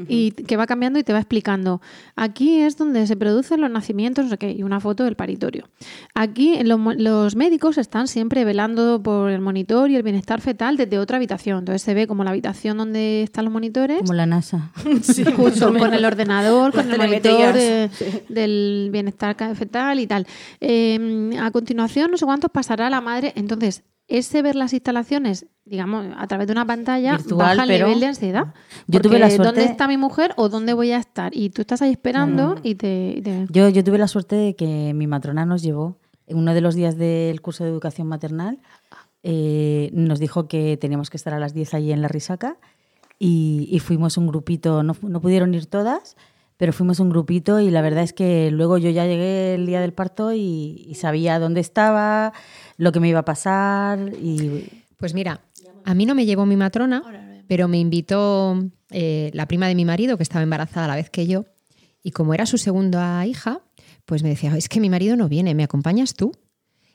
y 0.08 0.30
que 0.30 0.56
va 0.56 0.66
cambiando 0.66 0.98
y 0.98 1.02
te 1.04 1.12
va 1.12 1.18
explicando. 1.18 1.80
Aquí 2.16 2.60
es 2.60 2.78
donde 2.78 3.06
se 3.06 3.14
producen 3.16 3.60
los 3.60 3.70
nacimientos, 3.70 4.24
no 4.24 4.30
sé 4.30 4.38
qué, 4.38 4.50
y 4.52 4.62
una 4.62 4.80
foto 4.80 5.04
del 5.04 5.16
paritorio. 5.16 5.68
Aquí 6.14 6.58
los, 6.64 6.78
mo- 6.78 6.94
los 6.94 7.36
médicos 7.36 7.76
están 7.76 8.08
siempre 8.08 8.44
velando 8.46 9.02
por 9.02 9.30
el 9.30 9.40
monitor 9.42 9.90
y 9.90 9.96
el 9.96 10.02
bienestar 10.02 10.40
fetal 10.40 10.76
desde 10.78 10.98
otra 10.98 11.18
habitación. 11.18 11.58
Entonces 11.58 11.82
se 11.82 11.92
ve 11.92 12.06
como 12.06 12.24
la 12.24 12.30
habitación 12.30 12.78
donde 12.78 13.22
están 13.22 13.44
los 13.44 13.52
monitores, 13.52 13.98
Como 14.00 14.14
la 14.14 14.24
NASA. 14.26 14.70
justo 15.36 15.74
con 15.76 15.92
el 15.92 16.04
ordenador, 16.04 16.72
con 16.72 16.90
el 16.90 16.96
monitor 16.98 17.54
del 18.28 18.88
bienestar 18.92 19.36
fetal 19.54 20.00
y 20.00 20.06
tal. 20.06 20.26
Eh, 20.60 21.30
a 21.40 21.50
continuación, 21.50 22.10
no 22.10 22.16
sé 22.16 22.24
cuántos 22.24 22.50
pasará 22.50 22.88
la 22.90 23.00
madre. 23.00 23.32
Entonces, 23.36 23.82
ese 24.18 24.42
ver 24.42 24.54
las 24.56 24.72
instalaciones, 24.72 25.46
digamos, 25.64 26.06
a 26.16 26.26
través 26.26 26.46
de 26.46 26.52
una 26.52 26.66
pantalla, 26.66 27.16
Virtual, 27.16 27.38
baja 27.38 27.62
el 27.64 27.68
pero- 27.68 27.86
nivel 27.86 28.00
de 28.00 28.06
ansiedad. 28.06 28.54
Yo 28.86 29.00
tuve 29.00 29.18
la 29.18 29.28
suerte- 29.28 29.44
¿Dónde 29.44 29.64
está 29.64 29.88
mi 29.88 29.96
mujer 29.96 30.32
o 30.36 30.48
dónde 30.48 30.72
voy 30.74 30.92
a 30.92 30.98
estar? 30.98 31.34
Y 31.36 31.50
tú 31.50 31.62
estás 31.62 31.82
ahí 31.82 31.90
esperando 31.92 32.56
y 32.62 32.74
te... 32.76 33.14
y 33.16 33.22
te- 33.22 33.46
Yo, 33.50 33.68
yo 33.68 33.82
tuve 33.84 33.98
la 33.98 34.08
suerte 34.08 34.36
de 34.36 34.56
que 34.56 34.92
mi 34.94 35.06
matrona 35.06 35.44
nos 35.46 35.62
llevó, 35.62 35.98
en 36.26 36.38
uno 36.38 36.54
de 36.54 36.60
los 36.60 36.74
días 36.74 36.96
del 36.96 37.40
curso 37.40 37.64
de 37.64 37.70
educación 37.70 38.06
maternal, 38.06 38.58
eh, 39.22 39.90
nos 39.92 40.18
dijo 40.18 40.48
que 40.48 40.76
teníamos 40.76 41.10
que 41.10 41.16
estar 41.16 41.32
a 41.34 41.38
las 41.38 41.54
10 41.54 41.74
allí 41.74 41.92
en 41.92 42.02
la 42.02 42.08
risaca 42.08 42.56
y, 43.18 43.68
y 43.70 43.78
fuimos 43.78 44.16
un 44.16 44.26
grupito, 44.26 44.82
no, 44.82 44.96
no 45.02 45.20
pudieron 45.20 45.54
ir 45.54 45.66
todas, 45.66 46.16
pero 46.62 46.72
fuimos 46.72 47.00
un 47.00 47.10
grupito 47.10 47.58
y 47.58 47.72
la 47.72 47.82
verdad 47.82 48.04
es 48.04 48.12
que 48.12 48.52
luego 48.52 48.78
yo 48.78 48.88
ya 48.88 49.04
llegué 49.04 49.56
el 49.56 49.66
día 49.66 49.80
del 49.80 49.92
parto 49.92 50.32
y, 50.32 50.92
sabía 50.94 51.40
dónde 51.40 51.60
estaba, 51.60 52.32
lo 52.76 52.92
que 52.92 53.00
me 53.00 53.08
iba 53.08 53.18
a 53.18 53.24
pasar 53.24 54.12
y 54.22 54.68
Pues 54.96 55.12
mira, 55.12 55.40
a 55.84 55.94
mí 55.94 56.06
no 56.06 56.14
me 56.14 56.24
llevó 56.24 56.46
mi 56.46 56.54
matrona, 56.54 57.02
pero 57.48 57.66
me 57.66 57.80
invitó 57.80 58.62
eh, 58.90 59.32
la 59.34 59.46
prima 59.48 59.66
de 59.66 59.74
mi 59.74 59.84
marido, 59.84 60.16
que 60.16 60.22
estaba 60.22 60.44
embarazada 60.44 60.84
a 60.84 60.88
la 60.90 60.94
vez 60.94 61.10
que 61.10 61.26
yo, 61.26 61.46
y 62.00 62.12
como 62.12 62.32
era 62.32 62.46
su 62.46 62.58
segunda 62.58 63.26
hija, 63.26 63.62
pues 64.06 64.22
me 64.22 64.28
decía, 64.28 64.56
es 64.56 64.68
que 64.68 64.78
mi 64.78 64.88
marido 64.88 65.16
no 65.16 65.28
viene, 65.28 65.56
¿me 65.56 65.64
acompañas 65.64 66.14
tú? 66.14 66.30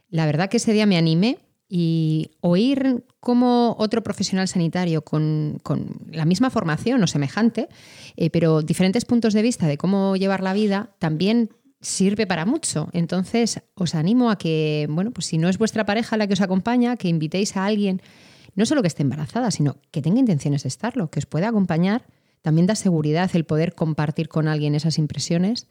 La 0.07 0.25
verdad 0.25 0.47
que 0.47 0.57
ese 0.57 0.71
día 0.71 0.85
me 0.85 0.95
animé 0.95 1.39
y 1.69 2.31
oír 2.39 3.03
cómo 3.19 3.75
otro 3.77 4.03
profesional 4.03 4.47
sanitario 4.47 5.03
con, 5.03 5.59
con 5.63 5.97
la 6.11 6.25
misma 6.25 6.49
formación 6.49 7.03
o 7.03 7.07
semejante, 7.07 7.67
eh, 8.15 8.29
pero 8.29 8.61
diferentes 8.61 9.05
puntos 9.05 9.33
de 9.33 9.41
vista 9.41 9.67
de 9.67 9.77
cómo 9.77 10.15
llevar 10.15 10.41
la 10.41 10.53
vida, 10.53 10.95
también 10.99 11.49
sirve 11.81 12.25
para 12.25 12.45
mucho. 12.45 12.89
Entonces, 12.93 13.61
os 13.75 13.95
animo 13.95 14.31
a 14.31 14.37
que, 14.37 14.87
bueno, 14.89 15.11
pues 15.11 15.27
si 15.27 15.37
no 15.37 15.49
es 15.49 15.57
vuestra 15.57 15.85
pareja 15.85 16.17
la 16.17 16.27
que 16.27 16.33
os 16.33 16.41
acompaña, 16.41 16.97
que 16.97 17.09
invitéis 17.09 17.55
a 17.57 17.65
alguien, 17.65 18.01
no 18.55 18.65
solo 18.65 18.81
que 18.81 18.87
esté 18.87 19.03
embarazada, 19.03 19.51
sino 19.51 19.77
que 19.91 20.01
tenga 20.01 20.19
intenciones 20.19 20.63
de 20.63 20.69
estarlo, 20.69 21.09
que 21.09 21.19
os 21.19 21.25
pueda 21.25 21.49
acompañar. 21.49 22.07
También 22.41 22.65
da 22.65 22.75
seguridad 22.75 23.29
el 23.33 23.45
poder 23.45 23.75
compartir 23.75 24.29
con 24.29 24.47
alguien 24.47 24.73
esas 24.73 24.97
impresiones. 24.97 25.67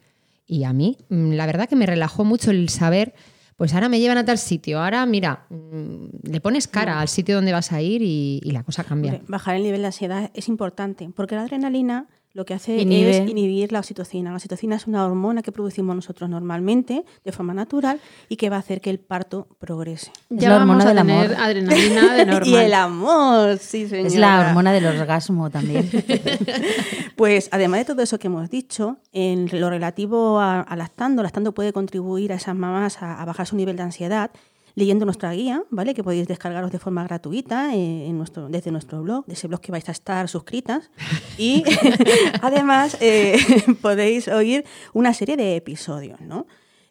Y 0.46 0.64
a 0.64 0.72
mí, 0.72 0.98
mm, 1.09 1.32
la 1.32 1.46
verdad 1.46 1.68
que 1.68 1.76
me 1.76 1.87
relajó 1.87 2.24
mucho 2.24 2.50
el 2.50 2.68
saber, 2.68 3.14
pues 3.56 3.72
ahora 3.74 3.88
me 3.88 3.98
llevan 3.98 4.18
a 4.18 4.24
tal 4.24 4.38
sitio, 4.38 4.82
ahora 4.82 5.04
mira, 5.06 5.46
mm, 5.48 6.30
le 6.30 6.40
pones 6.40 6.68
cara 6.68 7.00
al 7.00 7.08
sitio 7.08 7.34
donde 7.34 7.52
vas 7.52 7.72
a 7.72 7.80
ir 7.80 8.02
y, 8.02 8.40
y 8.42 8.50
la 8.50 8.62
cosa 8.62 8.84
cambia. 8.84 9.20
Bajar 9.28 9.56
el 9.56 9.62
nivel 9.62 9.80
de 9.80 9.86
ansiedad 9.86 10.30
es 10.34 10.48
importante, 10.48 11.08
porque 11.14 11.34
la 11.34 11.42
adrenalina 11.42 12.06
lo 12.37 12.44
que 12.44 12.55
hace 12.55 12.77
Inhibe. 12.77 13.11
es 13.25 13.29
inhibir 13.31 13.72
la 13.72 13.79
oxitocina. 13.81 14.31
La 14.31 14.37
oxitocina 14.37 14.77
es 14.77 14.87
una 14.87 15.05
hormona 15.07 15.40
que 15.42 15.51
producimos 15.53 15.96
nosotros 15.96 16.29
normalmente 16.29 17.05
de 17.25 17.33
forma 17.33 17.55
natural 17.55 17.99
y 18.29 18.37
que 18.37 18.51
va 18.51 18.57
a 18.57 18.59
hacer 18.59 18.81
que 18.83 18.90
el 18.90 18.99
parto 19.01 19.49
progrese. 19.59 20.11
Es 20.31 20.38
Ya 20.38 20.51
la 20.51 20.59
vamos 20.59 20.77
hormona 20.77 20.85
a 20.90 20.94
del 20.94 21.07
tener 21.07 21.25
amor. 21.33 21.42
adrenalina 21.44 22.14
de 22.14 22.27
normal. 22.27 22.49
Y 22.53 22.55
el 22.57 22.75
amor, 22.75 23.59
sí, 23.59 23.88
señora. 23.88 24.07
es 24.09 24.14
la 24.16 24.40
hormona 24.49 24.72
del 24.72 24.87
orgasmo 24.87 25.51
también. 25.51 25.90
Pues 27.16 27.49
además 27.53 27.81
de 27.81 27.85
todo 27.87 28.03
eso 28.03 28.18
que 28.18 28.27
hemos 28.27 28.51
dicho, 28.51 28.99
en 29.12 29.49
lo 29.59 29.70
relativo 29.70 30.38
a, 30.38 30.61
a 30.61 30.77
lactando, 30.77 31.22
lactando 31.22 31.53
puede 31.53 31.72
contribuir 31.72 32.33
a 32.33 32.37
esas 32.37 32.55
mamás 32.55 33.03
a, 33.03 33.20
a 33.20 33.25
bajar 33.25 33.46
su 33.46 33.57
nivel 33.57 33.77
de 33.77 33.83
ansiedad 33.85 34.31
leyendo 34.76 35.06
nuestra 35.06 35.32
guía, 35.32 35.64
¿vale? 35.70 35.94
Que 35.94 36.04
podéis 36.04 36.28
descargaros 36.28 36.70
de 36.70 36.78
forma 36.78 37.02
gratuita 37.02 37.74
eh, 37.74 38.06
en 38.06 38.16
nuestro, 38.18 38.48
desde 38.48 38.70
nuestro 38.70 39.02
blog, 39.02 39.24
de 39.26 39.32
ese 39.32 39.48
blog 39.48 39.60
que 39.60 39.72
vais 39.72 39.88
a 39.88 39.92
estar 39.92 40.28
suscritas. 40.28 40.90
Y 41.38 41.64
además 42.42 42.96
eh, 43.00 43.38
podéis 43.82 44.28
oír 44.28 44.64
una 44.92 45.14
serie 45.14 45.36
de 45.36 45.56
episodios, 45.56 46.20
¿no? 46.20 46.46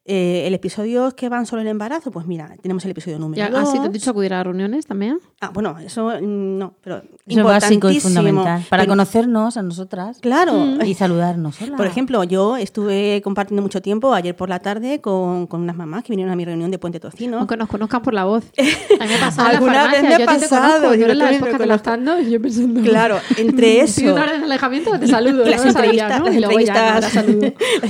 Eh, 0.08 0.44
el 0.46 0.54
episodio 0.54 1.16
que 1.16 1.30
van 1.30 1.48
sobre 1.48 1.64
el 1.64 1.68
embarazo, 1.68 2.12
pues 2.12 2.28
mira, 2.28 2.56
tenemos 2.62 2.86
el 2.86 2.92
episodio 2.92 3.18
número 3.18 3.40
Ya, 3.44 3.50
2. 3.50 3.70
¿Así 3.70 3.80
te 3.80 3.88
he 3.88 3.90
dicho 3.90 4.12
acudir 4.12 4.36
a 4.36 4.44
reuniones 4.44 4.86
también? 4.86 5.18
Ah, 5.42 5.50
bueno, 5.52 5.80
eso 5.80 6.10
mm, 6.22 6.58
no, 6.60 6.76
pero 6.84 6.98
Eso 7.26 7.40
es 7.40 7.44
básico 7.44 7.90
y 7.90 8.00
fundamental. 8.00 8.62
Para 8.70 8.84
Pero- 8.84 8.92
conocernos 8.92 9.58
a 9.58 9.64
nosotras 9.64 10.20
Claro. 10.22 10.78
y 10.86 10.94
saludarnos. 10.94 11.56
Hola. 11.62 11.76
Por 11.76 11.88
ejemplo, 11.88 12.24
yo 12.24 12.56
estuve 12.56 13.20
compartiendo 13.24 13.64
mucho 13.64 13.82
tiempo 13.82 14.14
ayer 14.14 14.36
por 14.36 14.48
la 14.48 14.60
tarde 14.60 15.02
con, 15.02 15.48
con 15.48 15.62
unas 15.62 15.76
mamás 15.76 16.04
que 16.04 16.12
vinieron 16.14 16.32
a 16.32 16.36
mi 16.36 16.46
reunión 16.46 16.70
de 16.70 16.78
Puente 16.78 17.00
Tocino. 17.00 17.40
Aunque 17.40 17.58
nos 17.58 17.68
conozcan 17.68 18.04
por 18.04 18.14
la 18.14 18.26
voz. 18.26 18.44
A 19.00 19.04
mí 19.06 19.10
me 19.10 19.16
ha 19.16 19.20
pasado 19.20 19.48
en 19.48 19.54
la 19.54 19.58
Alguna 19.58 19.88
vez 19.92 20.04
me 20.04 20.14
ha 20.14 20.18
te 20.18 20.26
pasado, 20.26 20.94
yo 20.94 21.06
eres 21.06 21.18
la 21.18 21.24
también 21.26 21.42
del 21.42 22.06
lo 22.06 22.20
y 22.22 22.30
yo 22.32 22.40
pensando... 22.42 22.82
Claro, 22.82 23.18
entre 23.38 23.82
eso. 23.82 24.02
¿Pido 24.02 24.14
una 24.14 24.24
orden 24.26 24.40
de 24.42 24.46
alejamiento 24.46 25.00
te 25.00 25.08
saludo. 25.08 25.46
las 25.46 25.66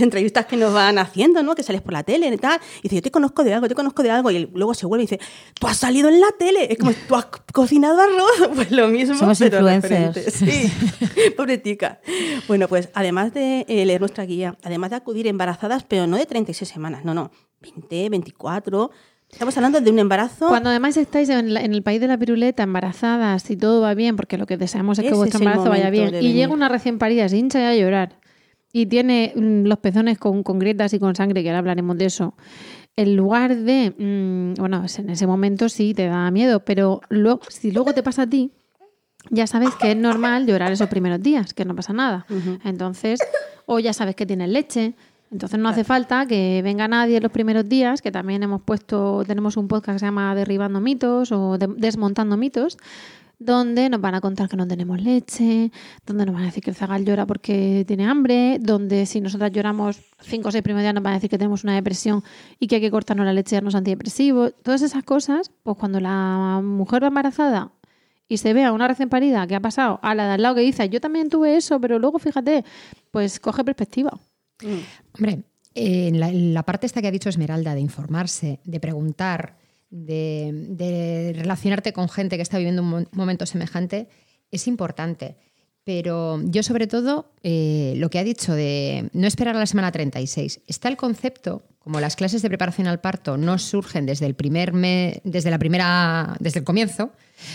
entrevistas 0.02 0.46
que 0.46 0.56
nos 0.56 0.74
van 0.74 0.98
haciendo, 0.98 1.44
¿no? 1.44 1.56
Que 1.56 1.64
sales 1.64 1.82
por 1.82 1.92
la 1.92 2.05
tele 2.06 2.28
y 2.28 2.38
tal. 2.38 2.60
Y 2.80 2.84
dice, 2.84 2.96
yo 2.96 3.02
te 3.02 3.12
conozco 3.12 3.44
de 3.44 3.54
algo, 3.54 3.68
te 3.68 3.76
conozco 3.76 4.04
de 4.04 4.12
algo. 4.12 4.32
Y 4.32 4.50
luego 4.54 4.74
se 4.74 4.86
vuelve 4.86 5.04
y 5.04 5.08
dice, 5.08 5.20
tú 5.60 5.68
has 5.68 5.78
salido 5.78 6.10
en 6.10 6.22
la 6.22 6.32
tele. 6.38 6.72
Es 6.72 6.78
como, 6.78 6.92
tú 7.08 7.16
has 7.16 7.26
cocinado 7.52 8.00
arroz. 8.00 8.50
Pues 8.56 8.72
lo 8.72 8.88
mismo. 8.88 9.16
Somos 9.16 9.42
influencers. 9.42 10.34
Sí, 10.34 10.72
pobretica. 11.38 12.00
Bueno, 12.48 12.68
pues 12.68 12.90
además 12.94 13.34
de 13.34 13.66
eh, 13.68 13.86
leer 13.86 14.00
nuestra 14.00 14.26
guía, 14.26 14.58
además 14.64 14.92
de 14.92 14.98
acudir 14.98 15.28
embarazadas, 15.28 15.84
pero 15.84 16.08
no 16.08 16.18
de 16.18 16.26
36 16.26 16.70
semanas, 16.70 17.04
no, 17.04 17.14
no, 17.14 17.32
20, 17.62 18.10
24 18.10 18.92
Estamos 19.32 19.58
hablando 19.58 19.82
de 19.82 19.92
un 19.92 20.00
embarazo. 20.00 20.48
Cuando 20.48 20.70
además 20.70 20.96
estáis 20.98 21.28
en, 21.30 21.58
el 21.58 21.84
país 21.84 22.00
de 22.00 22.08
la 22.08 22.18
piruleta, 22.18 22.64
embarazadas 22.64 23.50
y 23.50 23.58
todo 23.58 23.82
va 23.82 23.94
bien, 23.94 24.16
porque 24.16 24.38
lo 24.38 24.46
que 24.46 24.56
deseamos 24.56 24.98
es 25.00 25.06
que 25.06 25.14
vuestro 25.14 25.40
embarazo 25.40 25.70
vaya 25.70 25.90
bien, 25.90 26.16
y 26.16 26.34
llega 26.34 26.54
una 26.54 26.70
recién 26.70 27.00
parida, 27.00 27.28
se 27.28 27.38
hincha 27.38 27.70
a 27.70 27.76
llorar, 27.76 28.20
y 28.76 28.88
tiene 28.88 29.32
mm, 29.34 29.68
los 29.68 29.80
pezones 29.80 30.18
con, 30.18 30.44
grietas 30.44 30.94
y 30.94 31.00
con 31.00 31.16
sangre, 31.16 31.44
que 31.44 31.50
ahora 31.50 31.60
hablaremos 31.60 31.98
de 31.98 32.08
eso, 32.08 32.34
en 32.98 33.16
lugar 33.16 33.56
de. 33.56 33.96
Mm, 33.98 34.60
bueno, 34.60 34.84
en 34.98 35.10
ese 35.10 35.26
momento 35.26 35.70
sí 35.70 35.94
te 35.94 36.08
da 36.08 36.30
miedo, 36.30 36.60
pero 36.66 37.00
luego, 37.08 37.40
si 37.48 37.72
luego 37.72 37.94
te 37.94 38.04
pasa 38.04 38.24
a 38.24 38.28
ti, 38.28 38.52
ya 39.30 39.48
sabes 39.48 39.70
que 39.76 39.92
es 39.92 39.98
normal 39.98 40.46
llorar 40.46 40.74
esos 40.74 40.90
primeros 40.90 41.22
días, 41.22 41.54
que 41.54 41.64
no 41.64 41.74
pasa 41.74 41.94
nada. 41.94 42.26
Entonces, 42.66 43.22
o 43.66 43.80
ya 43.80 43.94
sabes 43.94 44.14
que 44.16 44.26
tienes 44.26 44.50
leche 44.50 44.94
entonces 45.32 45.60
no 45.60 45.70
hace 45.70 45.84
falta 45.84 46.26
que 46.28 46.62
venga 46.64 46.88
nadie 46.88 47.18
en 47.18 47.24
los 47.24 47.32
primeros 47.32 47.68
días, 47.68 48.02
que 48.02 48.12
también 48.12 48.44
hemos 48.44 48.62
puesto, 48.62 49.24
tenemos 49.26 49.58
un 49.58 49.68
podcast 49.68 49.96
que 49.96 50.00
se 50.00 50.06
llama 50.06 50.36
Derribando 50.36 50.80
mitos 50.80 51.32
o 51.32 51.58
Desmontando 51.58 52.38
mitos, 52.38 52.78
donde 53.40 53.90
nos 53.90 54.02
van 54.02 54.16
a 54.16 54.22
contar 54.22 54.50
que 54.50 54.58
no 54.58 54.68
tenemos 54.68 55.02
leche, 55.02 55.72
donde 56.06 56.26
nos 56.26 56.34
van 56.34 56.44
a 56.44 56.46
decir 56.48 56.64
que 56.64 56.70
el 56.70 56.76
zagal 56.76 57.06
llora 57.06 57.26
porque 57.26 57.84
tiene 57.88 58.06
hambre, 58.06 58.58
donde 58.60 59.06
si 59.06 59.22
nosotras 59.22 59.52
lloramos 59.52 60.00
cinco 60.22 60.50
o 60.50 60.52
seis 60.52 60.64
primeros 60.64 60.84
días 60.84 60.94
nos 60.94 61.04
van 61.04 61.14
a 61.14 61.16
decir 61.18 61.30
que 61.30 61.38
tenemos 61.38 61.64
una 61.64 61.76
depresión 61.76 62.24
y 62.60 62.68
que 62.68 62.76
hay 62.76 62.82
que 62.82 62.92
cortarnos 62.92 63.26
la 63.26 63.34
leche 63.34 63.56
y 63.56 63.58
darnos 63.58 63.76
antidepresivos. 63.76 64.54
Todas 64.64 64.82
esas 64.82 65.04
cosas, 65.04 65.52
pues 65.64 65.78
cuando 65.78 66.00
la 66.00 66.62
mujer 66.64 67.04
va 67.04 67.08
embarazada 67.08 67.72
y 68.28 68.38
se 68.38 68.54
vea 68.54 68.72
una 68.72 68.88
recién 68.88 69.10
parida 69.10 69.46
que 69.48 69.56
ha 69.56 69.60
pasado 69.60 70.00
a 70.02 70.16
la 70.16 70.28
de 70.28 70.34
al 70.34 70.42
lado 70.42 70.56
que 70.56 70.62
dice, 70.62 70.90
yo 70.90 71.00
también 71.00 71.30
tuve 71.30 71.56
eso, 71.58 71.80
pero 71.80 72.00
luego 72.00 72.20
fíjate, 72.20 72.64
pues 73.12 73.40
coge 73.40 73.64
perspectiva. 73.64 74.12
Mm. 74.64 75.16
Hombre, 75.16 75.44
en 75.76 76.54
la, 76.54 76.64
parte 76.64 76.86
esta 76.86 77.02
que 77.02 77.08
ha 77.08 77.12
dicho 77.12 77.30
Esmeralda, 77.30 77.76
de 77.76 77.82
informarse, 77.82 78.60
de 78.64 78.80
preguntar, 78.80 79.58
de, 79.96 81.34
relacionarte 81.36 81.94
con 81.94 82.10
gente 82.10 82.36
que 82.36 82.42
está 82.42 82.58
viviendo 82.58 82.84
un 82.84 83.08
momento 83.12 83.46
semejante, 83.46 84.10
es 84.52 84.68
importante. 84.68 85.38
Pero 85.84 86.42
yo 86.44 86.64
sobre 86.64 86.88
todo, 86.88 87.32
eh, 87.44 87.94
lo 87.98 88.10
que 88.10 88.20
ha 88.20 88.24
dicho 88.24 88.54
de 88.54 89.10
no 89.14 89.28
esperar 89.28 89.56
la 89.56 89.66
semana 89.68 89.92
36, 89.92 90.62
está 90.68 90.90
el 90.90 90.98
concepto, 90.98 91.64
como 91.86 92.00
las 92.00 92.16
clases 92.16 92.42
de 92.42 92.50
preparación 92.50 92.88
al 92.88 93.00
parto 93.00 93.38
no 93.38 93.60
surgen 93.60 94.08
desde 94.08 94.26
el 94.26 94.34
primer 94.34 94.74
mes, 94.74 95.22
desde 95.24 95.52
la 95.52 95.60
primera, 95.60 96.36
desde 96.40 96.58
el 96.58 96.66
comienzo, 96.66 97.12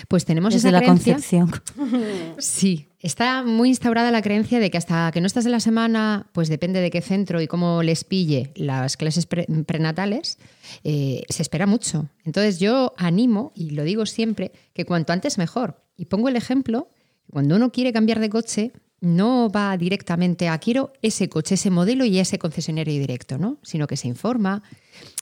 pues 0.06 0.24
tenemos 0.24 0.54
desde 0.54 0.68
esa 0.68 0.80
la 0.80 0.86
concepción. 0.86 1.50
Sí, 2.38 2.86
está 3.00 3.42
muy 3.42 3.70
instaurada 3.70 4.12
la 4.12 4.22
creencia 4.22 4.60
de 4.60 4.70
que 4.70 4.78
hasta 4.78 5.10
que 5.10 5.20
no 5.20 5.26
estás 5.26 5.46
en 5.46 5.50
la 5.50 5.58
semana, 5.58 6.30
pues 6.32 6.48
depende 6.48 6.80
de 6.80 6.92
qué 6.92 7.00
centro 7.00 7.40
y 7.40 7.48
cómo 7.48 7.82
les 7.82 8.04
pille 8.04 8.52
las 8.54 8.96
clases 8.96 9.26
prenatales, 9.26 10.38
eh, 10.84 11.24
se 11.28 11.42
espera 11.42 11.66
mucho. 11.66 12.08
Entonces 12.24 12.60
yo 12.60 12.94
animo, 12.98 13.50
y 13.56 13.70
lo 13.70 13.82
digo 13.82 14.06
siempre, 14.06 14.52
que 14.74 14.84
cuanto 14.84 15.12
antes 15.12 15.38
mejor. 15.38 15.82
Y 15.96 16.04
pongo 16.04 16.28
el 16.28 16.36
ejemplo 16.36 16.88
cuando 17.28 17.56
uno 17.56 17.72
quiere 17.72 17.92
cambiar 17.92 18.20
de 18.20 18.30
coche, 18.30 18.70
no 19.00 19.48
va 19.50 19.76
directamente 19.76 20.48
a 20.48 20.58
quiero 20.58 20.92
ese 21.02 21.28
coche, 21.28 21.54
ese 21.54 21.70
modelo 21.70 22.04
y 22.04 22.18
ese 22.18 22.38
concesionario 22.38 22.94
directo, 22.94 23.38
¿no? 23.38 23.58
Sino 23.62 23.86
que 23.86 23.96
se 23.96 24.08
informa, 24.08 24.62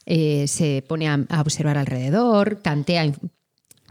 eh, 0.05 0.47
se 0.47 0.83
pone 0.87 1.07
a, 1.07 1.25
observar 1.39 1.77
alrededor, 1.77 2.55
tantea, 2.61 3.11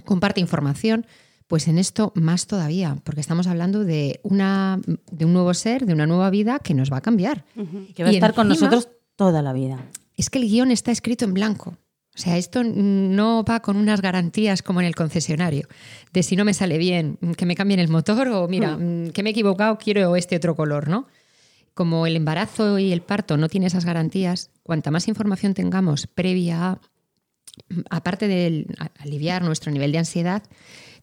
comparte 0.05 0.41
información. 0.41 1.07
Pues 1.47 1.67
en 1.67 1.79
esto 1.79 2.13
más 2.15 2.47
todavía, 2.47 2.99
porque 3.05 3.23
estamos 3.23 3.47
hablando 3.47 3.83
de, 3.83 4.21
una, 4.23 4.81
de 5.11 5.25
un 5.25 5.33
nuevo 5.33 5.55
ser, 5.55 5.87
de 5.87 5.95
una 5.95 6.07
nueva 6.07 6.29
vida 6.29 6.59
que 6.59 6.75
nos 6.75 6.93
va 6.93 6.99
a 6.99 7.01
cambiar. 7.01 7.47
Que 7.95 8.03
va 8.03 8.11
a 8.11 8.13
estar 8.13 8.35
con 8.35 8.49
nosotros 8.49 8.91
toda 9.17 9.41
la 9.41 9.55
vida. 9.55 9.83
Es 10.15 10.29
que 10.29 10.39
el 10.39 10.47
guion 10.47 10.71
está 10.71 10.91
escrito 10.91 11.25
en 11.25 11.33
blanco. 11.33 11.79
O 12.19 12.21
sea, 12.21 12.37
esto 12.37 12.65
no 12.65 13.45
va 13.45 13.61
con 13.61 13.77
unas 13.77 14.03
garantías 14.03 14.61
como 14.61 14.81
en 14.81 14.87
el 14.87 14.97
concesionario, 14.97 15.69
de 16.13 16.25
si 16.25 16.35
no 16.35 16.45
me 16.45 16.53
sale 16.53 16.77
bien, 16.77 17.17
que 17.37 17.47
me 17.47 17.55
cambien 17.55 17.79
el 17.79 17.87
motor 17.87 18.27
o 18.27 18.49
mira, 18.49 18.77
hmm. 18.77 19.07
mm, 19.07 19.11
que 19.11 19.23
me 19.23 19.31
he 19.31 19.33
equivocado, 19.33 19.79
quiero 19.79 20.17
este 20.17 20.35
otro 20.35 20.57
color, 20.57 20.89
¿no? 20.89 21.07
Como 21.75 22.09
el 22.09 22.17
embarazo 22.17 22.81
y 22.81 22.93
el 22.93 23.03
parto 23.03 23.37
no 23.37 23.49
tiene 23.49 23.69
esas 23.69 23.85
garantías, 23.85 24.51
cuanta 24.65 24.91
más 24.91 25.07
información 25.07 25.55
tengamos 25.55 26.09
previa, 26.09 26.81
aparte 27.89 28.27
de 28.27 28.67
aliviar 28.99 29.45
nuestro 29.45 29.71
nivel 29.71 29.93
de 29.93 29.99
ansiedad, 29.99 30.43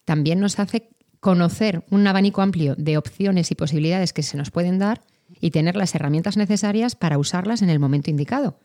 también 0.04 0.38
nos 0.38 0.58
hace 0.58 0.90
conocer 1.20 1.82
un 1.90 2.06
abanico 2.06 2.42
amplio 2.42 2.74
de 2.76 2.98
opciones 2.98 3.50
y 3.50 3.54
posibilidades 3.54 4.12
que 4.12 4.22
se 4.22 4.36
nos 4.36 4.50
pueden 4.50 4.78
dar 4.78 5.00
y 5.40 5.50
tener 5.50 5.76
las 5.76 5.94
herramientas 5.94 6.36
necesarias 6.36 6.94
para 6.94 7.16
usarlas 7.16 7.62
en 7.62 7.70
el 7.70 7.78
momento 7.78 8.10
indicado. 8.10 8.60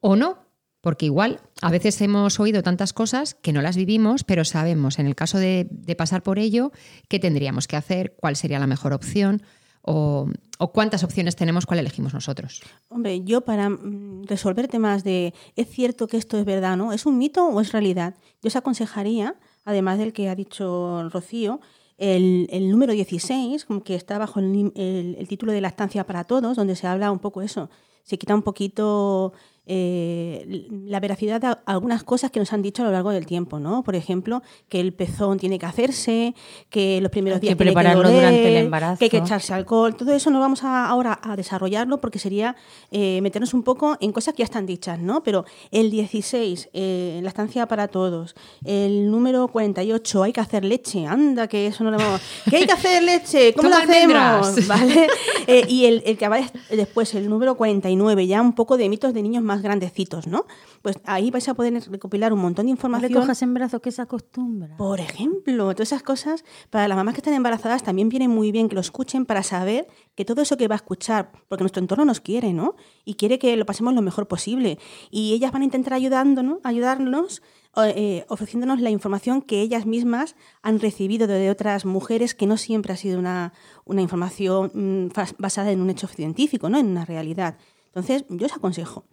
O 0.00 0.16
no, 0.16 0.43
porque 0.84 1.06
igual 1.06 1.40
a 1.62 1.70
veces 1.70 1.98
hemos 2.02 2.38
oído 2.38 2.62
tantas 2.62 2.92
cosas 2.92 3.32
que 3.32 3.54
no 3.54 3.62
las 3.62 3.74
vivimos, 3.74 4.22
pero 4.22 4.44
sabemos 4.44 4.98
en 4.98 5.06
el 5.06 5.14
caso 5.14 5.38
de, 5.38 5.66
pasar 5.96 6.22
por 6.22 6.38
ello 6.38 6.72
qué 7.08 7.18
tendríamos 7.18 7.66
que 7.66 7.76
hacer, 7.76 8.14
cuál 8.16 8.36
sería 8.36 8.58
la 8.58 8.66
mejor 8.66 8.92
opción 8.92 9.42
o, 9.80 10.28
cuántas 10.74 11.02
opciones 11.02 11.36
tenemos, 11.36 11.64
cuál 11.64 11.80
elegimos 11.80 12.12
nosotros. 12.12 12.62
Hombre, 12.90 13.24
yo 13.24 13.40
para 13.46 13.70
mm, 13.70 14.24
resolver 14.26 14.68
temas 14.68 15.04
de 15.04 15.32
¿es 15.56 15.70
cierto 15.70 16.06
que 16.06 16.18
esto 16.18 16.38
es 16.38 16.44
verdad, 16.44 16.76
no? 16.76 16.92
¿Es 16.92 17.06
un 17.06 17.16
mito 17.16 17.46
o 17.46 17.62
es 17.62 17.72
realidad? 17.72 18.14
Yo 18.42 18.48
os 18.48 18.56
aconsejaría, 18.56 19.36
además 19.64 19.96
del 19.96 20.12
que 20.12 20.28
ha 20.28 20.34
dicho 20.34 21.08
Rocío, 21.08 21.60
el, 21.96 22.70
número 22.70 22.92
16, 22.92 23.66
que 23.86 23.94
está 23.94 24.18
bajo 24.18 24.38
el, 24.38 24.70
el, 24.76 25.28
título 25.28 25.52
de 25.52 25.62
la 25.62 25.68
estancia 25.68 26.04
para 26.04 26.24
todos, 26.24 26.58
donde 26.58 26.76
se 26.76 26.86
habla 26.86 27.10
un 27.10 27.20
poco 27.20 27.40
eso. 27.40 27.70
Se 28.02 28.18
quita 28.18 28.34
un 28.34 28.42
poquito 28.42 29.32
eh, 29.66 30.66
la 30.86 31.00
veracidad 31.00 31.40
de 31.40 31.56
algunas 31.64 32.04
cosas 32.04 32.30
que 32.30 32.38
nos 32.38 32.52
han 32.52 32.60
dicho 32.60 32.82
a 32.82 32.86
lo 32.86 32.92
largo 32.92 33.10
del 33.10 33.24
tiempo, 33.24 33.58
¿no? 33.58 33.82
Por 33.82 33.94
ejemplo, 33.94 34.42
que 34.68 34.78
el 34.78 34.92
pezón 34.92 35.38
tiene 35.38 35.58
que 35.58 35.64
hacerse, 35.64 36.34
que 36.68 37.00
los 37.00 37.10
primeros 37.10 37.40
días 37.40 37.52
hay 37.52 37.56
que 37.56 37.64
prepararlo 37.64 38.10
durante 38.10 38.48
el 38.48 38.64
embarazo, 38.64 38.98
que 38.98 39.06
hay 39.06 39.10
que 39.10 39.18
echarse 39.18 39.54
alcohol. 39.54 39.96
Todo 39.96 40.12
eso 40.12 40.30
no 40.30 40.38
vamos 40.38 40.64
a, 40.64 40.86
ahora 40.86 41.18
a 41.22 41.34
desarrollarlo 41.36 41.98
porque 41.98 42.18
sería 42.18 42.56
eh, 42.90 43.20
meternos 43.22 43.54
un 43.54 43.62
poco 43.62 43.96
en 44.00 44.12
cosas 44.12 44.34
que 44.34 44.40
ya 44.40 44.44
están 44.44 44.66
dichas, 44.66 44.98
¿no? 44.98 45.22
Pero 45.22 45.46
el 45.70 45.90
16, 45.90 46.68
eh, 46.72 47.20
la 47.22 47.28
estancia 47.28 47.66
para 47.66 47.88
todos, 47.88 48.34
el 48.64 49.10
número 49.10 49.48
48, 49.48 50.22
hay 50.24 50.32
que 50.32 50.40
hacer 50.40 50.64
leche, 50.64 51.06
anda, 51.06 51.48
que 51.48 51.68
eso 51.68 51.84
no 51.84 51.90
lo 51.90 51.96
vamos. 51.96 52.20
¿Qué 52.50 52.56
hay 52.56 52.66
que 52.66 52.72
hacer 52.72 53.02
leche? 53.02 53.54
¿Cómo 53.54 53.70
lo 53.70 53.76
hacemos? 53.76 54.66
¿Vale? 54.68 55.06
y 55.68 55.86
el, 55.86 56.02
el 56.04 56.18
que 56.18 56.28
va 56.28 56.40
después, 56.70 57.14
el 57.14 57.30
número 57.30 57.56
49, 57.56 58.26
ya 58.26 58.42
un 58.42 58.52
poco 58.52 58.76
de 58.76 58.90
mitos 58.90 59.14
de 59.14 59.22
niños 59.22 59.42
más 59.42 59.53
grandecitos, 59.62 60.26
¿no? 60.26 60.46
Pues 60.82 60.98
ahí 61.04 61.30
vais 61.30 61.48
a 61.48 61.54
poder 61.54 61.74
recopilar 61.90 62.32
un 62.32 62.40
montón 62.40 62.66
de 62.66 62.70
información. 62.72 63.12
No 63.12 63.18
le 63.18 63.22
cojas 63.22 63.42
en 63.42 63.54
brazos 63.54 63.80
que 63.80 63.92
se 63.92 64.02
acostumbra. 64.02 64.76
Por 64.76 65.00
ejemplo, 65.00 65.72
todas 65.74 65.88
esas 65.88 66.02
cosas, 66.02 66.44
para 66.70 66.88
las 66.88 66.96
mamás 66.96 67.14
que 67.14 67.20
están 67.20 67.34
embarazadas 67.34 67.82
también 67.82 68.08
viene 68.08 68.28
muy 68.28 68.52
bien 68.52 68.68
que 68.68 68.74
lo 68.74 68.80
escuchen 68.80 69.26
para 69.26 69.42
saber 69.42 69.86
que 70.14 70.24
todo 70.24 70.42
eso 70.42 70.56
que 70.56 70.68
va 70.68 70.74
a 70.74 70.76
escuchar, 70.76 71.32
porque 71.48 71.62
nuestro 71.64 71.80
entorno 71.80 72.04
nos 72.04 72.20
quiere, 72.20 72.52
¿no? 72.52 72.76
Y 73.04 73.14
quiere 73.14 73.38
que 73.38 73.56
lo 73.56 73.66
pasemos 73.66 73.94
lo 73.94 74.02
mejor 74.02 74.28
posible. 74.28 74.78
Y 75.10 75.32
ellas 75.34 75.52
van 75.52 75.62
a 75.62 75.64
intentar 75.64 75.94
ayudándonos, 75.94 76.58
ayudarnos 76.64 77.42
eh, 77.76 78.24
ofreciéndonos 78.28 78.80
la 78.80 78.90
información 78.90 79.42
que 79.42 79.60
ellas 79.60 79.84
mismas 79.84 80.36
han 80.62 80.78
recibido 80.78 81.26
de 81.26 81.50
otras 81.50 81.84
mujeres, 81.84 82.34
que 82.34 82.46
no 82.46 82.56
siempre 82.56 82.92
ha 82.92 82.96
sido 82.96 83.18
una, 83.18 83.52
una 83.84 84.00
información 84.00 84.70
mm, 84.72 85.08
basada 85.38 85.72
en 85.72 85.80
un 85.80 85.90
hecho 85.90 86.06
científico, 86.06 86.68
¿no? 86.68 86.78
en 86.78 86.86
una 86.86 87.04
realidad. 87.04 87.58
Entonces, 87.86 88.24
yo 88.28 88.46
os 88.46 88.52
aconsejo 88.52 89.04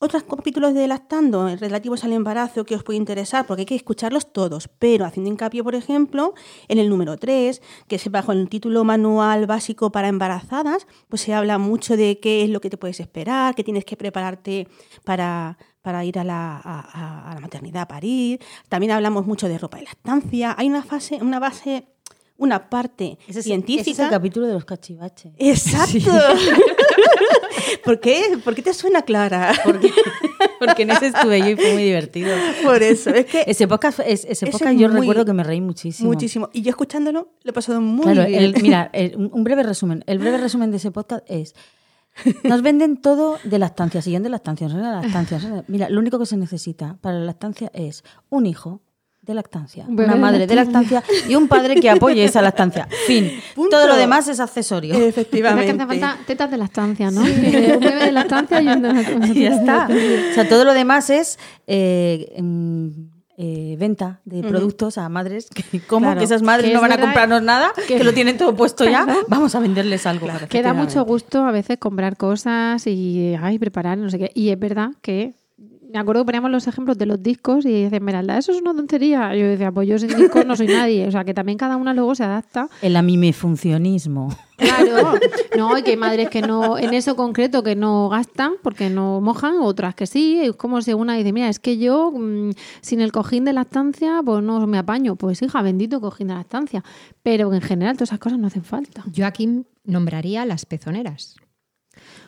otros 0.00 0.22
capítulos 0.22 0.72
de 0.72 0.88
Lactando 0.88 1.54
relativos 1.56 2.04
al 2.04 2.14
embarazo 2.14 2.64
que 2.64 2.74
os 2.74 2.82
puede 2.82 2.96
interesar, 2.96 3.46
porque 3.46 3.60
hay 3.62 3.66
que 3.66 3.74
escucharlos 3.74 4.32
todos, 4.32 4.68
pero 4.78 5.04
haciendo 5.04 5.30
hincapié, 5.30 5.62
por 5.62 5.74
ejemplo, 5.74 6.32
en 6.68 6.78
el 6.78 6.88
número 6.88 7.18
3, 7.18 7.60
que 7.86 7.96
es 7.96 8.10
bajo 8.10 8.32
el 8.32 8.48
título 8.48 8.82
Manual 8.82 9.46
Básico 9.46 9.92
para 9.92 10.08
Embarazadas, 10.08 10.86
pues 11.08 11.20
se 11.20 11.34
habla 11.34 11.58
mucho 11.58 11.98
de 11.98 12.18
qué 12.18 12.42
es 12.42 12.48
lo 12.48 12.62
que 12.62 12.70
te 12.70 12.78
puedes 12.78 12.98
esperar, 12.98 13.54
qué 13.54 13.62
tienes 13.62 13.84
que 13.84 13.98
prepararte 13.98 14.68
para, 15.04 15.58
para 15.82 16.02
ir 16.06 16.18
a 16.18 16.24
la, 16.24 16.56
a, 16.56 17.34
la 17.34 17.40
maternidad 17.40 17.82
a 17.82 17.88
parir. 17.88 18.40
También 18.70 18.92
hablamos 18.92 19.26
mucho 19.26 19.48
de 19.48 19.58
ropa 19.58 19.76
de 19.76 19.84
lactancia. 19.84 20.54
Hay 20.58 20.68
una 20.68 20.82
fase, 20.82 21.16
una 21.20 21.38
base 21.38 21.84
una 22.38 22.70
parte 22.70 23.18
científica. 23.28 23.82
Ese 23.82 23.90
es 23.90 23.98
el 23.98 24.08
capítulo 24.08 24.46
de 24.46 24.54
los 24.54 24.64
cachivaches. 24.64 25.34
Exacto. 25.36 26.10
¿Por 27.84 28.00
qué? 28.00 28.38
¿Por 28.44 28.54
qué 28.54 28.62
te 28.62 28.74
suena 28.74 29.02
Clara? 29.02 29.52
Porque, 29.64 29.90
porque 30.58 30.82
en 30.82 30.90
ese 30.90 31.08
estuve 31.08 31.40
yo 31.40 31.48
y 31.50 31.56
fue 31.56 31.74
muy 31.74 31.84
divertido. 31.84 32.34
Por 32.62 32.82
eso, 32.82 33.10
es 33.10 33.26
que... 33.26 33.44
Ese 33.46 33.66
podcast, 33.68 34.00
ese 34.00 34.46
podcast 34.46 34.76
yo 34.76 34.88
recuerdo 34.88 35.24
que 35.24 35.32
me 35.32 35.44
reí 35.44 35.60
muchísimo. 35.60 36.08
Muchísimo. 36.08 36.50
Y 36.52 36.62
yo 36.62 36.70
escuchándolo 36.70 37.32
lo 37.42 37.50
he 37.50 37.52
pasado 37.52 37.80
muy 37.80 38.14
bien. 38.26 38.54
mira, 38.62 38.90
un 39.16 39.44
breve 39.44 39.62
resumen. 39.62 40.04
El 40.06 40.18
breve 40.18 40.38
resumen 40.38 40.70
de 40.70 40.78
ese 40.78 40.90
podcast 40.90 41.24
es... 41.28 41.54
Nos 42.42 42.60
venden 42.62 43.00
todo 43.00 43.38
de 43.44 43.58
lactancia, 43.58 44.00
de 44.00 44.28
lactancia, 44.28 44.68
de 44.68 44.74
lactancia. 44.74 45.64
Mira, 45.68 45.88
lo 45.88 46.00
único 46.00 46.18
que 46.18 46.26
se 46.26 46.36
necesita 46.36 46.98
para 47.00 47.18
la 47.18 47.24
lactancia 47.24 47.70
es 47.72 48.02
un 48.28 48.46
hijo 48.46 48.82
de 49.22 49.34
lactancia, 49.34 49.84
una 49.86 50.16
madre 50.16 50.46
de 50.46 50.54
lactancia 50.54 51.02
y 51.28 51.34
un 51.34 51.46
padre 51.46 51.76
que 51.76 51.90
apoye 51.90 52.24
esa 52.24 52.40
lactancia. 52.40 52.88
Fin. 53.06 53.30
Todo 53.54 53.86
lo 53.86 53.96
demás 53.96 54.28
es 54.28 54.40
accesorio. 54.40 54.94
Efectivamente. 54.94 55.66
que 55.66 55.82
hace 55.82 55.86
falta 55.86 56.18
tetas 56.26 56.50
de 56.50 56.56
lactancia, 56.56 57.10
¿no? 57.10 57.20
un 57.20 57.40
bebé 57.80 58.06
de 58.06 58.12
lactancia 58.12 58.62
y 58.62 58.68
un 58.68 58.82
de 58.82 58.92
lactancia. 58.92 59.34
Y 59.34 59.42
ya 59.42 59.50
está. 59.50 59.88
O 59.88 60.34
sea, 60.34 60.48
todo 60.48 60.64
lo 60.64 60.72
demás 60.72 61.10
es 61.10 61.38
eh, 61.66 62.32
eh, 63.36 63.76
venta 63.78 64.20
de 64.24 64.42
productos 64.42 64.98
a 64.98 65.08
madres. 65.08 65.48
Que, 65.48 65.80
¿Cómo? 65.80 66.16
que 66.16 66.24
esas 66.24 66.42
madres 66.42 66.72
no 66.72 66.80
van 66.80 66.92
a 66.92 67.00
comprarnos 67.00 67.42
nada, 67.42 67.72
que, 67.86 68.02
lo 68.02 68.12
tienen 68.12 68.38
todo 68.38 68.56
puesto 68.56 68.84
ya. 68.84 69.06
Vamos 69.28 69.54
a 69.54 69.60
venderles 69.60 70.06
algo. 70.06 70.28
que 70.48 70.62
da 70.62 70.72
mucho 70.72 71.04
gusto 71.04 71.44
a 71.44 71.52
veces 71.52 71.78
comprar 71.78 72.16
cosas 72.16 72.86
y 72.86 73.34
ay, 73.40 73.58
preparar, 73.58 73.98
no 73.98 74.10
sé 74.10 74.18
qué. 74.18 74.30
Y 74.34 74.50
es 74.50 74.58
verdad 74.58 74.90
que 75.02 75.39
me 75.92 75.98
acuerdo 75.98 76.22
que 76.22 76.26
poníamos 76.26 76.50
los 76.50 76.66
ejemplos 76.66 76.98
de 76.98 77.06
los 77.06 77.22
discos 77.22 77.64
y 77.64 77.72
decían, 77.72 77.94
Esmeralda, 77.94 78.38
eso 78.38 78.52
es 78.52 78.60
una 78.60 78.74
tontería. 78.74 79.34
yo 79.34 79.46
decía, 79.46 79.72
pues 79.72 79.88
yo 79.88 79.98
sin 79.98 80.08
discos 80.16 80.46
no 80.46 80.56
soy 80.56 80.68
nadie. 80.68 81.06
O 81.06 81.10
sea, 81.10 81.24
que 81.24 81.34
también 81.34 81.58
cada 81.58 81.76
una 81.76 81.94
luego 81.94 82.14
se 82.14 82.24
adapta. 82.24 82.68
El 82.82 82.96
amimefuncionismo. 82.96 84.36
Claro, 84.56 85.14
no, 85.56 85.78
y 85.78 85.82
que 85.82 85.92
hay 85.92 85.96
madres 85.96 86.28
que 86.28 86.42
no, 86.42 86.78
en 86.78 86.92
eso 86.92 87.16
concreto, 87.16 87.62
que 87.62 87.76
no 87.76 88.08
gastan 88.10 88.52
porque 88.62 88.90
no 88.90 89.20
mojan, 89.20 89.54
otras 89.60 89.94
que 89.94 90.06
sí. 90.06 90.38
Es 90.42 90.52
como 90.56 90.82
si 90.82 90.92
una 90.92 91.14
dice, 91.14 91.32
mira, 91.32 91.48
es 91.48 91.58
que 91.58 91.78
yo 91.78 92.12
mm, 92.12 92.50
sin 92.82 93.00
el 93.00 93.10
cojín 93.10 93.44
de 93.44 93.52
la 93.52 93.62
estancia, 93.62 94.20
pues 94.24 94.42
no 94.42 94.66
me 94.66 94.78
apaño. 94.78 95.16
Pues 95.16 95.40
hija, 95.42 95.62
bendito 95.62 96.00
cojín 96.00 96.28
de 96.28 96.34
la 96.34 96.40
estancia. 96.42 96.84
Pero 97.22 97.52
en 97.54 97.62
general 97.62 97.96
todas 97.96 98.10
esas 98.10 98.18
cosas 98.18 98.38
no 98.38 98.48
hacen 98.48 98.64
falta. 98.64 99.02
Yo 99.12 99.26
aquí 99.26 99.64
nombraría 99.84 100.44
las 100.44 100.66
pezoneras. 100.66 101.36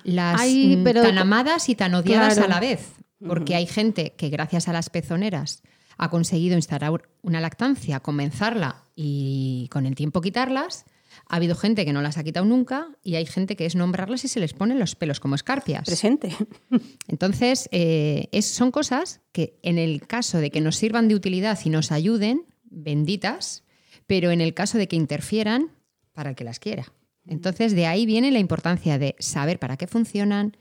Las 0.04 0.40
mm, 0.42 0.84
tan 0.84 1.18
amadas 1.18 1.68
y 1.68 1.74
tan 1.74 1.94
odiadas 1.94 2.38
a 2.38 2.48
la 2.48 2.60
vez 2.60 3.01
porque 3.26 3.54
hay 3.54 3.66
gente 3.66 4.14
que 4.16 4.28
gracias 4.28 4.68
a 4.68 4.72
las 4.72 4.90
pezoneras 4.90 5.62
ha 5.98 6.10
conseguido 6.10 6.56
instalar 6.56 7.08
una 7.22 7.40
lactancia, 7.40 8.00
comenzarla 8.00 8.84
y 8.96 9.68
con 9.70 9.86
el 9.86 9.94
tiempo 9.94 10.20
quitarlas. 10.20 10.84
Ha 11.28 11.36
habido 11.36 11.54
gente 11.54 11.84
que 11.84 11.92
no 11.92 12.02
las 12.02 12.18
ha 12.18 12.24
quitado 12.24 12.46
nunca 12.46 12.88
y 13.02 13.16
hay 13.16 13.26
gente 13.26 13.54
que 13.54 13.66
es 13.66 13.76
nombrarlas 13.76 14.24
y 14.24 14.28
se 14.28 14.40
les 14.40 14.54
ponen 14.54 14.78
los 14.78 14.94
pelos 14.94 15.20
como 15.20 15.34
escarpias. 15.34 15.84
Presente. 15.84 16.34
Entonces, 17.08 17.68
eh, 17.70 18.28
son 18.42 18.70
cosas 18.70 19.20
que 19.32 19.58
en 19.62 19.78
el 19.78 20.06
caso 20.06 20.38
de 20.38 20.50
que 20.50 20.60
nos 20.60 20.76
sirvan 20.76 21.08
de 21.08 21.14
utilidad 21.14 21.58
y 21.64 21.70
nos 21.70 21.92
ayuden, 21.92 22.46
benditas, 22.64 23.64
pero 24.06 24.30
en 24.30 24.40
el 24.40 24.54
caso 24.54 24.78
de 24.78 24.88
que 24.88 24.96
interfieran, 24.96 25.70
para 26.12 26.30
el 26.30 26.36
que 26.36 26.44
las 26.44 26.58
quiera. 26.58 26.92
Entonces, 27.26 27.74
de 27.74 27.86
ahí 27.86 28.06
viene 28.06 28.30
la 28.30 28.38
importancia 28.38 28.98
de 28.98 29.14
saber 29.18 29.58
para 29.58 29.76
qué 29.76 29.86
funcionan, 29.86 30.56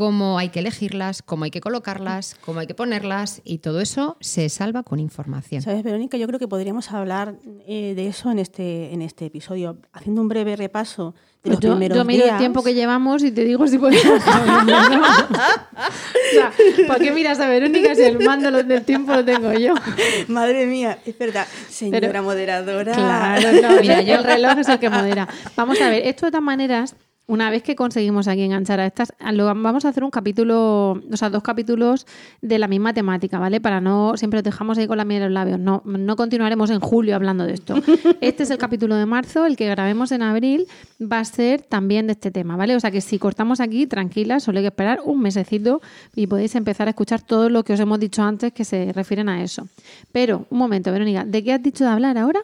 cómo 0.00 0.38
hay 0.38 0.48
que 0.48 0.60
elegirlas, 0.60 1.20
cómo 1.20 1.44
hay 1.44 1.50
que 1.50 1.60
colocarlas, 1.60 2.34
cómo 2.40 2.60
hay 2.60 2.66
que 2.66 2.74
ponerlas 2.74 3.42
y 3.44 3.58
todo 3.58 3.82
eso 3.82 4.16
se 4.20 4.48
salva 4.48 4.82
con 4.82 4.98
información. 4.98 5.60
Sabes, 5.60 5.82
Verónica, 5.82 6.16
yo 6.16 6.26
creo 6.26 6.38
que 6.38 6.48
podríamos 6.48 6.90
hablar 6.90 7.34
eh, 7.66 7.92
de 7.94 8.06
eso 8.06 8.30
en 8.30 8.38
este, 8.38 8.94
en 8.94 9.02
este 9.02 9.26
episodio, 9.26 9.76
haciendo 9.92 10.22
un 10.22 10.28
breve 10.28 10.56
repaso 10.56 11.14
de 11.42 11.50
los 11.50 11.60
yo, 11.60 11.72
primeros 11.72 11.98
yo 11.98 12.06
miro 12.06 12.24
días. 12.24 12.36
el 12.36 12.38
tiempo 12.38 12.62
que 12.62 12.72
llevamos 12.72 13.22
y 13.22 13.30
te 13.30 13.44
digo 13.44 13.66
si 13.66 13.76
podemos. 13.76 14.22
¿Para 16.88 16.98
qué 16.98 17.12
miras 17.12 17.38
a 17.38 17.50
Verónica 17.50 17.94
si 17.94 18.00
el 18.00 18.20
mando 18.20 18.50
del 18.50 18.82
tiempo 18.86 19.12
lo 19.12 19.22
tengo 19.22 19.52
yo? 19.52 19.74
Madre 20.28 20.64
mía, 20.64 20.98
es 21.04 21.18
verdad, 21.18 21.46
señora 21.68 22.22
moderadora. 22.22 22.94
Claro, 22.94 23.52
no, 23.52 23.80
mira, 23.82 24.00
yo 24.00 24.14
el 24.14 24.24
reloj 24.24 24.60
es 24.60 24.68
el 24.70 24.78
que 24.78 24.88
modera. 24.88 25.28
Vamos 25.56 25.78
a 25.78 25.90
ver, 25.90 26.06
esto 26.06 26.24
de 26.24 26.32
todas 26.32 26.42
maneras 26.42 26.96
una 27.30 27.48
vez 27.48 27.62
que 27.62 27.76
conseguimos 27.76 28.26
aquí 28.26 28.42
enganchar 28.42 28.80
a 28.80 28.86
estas, 28.86 29.12
vamos 29.20 29.84
a 29.84 29.88
hacer 29.88 30.02
un 30.02 30.10
capítulo, 30.10 31.00
o 31.12 31.16
sea, 31.16 31.30
dos 31.30 31.44
capítulos 31.44 32.04
de 32.42 32.58
la 32.58 32.66
misma 32.66 32.92
temática, 32.92 33.38
¿vale? 33.38 33.60
Para 33.60 33.80
no, 33.80 34.14
siempre 34.16 34.42
dejamos 34.42 34.78
ahí 34.78 34.88
con 34.88 34.96
la 34.96 35.04
miel 35.04 35.22
en 35.22 35.28
los 35.28 35.34
labios. 35.34 35.60
No, 35.60 35.80
no 35.84 36.16
continuaremos 36.16 36.70
en 36.70 36.80
julio 36.80 37.14
hablando 37.14 37.46
de 37.46 37.52
esto. 37.52 37.74
Este 38.20 38.42
es 38.42 38.50
el 38.50 38.58
capítulo 38.58 38.96
de 38.96 39.06
marzo, 39.06 39.46
el 39.46 39.56
que 39.56 39.68
grabemos 39.68 40.10
en 40.10 40.22
abril 40.22 40.66
va 41.00 41.20
a 41.20 41.24
ser 41.24 41.62
también 41.62 42.08
de 42.08 42.14
este 42.14 42.32
tema, 42.32 42.56
¿vale? 42.56 42.74
O 42.74 42.80
sea 42.80 42.90
que 42.90 43.00
si 43.00 43.20
cortamos 43.20 43.60
aquí, 43.60 43.86
tranquilas, 43.86 44.42
solo 44.42 44.58
hay 44.58 44.64
que 44.64 44.68
esperar 44.68 45.00
un 45.04 45.20
mesecito 45.20 45.80
y 46.16 46.26
podéis 46.26 46.56
empezar 46.56 46.88
a 46.88 46.90
escuchar 46.90 47.22
todo 47.22 47.48
lo 47.48 47.62
que 47.62 47.74
os 47.74 47.80
hemos 47.80 48.00
dicho 48.00 48.24
antes 48.24 48.52
que 48.52 48.64
se 48.64 48.92
refieren 48.92 49.28
a 49.28 49.40
eso. 49.44 49.68
Pero, 50.10 50.46
un 50.50 50.58
momento, 50.58 50.90
Verónica, 50.90 51.24
¿de 51.24 51.44
qué 51.44 51.52
has 51.52 51.62
dicho 51.62 51.84
de 51.84 51.90
hablar 51.90 52.18
ahora? 52.18 52.40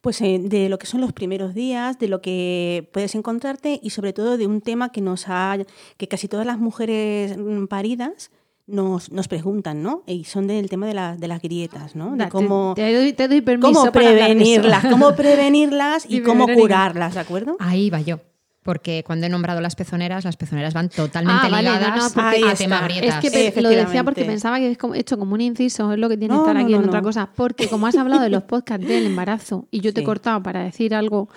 Pues 0.00 0.20
eh, 0.22 0.38
de 0.40 0.68
lo 0.68 0.78
que 0.78 0.86
son 0.86 1.00
los 1.00 1.12
primeros 1.12 1.54
días, 1.54 1.98
de 1.98 2.08
lo 2.08 2.22
que 2.22 2.88
puedes 2.92 3.14
encontrarte 3.14 3.78
y 3.82 3.90
sobre 3.90 4.12
todo 4.12 4.38
de 4.38 4.46
un 4.46 4.62
tema 4.62 4.92
que 4.92 5.00
nos 5.02 5.24
ha, 5.28 5.58
que 5.98 6.08
casi 6.08 6.26
todas 6.26 6.46
las 6.46 6.58
mujeres 6.58 7.36
mm, 7.36 7.66
paridas 7.66 8.30
nos, 8.66 9.10
nos 9.12 9.28
preguntan, 9.28 9.82
¿no? 9.82 10.02
Y 10.06 10.24
son 10.24 10.46
del 10.46 10.68
tema 10.68 10.86
de, 10.86 11.18
de 11.18 11.28
las 11.28 11.42
grietas, 11.42 11.96
¿no? 11.96 12.16
De 12.16 12.28
cómo, 12.28 12.72
te, 12.74 12.94
doy, 12.94 13.12
te 13.12 13.28
doy 13.28 13.40
permiso 13.40 13.72
cómo 13.72 13.92
prevenirlas, 13.92 14.86
cómo 14.86 15.14
prevenirlas 15.14 16.06
y, 16.08 16.22
cómo 16.22 16.46
curarlas, 16.46 17.14
¿de 17.14 17.20
acuerdo? 17.20 17.56
Ahí 17.58 17.90
va 17.90 18.00
yo. 18.00 18.20
Porque 18.62 19.02
cuando 19.06 19.26
he 19.26 19.28
nombrado 19.30 19.60
las 19.62 19.74
pezoneras, 19.74 20.24
las 20.24 20.36
pezoneras 20.36 20.74
van 20.74 20.90
totalmente 20.90 21.46
ah, 21.46 21.62
ligadas 21.62 22.14
a 22.14 22.54
tema 22.54 22.82
grietas. 22.82 23.24
Es 23.24 23.54
que 23.54 23.62
lo 23.62 23.70
decía 23.70 24.04
porque 24.04 24.24
pensaba 24.24 24.58
que 24.58 24.66
he 24.66 24.98
hecho 24.98 25.18
como 25.18 25.34
un 25.34 25.40
inciso, 25.40 25.92
es 25.92 25.98
lo 25.98 26.08
que 26.10 26.18
tiene 26.18 26.34
que 26.34 26.40
estar 26.40 26.56
aquí 26.56 26.74
en 26.74 26.84
otra 26.84 27.00
cosa. 27.00 27.30
Porque 27.34 27.68
como 27.68 27.86
has 27.86 27.96
hablado 27.96 28.22
de 28.22 28.28
los 28.28 28.42
podcasts 28.42 28.86
del 28.86 29.06
embarazo 29.06 29.66
y 29.70 29.80
yo 29.80 29.94
te 29.94 30.02
he 30.02 30.04
cortado 30.04 30.42
para 30.42 30.62
decir 30.62 30.94
algo, 30.94 31.28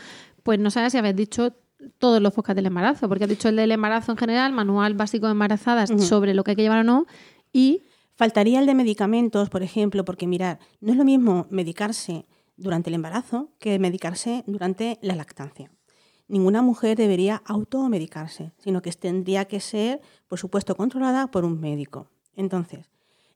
pues 0.43 0.59
no 0.59 0.69
sabes 0.69 0.91
si 0.91 0.97
habéis 0.97 1.15
dicho 1.15 1.53
todos 1.97 2.21
los 2.21 2.33
podcasts 2.33 2.57
del 2.57 2.65
embarazo, 2.65 3.07
porque 3.07 3.23
has 3.23 3.29
dicho 3.29 3.47
el 3.47 3.55
del 3.55 3.71
embarazo 3.71 4.11
en 4.11 4.17
general, 4.17 4.51
manual 4.51 4.93
básico 4.93 5.27
de 5.27 5.31
embarazadas 5.31 5.91
sobre 6.03 6.33
lo 6.33 6.43
que 6.43 6.51
hay 6.51 6.55
que 6.55 6.63
llevar 6.63 6.79
o 6.79 6.83
no, 6.83 7.05
y... 7.51 7.83
Faltaría 8.15 8.59
el 8.59 8.67
de 8.67 8.75
medicamentos, 8.75 9.49
por 9.49 9.63
ejemplo, 9.63 10.05
porque 10.05 10.27
mirar, 10.27 10.59
no 10.81 10.91
es 10.91 10.99
lo 10.99 11.03
mismo 11.03 11.47
medicarse 11.49 12.27
durante 12.57 12.91
el 12.91 12.93
embarazo 12.93 13.49
que 13.57 13.79
medicarse 13.79 14.43
durante 14.45 14.99
la 15.01 15.15
lactancia 15.15 15.71
ninguna 16.27 16.61
mujer 16.61 16.97
debería 16.97 17.41
automedicarse, 17.45 18.53
sino 18.57 18.81
que 18.81 18.91
tendría 18.91 19.45
que 19.45 19.59
ser, 19.59 20.01
por 20.27 20.39
supuesto, 20.39 20.75
controlada 20.75 21.27
por 21.27 21.45
un 21.45 21.59
médico. 21.59 22.09
Entonces, 22.35 22.89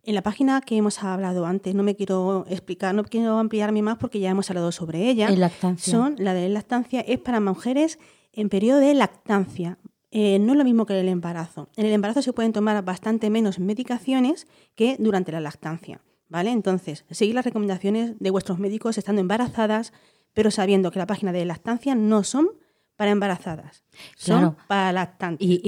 en 0.03 0.15
la 0.15 0.21
página 0.21 0.61
que 0.61 0.77
hemos 0.77 1.03
hablado 1.03 1.45
antes, 1.45 1.75
no 1.75 1.83
me 1.83 1.95
quiero 1.95 2.45
explicar, 2.49 2.95
no 2.95 3.03
quiero 3.03 3.37
ampliarme 3.39 3.81
más 3.81 3.97
porque 3.97 4.21
ya 4.21 4.29
hemos 4.29 4.49
hablado 4.49 4.71
sobre 4.71 5.09
ella. 5.09 5.29
lactancia. 5.29 5.91
Son, 5.91 6.15
la 6.17 6.33
de 6.33 6.47
lactancia 6.47 7.01
es 7.01 7.19
para 7.19 7.41
mujeres 7.41 7.99
en 8.31 8.47
periodo 8.47 8.79
de 8.79 8.93
lactancia. 8.93 9.77
Eh, 10.11 10.39
no 10.39 10.53
es 10.53 10.57
lo 10.57 10.63
mismo 10.63 10.85
que 10.85 10.97
el 10.97 11.09
embarazo. 11.09 11.67
En 11.75 11.85
el 11.85 11.91
embarazo 11.91 12.21
se 12.21 12.31
pueden 12.31 12.53
tomar 12.53 12.81
bastante 12.85 13.29
menos 13.29 13.59
medicaciones 13.59 14.47
que 14.75 14.95
durante 14.97 15.33
la 15.33 15.41
lactancia. 15.41 16.01
¿Vale? 16.29 16.51
Entonces, 16.51 17.05
seguir 17.09 17.35
las 17.35 17.45
recomendaciones 17.45 18.17
de 18.19 18.31
vuestros 18.31 18.59
médicos 18.59 18.97
estando 18.97 19.21
embarazadas, 19.21 19.91
pero 20.33 20.51
sabiendo 20.51 20.91
que 20.91 20.99
la 20.99 21.07
página 21.07 21.33
de 21.33 21.45
lactancia 21.45 21.95
no 21.95 22.23
son 22.23 22.49
para 22.97 23.11
embarazadas, 23.11 23.83
son 24.15 24.57
para 24.67 24.91
lactantes. 24.91 25.47
Y, 25.47 25.61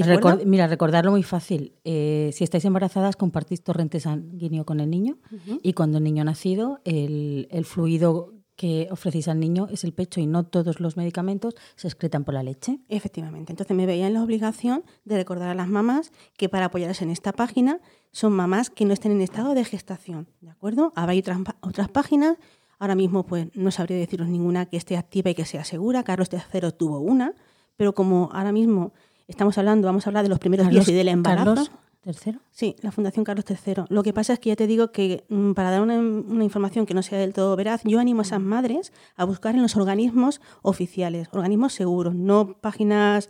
mira, 0.46 0.68
recordarlo 0.68 1.12
muy 1.12 1.24
fácil. 1.24 1.76
Eh, 1.84 2.32
si 2.34 2.44
estáis 2.44 2.66
embarazadas, 2.66 3.16
compartís 3.16 3.64
torrente 3.64 4.00
sanguíneo 4.00 4.66
con 4.66 4.80
el 4.80 4.90
niño 4.90 5.20
y 5.62 5.74
cuando 5.74 6.00
el 6.00 6.04
niño 6.04 6.24
ha 6.24 6.26
nacido, 6.26 6.82
el, 6.86 7.48
fluido 7.66 8.34
que 8.56 8.90
ofrecéis 8.92 9.28
al 9.28 9.40
niño 9.40 9.68
es 9.72 9.84
el 9.84 9.94
pecho 9.94 10.20
y 10.20 10.26
no 10.26 10.44
todos 10.44 10.82
los 10.82 10.98
medicamentos 10.98 11.56
se 11.76 11.88
excretan 11.88 12.26
por 12.26 12.34
la 12.34 12.44
leche. 12.44 12.80
Efectivamente. 12.90 13.54
Entonces 13.54 13.78
me 13.78 13.86
veía 13.86 14.08
en 14.08 14.16
la 14.16 14.24
obligación 14.24 14.84
de 15.06 15.16
recordar 15.16 15.50
a 15.50 15.54
las 15.54 15.70
mamás 15.70 16.12
que 16.36 16.50
para 16.50 16.66
apoyarse 16.66 17.04
en 17.04 17.12
esta 17.12 17.32
página 17.32 17.80
son 18.12 18.34
mamás 18.34 18.70
que 18.70 18.86
no 18.86 18.94
estén 18.94 19.12
en 19.12 19.22
estado 19.22 19.54
de 19.54 19.64
gestación. 19.64 20.28
¿De 20.42 20.50
acuerdo? 20.50 20.92
Habrá 20.96 21.14
otras, 21.14 21.38
otras 21.62 21.90
páginas 21.90 22.38
Ahora 22.80 22.96
mismo 22.96 23.26
pues 23.26 23.48
no 23.54 23.72
sabría 23.72 23.98
deciros 23.98 24.28
ninguna 24.28 24.66
que 24.66 24.78
esté 24.78 24.98
activa 24.98 25.30
y 25.30 25.36
que 25.36 25.46
sea 25.46 25.64
segura. 25.66 26.04
Carlos 26.04 26.30
III 26.32 26.72
tuvo 26.72 27.00
una, 27.00 27.34
pero 27.76 27.94
como 27.94 28.30
ahora 28.34 28.52
mismo 28.52 28.94
estamos 29.28 29.58
hablando, 29.58 29.86
vamos 29.86 30.08
a 30.08 30.10
hablar 30.10 30.24
de 30.24 30.30
los 30.30 30.40
primeros 30.40 30.70
días 30.70 30.88
y 30.88 30.94
del 30.94 31.10
embarazo. 31.10 31.56
Carlos 31.56 31.72
III. 32.06 32.40
Sí, 32.52 32.76
la 32.82 32.92
Fundación 32.92 33.26
Carlos 33.26 33.46
III. 33.48 33.84
Lo 33.90 34.04
que 34.04 34.14
pasa 34.14 34.34
es 34.34 34.40
que 34.40 34.50
ya 34.50 34.56
te 34.56 34.68
digo 34.68 34.92
que 34.92 35.26
mm, 35.30 35.52
para 35.52 35.72
dar 35.72 35.82
una, 35.82 35.96
información 36.44 36.86
que 36.86 36.94
no 36.94 37.04
sea 37.04 37.20
del 37.20 37.34
todo 37.34 37.56
veraz, 37.56 37.82
yo 37.84 38.00
animo 38.00 38.22
a 38.22 38.24
esas 38.24 38.40
madres 38.40 38.94
a 39.16 39.26
buscar 39.26 39.56
en 39.56 39.62
los 39.62 39.76
organismos 39.76 40.40
oficiales, 40.62 41.28
organismos 41.32 41.74
seguros, 41.74 42.16
no 42.16 42.56
páginas 42.62 43.30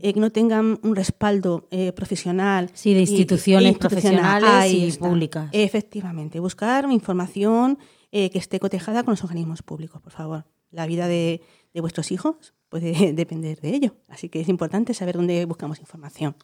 eh, 0.00 0.12
que 0.12 0.20
no 0.20 0.30
tengan 0.30 0.78
un 0.82 0.94
respaldo 0.94 1.66
eh, 1.70 1.92
profesional. 1.92 2.70
Sí, 2.74 2.92
de 2.92 3.00
instituciones 3.00 3.78
profesionales 3.78 4.72
y 4.72 4.92
públicas. 4.98 5.48
Efectivamente, 5.52 6.38
buscar 6.40 6.90
información 6.90 7.78
eh, 8.12 8.30
que 8.30 8.38
esté 8.38 8.60
cotejada 8.60 9.02
con 9.04 9.12
los 9.12 9.22
organismos 9.24 9.62
públicos, 9.62 10.00
por 10.00 10.12
favor. 10.12 10.44
La 10.70 10.86
vida 10.86 11.08
de, 11.08 11.42
vuestros 11.74 12.12
hijos 12.12 12.54
puede 12.68 13.12
depender 13.12 13.60
de 13.60 13.74
ello. 13.74 13.96
Así 14.08 14.28
que 14.28 14.40
es 14.40 14.48
importante 14.48 14.94
saber 14.94 15.16
dónde 15.16 15.44
buscamos 15.44 15.80
información. 15.80 16.36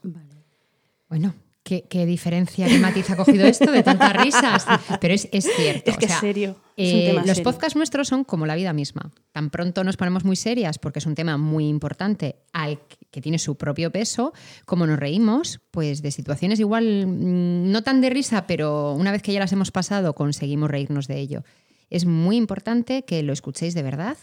Bueno, 1.09 1.35
qué, 1.67 2.07
diferencia, 2.07 2.67
qué 2.69 2.79
matiz 2.79 3.11
ha 3.11 3.17
cogido 3.17 3.45
esto 3.47 3.73
de 3.73 3.83
tantas 3.83 4.13
risas. 4.13 4.65
Pero 5.01 5.15
es, 5.15 5.29
cierto. 5.31 5.91
Es 5.91 5.97
que 5.97 6.07
es 6.07 6.13
serio. 6.13 6.57
Eh, 6.77 7.17
los 7.27 7.41
podcasts 7.41 7.77
nuestros 7.77 8.09
son 8.09 8.25
como 8.25 8.47
la 8.47 8.55
vida 8.55 8.73
misma. 8.73 9.11
Tan 9.33 9.51
pronto 9.51 9.83
nos 9.83 9.97
ponemos 9.97 10.25
muy 10.25 10.37
serias 10.37 10.79
porque 10.79 11.01
es 11.01 11.07
un 11.07 11.15
tema 11.15 11.37
muy 11.37 11.69
importante 11.69 12.37
al 12.53 12.79
que 13.11 13.21
tiene 13.21 13.39
su 13.39 13.57
propio 13.57 13.91
peso, 13.91 14.33
como 14.65 14.87
nos 14.87 14.99
reímos, 14.99 15.61
pues 15.71 16.03
de 16.03 16.11
situaciones 16.11 16.61
igual 16.61 17.07
mm, 17.07 17.71
no 17.73 17.83
tan 17.83 18.01
de 18.01 18.11
risa, 18.11 18.47
pero 18.47 18.93
una 18.93 19.11
vez 19.11 19.23
que 19.23 19.33
ya 19.33 19.41
las 19.41 19.53
hemos 19.53 19.73
pasado 19.73 20.15
conseguimos 20.15 20.71
reírnos 20.71 21.09
de 21.09 21.19
ello. 21.19 21.43
Es 21.91 22.05
muy 22.05 22.37
importante 22.37 23.05
que 23.05 23.23
lo 23.23 23.33
escuchéis 23.33 23.75
de 23.75 23.83
verdad, 23.83 24.17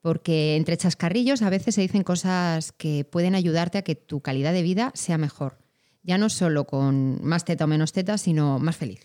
porque 0.00 0.56
entre 0.56 0.76
chascarrillos 0.76 1.42
a 1.42 1.50
veces 1.50 1.76
se 1.76 1.80
dicen 1.80 2.02
cosas 2.02 2.72
que 2.72 3.04
pueden 3.04 3.34
ayudarte 3.34 3.78
a 3.78 3.82
que 3.82 3.94
tu 3.94 4.20
calidad 4.20 4.52
de 4.52 4.62
vida 4.62 4.90
sea 4.94 5.18
mejor 5.18 5.62
ya 6.02 6.18
no 6.18 6.28
solo 6.28 6.66
con 6.66 7.24
más 7.24 7.44
teta 7.44 7.64
o 7.64 7.68
menos 7.68 7.92
teta, 7.92 8.18
sino 8.18 8.58
más 8.58 8.76
feliz. 8.76 9.00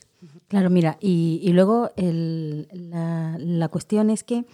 Claro, 0.48 0.70
mira, 0.70 0.98
y, 1.00 1.52
luego 1.54 1.92
la, 1.98 3.68
cuestión 3.70 4.10
es 4.10 4.24
que, 4.24 4.46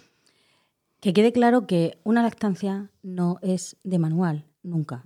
que 1.00 1.12
quede 1.12 1.32
claro 1.32 1.66
que 1.66 1.98
una 2.04 2.22
lactancia 2.22 2.90
no 3.02 3.38
es 3.42 3.76
de 3.84 3.98
manual, 3.98 4.44
nunca. 4.62 5.04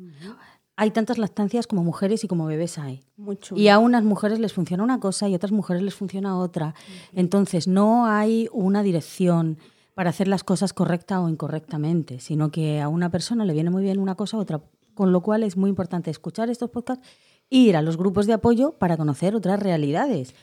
Hay 0.76 0.90
tantas 0.92 1.18
lactancias 1.18 1.66
como 1.66 1.84
mujeres 1.84 2.24
y 2.24 2.28
como 2.28 2.46
bebés 2.46 2.78
hay. 2.78 3.02
Mucho. 3.16 3.56
Y 3.56 3.68
a 3.68 3.78
unas 3.78 4.04
mujeres 4.04 4.38
les 4.38 4.52
funciona 4.52 4.82
una 4.82 5.00
cosa 5.00 5.28
y 5.28 5.34
a 5.34 5.36
otras 5.36 5.52
mujeres 5.52 5.82
les 5.82 5.94
funciona 5.94 6.38
otra. 6.38 6.74
Entonces, 7.12 7.66
no 7.66 8.06
hay 8.06 8.48
una 8.52 8.82
dirección 8.82 9.58
para 9.94 10.10
hacer 10.10 10.28
las 10.28 10.44
cosas 10.44 10.72
correcta 10.72 11.20
o 11.20 11.28
incorrectamente, 11.28 12.20
sino 12.20 12.52
que 12.52 12.80
a 12.80 12.88
una 12.88 13.10
persona 13.10 13.44
le 13.44 13.52
viene 13.52 13.70
muy 13.70 13.82
bien 13.82 13.98
una 13.98 14.14
cosa 14.14 14.36
u 14.36 14.40
otra. 14.40 14.60
Con 14.98 15.12
lo 15.12 15.20
cual 15.20 15.44
es 15.44 15.56
muy 15.56 15.70
importante 15.70 16.10
escuchar 16.10 16.50
estos 16.50 16.70
podcasts 16.70 17.06
ir 17.50 17.76
a 17.76 17.82
los 17.82 17.96
grupos 17.96 18.26
de 18.26 18.32
apoyo 18.32 18.72
para 18.72 18.96
conocer 18.96 19.36
otras 19.36 19.60
realidades. 19.60 20.34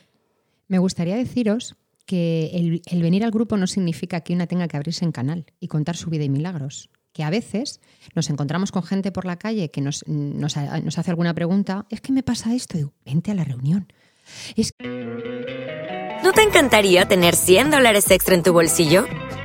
Me 0.69 0.79
gustaría 0.79 1.17
deciros 1.17 1.75
que 2.05 2.81
el, 2.89 3.01
venir 3.01 3.25
al 3.25 3.31
grupo 3.31 3.57
no 3.57 3.67
significa 3.67 4.21
que 4.21 4.31
una 4.31 4.47
tenga 4.47 4.69
que 4.69 4.77
abrirse 4.77 5.03
en 5.03 5.11
canal 5.11 5.45
y 5.59 5.67
contar 5.67 5.97
su 5.97 6.09
vida 6.09 6.23
y 6.23 6.29
milagros. 6.29 6.89
Que 7.11 7.23
a 7.23 7.29
veces 7.29 7.81
nos 8.15 8.29
encontramos 8.29 8.71
con 8.71 8.83
gente 8.83 9.11
por 9.11 9.25
la 9.25 9.35
calle 9.35 9.71
que 9.71 9.81
nos, 9.81 10.07
nos, 10.07 10.55
hace 10.55 11.11
alguna 11.11 11.33
pregunta, 11.33 11.85
es 11.89 11.99
que 11.99 12.13
me 12.13 12.23
pasa 12.23 12.55
esto, 12.55 12.77
y 12.77 12.87
vente 13.05 13.31
a 13.31 13.35
la 13.35 13.43
reunión. 13.43 13.91
¿No 16.23 16.31
te 16.31 16.43
encantaría 16.43 17.09
tener 17.09 17.35
100 17.35 17.71
dólares 17.71 18.09
extra 18.09 18.35
en 18.35 18.43
tu 18.43 18.53
bolsillo? 18.53 19.03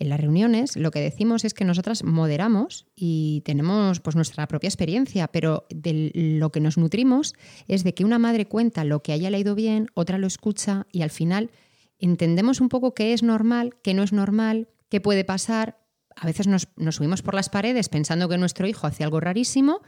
en 0.00 0.08
las 0.08 0.18
reuniones 0.18 0.76
lo 0.76 0.90
que 0.90 1.00
decimos 1.00 1.44
es 1.44 1.54
que 1.54 1.64
nosotras 1.64 2.02
moderamos 2.02 2.86
y 2.96 3.42
tenemos 3.44 4.00
pues 4.00 4.16
nuestra 4.16 4.48
propia 4.48 4.68
experiencia, 4.68 5.28
pero 5.28 5.66
de 5.68 6.10
lo 6.14 6.50
que 6.50 6.60
nos 6.60 6.78
nutrimos 6.78 7.34
es 7.68 7.84
de 7.84 7.94
que 7.94 8.04
una 8.04 8.18
madre 8.18 8.46
cuenta 8.46 8.82
lo 8.84 9.02
que 9.02 9.12
haya 9.12 9.30
leído 9.30 9.54
bien, 9.54 9.88
otra 9.94 10.16
lo 10.16 10.26
escucha 10.26 10.86
y 10.90 11.02
al 11.02 11.10
final 11.10 11.50
entendemos 11.98 12.62
un 12.62 12.70
poco 12.70 12.94
qué 12.94 13.12
es 13.12 13.22
normal, 13.22 13.74
qué 13.82 13.92
no 13.92 14.02
es 14.02 14.12
normal, 14.12 14.68
qué 14.88 15.02
puede 15.02 15.22
pasar. 15.24 15.78
A 16.16 16.26
veces 16.26 16.46
nos, 16.46 16.68
subimos 16.90 17.20
por 17.20 17.34
las 17.34 17.50
paredes 17.50 17.90
pensando 17.90 18.28
que 18.28 18.38
nuestro 18.38 18.66
hijo 18.66 18.86
hace 18.86 19.04
algo 19.04 19.20
rarísimo 19.20 19.82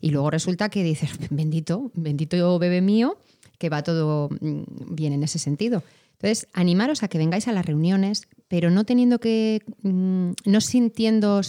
y 0.00 0.10
luego 0.10 0.30
resulta 0.30 0.68
que 0.68 0.84
dices, 0.84 1.10
bendito, 1.30 1.90
bendito 1.94 2.58
bebé 2.60 2.82
mío, 2.82 3.18
que 3.58 3.68
va 3.68 3.82
todo 3.82 4.28
mm, 4.40 4.94
bien 4.94 5.12
en 5.12 5.24
ese 5.24 5.40
sentido. 5.40 5.82
Entonces, 6.16 6.48
animaros 6.52 7.02
a 7.02 7.08
que 7.08 7.18
vengáis 7.18 7.46
a 7.46 7.52
las 7.52 7.66
reuniones, 7.66 8.28
pero 8.48 8.70
no 8.70 8.84
teniendo 8.84 9.18
que, 9.18 9.62
mm, 9.82 10.30
no 10.46 10.60
sintiendo 10.60 11.40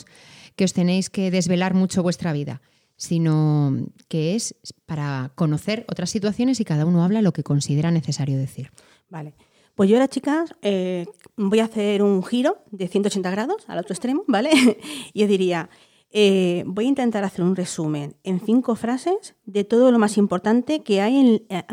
que 0.56 0.66
os 0.66 0.74
tenéis 0.74 1.10
que 1.10 1.32
desvelar 1.32 1.74
mucho 1.74 2.04
vuestra 2.04 2.34
vida, 2.34 2.62
sino 2.98 3.78
que 4.10 4.36
es 4.36 4.56
para 4.86 5.32
conocer 5.36 5.86
otras 5.88 6.10
situaciones 6.10 6.60
y 6.60 6.66
cada 6.66 6.86
uno 6.86 7.04
habla 7.04 7.22
lo 7.22 7.32
que 7.32 7.44
considera 7.44 7.92
necesario 7.92 8.38
decir. 8.38 8.72
Vale. 9.10 9.36
Pues 9.76 9.90
yo 9.90 9.96
ahora, 9.96 10.08
chicas, 10.08 10.56
eh, 10.64 11.06
voy 11.36 11.60
a 11.60 11.66
hacer 11.66 12.02
un 12.02 12.24
giro 12.24 12.58
de 12.72 12.88
180 12.88 13.30
grados 13.30 13.64
al 13.68 13.78
otro 13.78 13.94
extremo, 13.94 14.24
¿vale? 14.28 14.50
y 15.14 15.26
diría, 15.28 15.70
eh, 16.12 16.64
voy 16.66 16.86
a 16.86 16.88
intentar 16.88 17.24
hacer 17.24 17.44
un 17.44 17.56
resumen 17.56 18.16
en 18.24 18.40
cinco 18.40 18.76
frases 18.76 19.36
de 19.46 19.64
todo 19.66 19.92
lo 19.92 20.00
más 20.00 20.18
importante 20.18 20.82
que 20.82 21.02
hay 21.02 21.18
en 21.18 21.44
eh, 21.50 21.64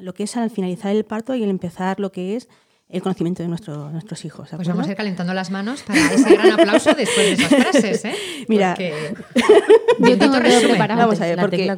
lo 0.00 0.14
que 0.14 0.24
es 0.24 0.36
al 0.36 0.50
finalizar 0.50 0.94
el 0.96 1.04
parto 1.04 1.34
y 1.34 1.42
al 1.42 1.50
empezar 1.50 2.00
lo 2.00 2.10
que 2.10 2.36
es 2.36 2.48
el 2.88 3.02
conocimiento 3.02 3.42
de 3.42 3.48
nuestros 3.48 4.24
hijos. 4.24 4.50
Pues 4.54 4.68
vamos 4.68 4.86
a 4.86 4.90
ir 4.90 4.96
calentando 4.96 5.32
las 5.32 5.50
manos 5.50 5.82
para 5.82 6.12
ese 6.12 6.34
gran 6.34 6.52
aplauso 6.52 6.92
después 6.94 7.16
de 7.16 7.32
esas 7.32 7.48
frases. 7.48 8.04
¿eh? 8.04 8.14
Mira, 8.48 8.76
yo 9.98 10.18
tengo 10.18 10.38
resumen. 10.38 10.78
Vamos 10.78 11.20
a 11.20 11.24
ver, 11.24 11.38
porque, 11.38 11.74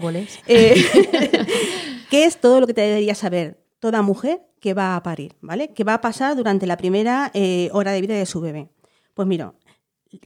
eh, 0.49 0.75
¿qué 2.11 2.25
es 2.25 2.41
todo 2.41 2.61
lo 2.61 2.67
que 2.67 2.75
te 2.75 2.81
debería 2.81 3.15
saber 3.15 3.61
toda 3.79 4.03
mujer 4.03 4.41
que 4.61 4.75
va 4.75 4.97
a 4.97 5.03
parir? 5.03 5.37
¿vale? 5.41 5.73
Que 5.73 5.85
va 5.85 5.95
a 5.95 6.01
pasar 6.01 6.37
durante 6.37 6.67
la 6.67 6.77
primera 6.77 7.31
hora 7.73 7.93
de 7.93 8.01
vida 8.01 8.15
de 8.15 8.27
su 8.27 8.41
bebé. 8.41 8.71
Pues 9.15 9.29
mira, 9.29 9.55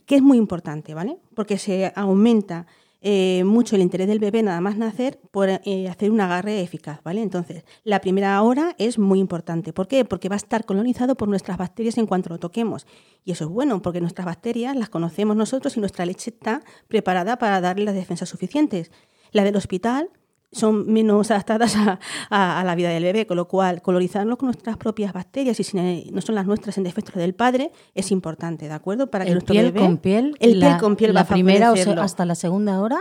que 0.06 0.16
es 0.16 0.22
muy 0.22 0.38
importante, 0.38 0.94
¿vale? 0.94 1.18
Porque 1.34 1.58
se 1.58 1.92
aumenta 1.94 2.66
eh, 3.00 3.44
mucho 3.44 3.76
el 3.76 3.82
interés 3.82 4.08
del 4.08 4.18
bebé 4.18 4.42
nada 4.42 4.60
más 4.60 4.76
nacer 4.76 5.20
por 5.30 5.48
eh, 5.48 5.88
hacer 5.88 6.10
un 6.10 6.20
agarre 6.20 6.60
eficaz, 6.62 7.00
¿vale? 7.04 7.22
Entonces, 7.22 7.64
la 7.84 8.00
primera 8.00 8.42
hora 8.42 8.74
es 8.78 8.98
muy 8.98 9.20
importante. 9.20 9.72
¿Por 9.72 9.86
qué? 9.86 10.04
Porque 10.04 10.28
va 10.28 10.34
a 10.34 10.38
estar 10.38 10.64
colonizado 10.64 11.16
por 11.16 11.28
nuestras 11.28 11.58
bacterias 11.58 11.96
en 11.98 12.06
cuanto 12.06 12.30
lo 12.30 12.38
toquemos. 12.38 12.86
Y 13.24 13.32
eso 13.32 13.44
es 13.44 13.50
bueno, 13.50 13.82
porque 13.82 14.00
nuestras 14.00 14.26
bacterias 14.26 14.74
las 14.76 14.88
conocemos 14.88 15.36
nosotros 15.36 15.76
y 15.76 15.80
nuestra 15.80 16.06
leche 16.06 16.30
está 16.30 16.62
preparada 16.88 17.38
para 17.38 17.60
darle 17.60 17.84
las 17.84 17.94
defensas 17.94 18.28
suficientes. 18.28 18.90
La 19.30 19.44
del 19.44 19.56
hospital 19.56 20.10
son 20.50 20.90
menos 20.92 21.30
adaptadas 21.30 21.74
a, 22.30 22.62
la 22.64 22.74
vida 22.74 22.90
del 22.90 23.02
bebé, 23.02 23.26
con 23.26 23.36
lo 23.36 23.48
cual 23.48 23.82
colorizarlo 23.82 24.36
con 24.38 24.46
nuestras 24.46 24.76
propias 24.76 25.12
bacterias 25.12 25.58
y 25.60 25.64
si 25.64 25.76
no 26.10 26.20
son 26.20 26.34
las 26.34 26.46
nuestras 26.46 26.78
en 26.78 26.84
defecto 26.84 27.18
del 27.18 27.34
padre 27.34 27.70
es 27.94 28.10
importante, 28.10 28.66
¿de 28.66 28.74
acuerdo? 28.74 29.10
Para 29.10 29.24
que 29.24 29.32
el 29.32 29.42
piel 29.42 29.74
con 29.74 29.98
piel, 29.98 30.36
el 30.40 30.58
piel 30.58 30.78
con 30.78 30.96
piel 30.96 31.14
la 31.14 31.24
primera 31.24 31.72
o 31.72 32.00
hasta 32.00 32.24
la 32.24 32.34
segunda 32.34 32.80
hora 32.80 32.98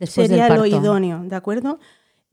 sería 0.00 0.48
lo 0.48 0.66
idóneo, 0.66 1.22
¿de 1.24 1.36
acuerdo? 1.36 1.78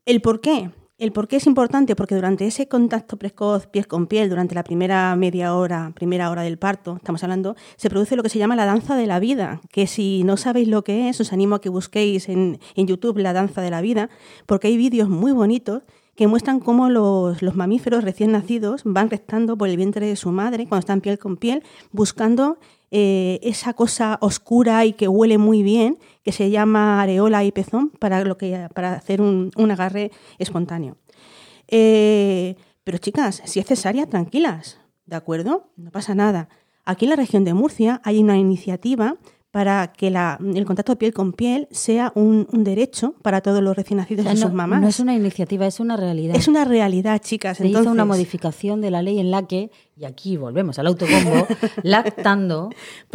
El 0.04 0.20
por 0.22 0.40
qué, 0.40 0.70
el 1.00 1.12
por 1.12 1.28
qué 1.28 1.36
es 1.36 1.46
importante, 1.46 1.96
porque 1.96 2.14
durante 2.14 2.46
ese 2.46 2.68
contacto 2.68 3.16
precoz 3.16 3.66
piel 3.66 3.86
con 3.86 4.06
piel, 4.06 4.28
durante 4.28 4.54
la 4.54 4.62
primera 4.62 5.16
media 5.16 5.54
hora, 5.54 5.92
primera 5.94 6.30
hora 6.30 6.42
del 6.42 6.58
parto, 6.58 6.96
estamos 6.96 7.24
hablando, 7.24 7.56
se 7.76 7.88
produce 7.88 8.16
lo 8.16 8.22
que 8.22 8.28
se 8.28 8.38
llama 8.38 8.54
la 8.54 8.66
danza 8.66 8.94
de 8.96 9.06
la 9.06 9.18
vida, 9.18 9.62
que 9.72 9.86
si 9.86 10.22
no 10.24 10.36
sabéis 10.36 10.68
lo 10.68 10.84
que 10.84 11.08
es, 11.08 11.18
os 11.18 11.32
animo 11.32 11.56
a 11.56 11.60
que 11.62 11.70
busquéis 11.70 12.28
en, 12.28 12.60
en 12.74 12.86
YouTube 12.86 13.16
la 13.18 13.32
danza 13.32 13.62
de 13.62 13.70
la 13.70 13.80
vida, 13.80 14.10
porque 14.44 14.68
hay 14.68 14.76
vídeos 14.76 15.08
muy 15.08 15.32
bonitos 15.32 15.82
que 16.16 16.26
muestran 16.26 16.60
cómo 16.60 16.90
los, 16.90 17.40
los, 17.40 17.56
mamíferos 17.56 18.04
recién 18.04 18.32
nacidos 18.32 18.82
van 18.84 19.08
restando 19.08 19.56
por 19.56 19.70
el 19.70 19.78
vientre 19.78 20.06
de 20.06 20.16
su 20.16 20.32
madre 20.32 20.66
cuando 20.66 20.80
están 20.80 21.00
piel 21.00 21.18
con 21.18 21.38
piel, 21.38 21.62
buscando 21.92 22.58
eh, 22.90 23.38
esa 23.42 23.74
cosa 23.74 24.18
oscura 24.20 24.84
y 24.84 24.92
que 24.92 25.08
huele 25.08 25.38
muy 25.38 25.62
bien, 25.62 25.98
que 26.22 26.32
se 26.32 26.50
llama 26.50 27.00
areola 27.00 27.44
y 27.44 27.52
pezón, 27.52 27.90
para, 27.90 28.24
lo 28.24 28.36
que, 28.36 28.68
para 28.74 28.94
hacer 28.94 29.20
un, 29.22 29.52
agarre 29.70 30.10
espontáneo. 30.38 30.96
Eh, 31.68 32.56
pero 32.82 32.98
chicas, 32.98 33.42
si 33.44 33.60
es 33.60 33.66
cesárea, 33.66 34.06
tranquilas, 34.06 34.80
¿de 35.06 35.16
acuerdo? 35.16 35.70
No 35.76 35.90
pasa 35.90 36.14
nada. 36.14 36.48
Aquí 36.84 37.04
en 37.04 37.10
la 37.10 37.16
región 37.16 37.44
de 37.44 37.54
Murcia 37.54 38.00
hay 38.04 38.18
una 38.18 38.38
iniciativa 38.38 39.16
para 39.50 39.92
que 39.92 40.08
el 40.08 40.64
contacto 40.64 40.96
piel 40.96 41.12
con 41.12 41.32
piel 41.32 41.66
sea 41.72 42.12
un, 42.14 42.46
derecho 42.52 43.14
para 43.22 43.40
todos 43.40 43.62
los 43.62 43.76
recién 43.76 43.96
nacidos 43.96 44.26
y 44.32 44.36
sus 44.36 44.52
mamás. 44.52 44.80
No 44.80 44.88
es 44.88 45.00
una 45.00 45.14
iniciativa, 45.14 45.66
es 45.66 45.80
una 45.80 45.96
realidad. 45.96 46.36
Es 46.36 46.46
una 46.46 46.64
realidad, 46.64 47.20
chicas. 47.20 47.58
Se 47.58 47.66
hizo 47.66 47.90
una 47.90 48.04
modificación 48.04 48.80
de 48.80 48.90
la 48.90 49.02
ley 49.02 49.18
en 49.18 49.30
la 49.30 49.46
que, 49.46 49.70
y 49.96 50.04
aquí 50.04 50.36
volvemos 50.36 50.78
al 50.78 50.86
autobombo, 50.86 51.48
Lactando 51.82 52.70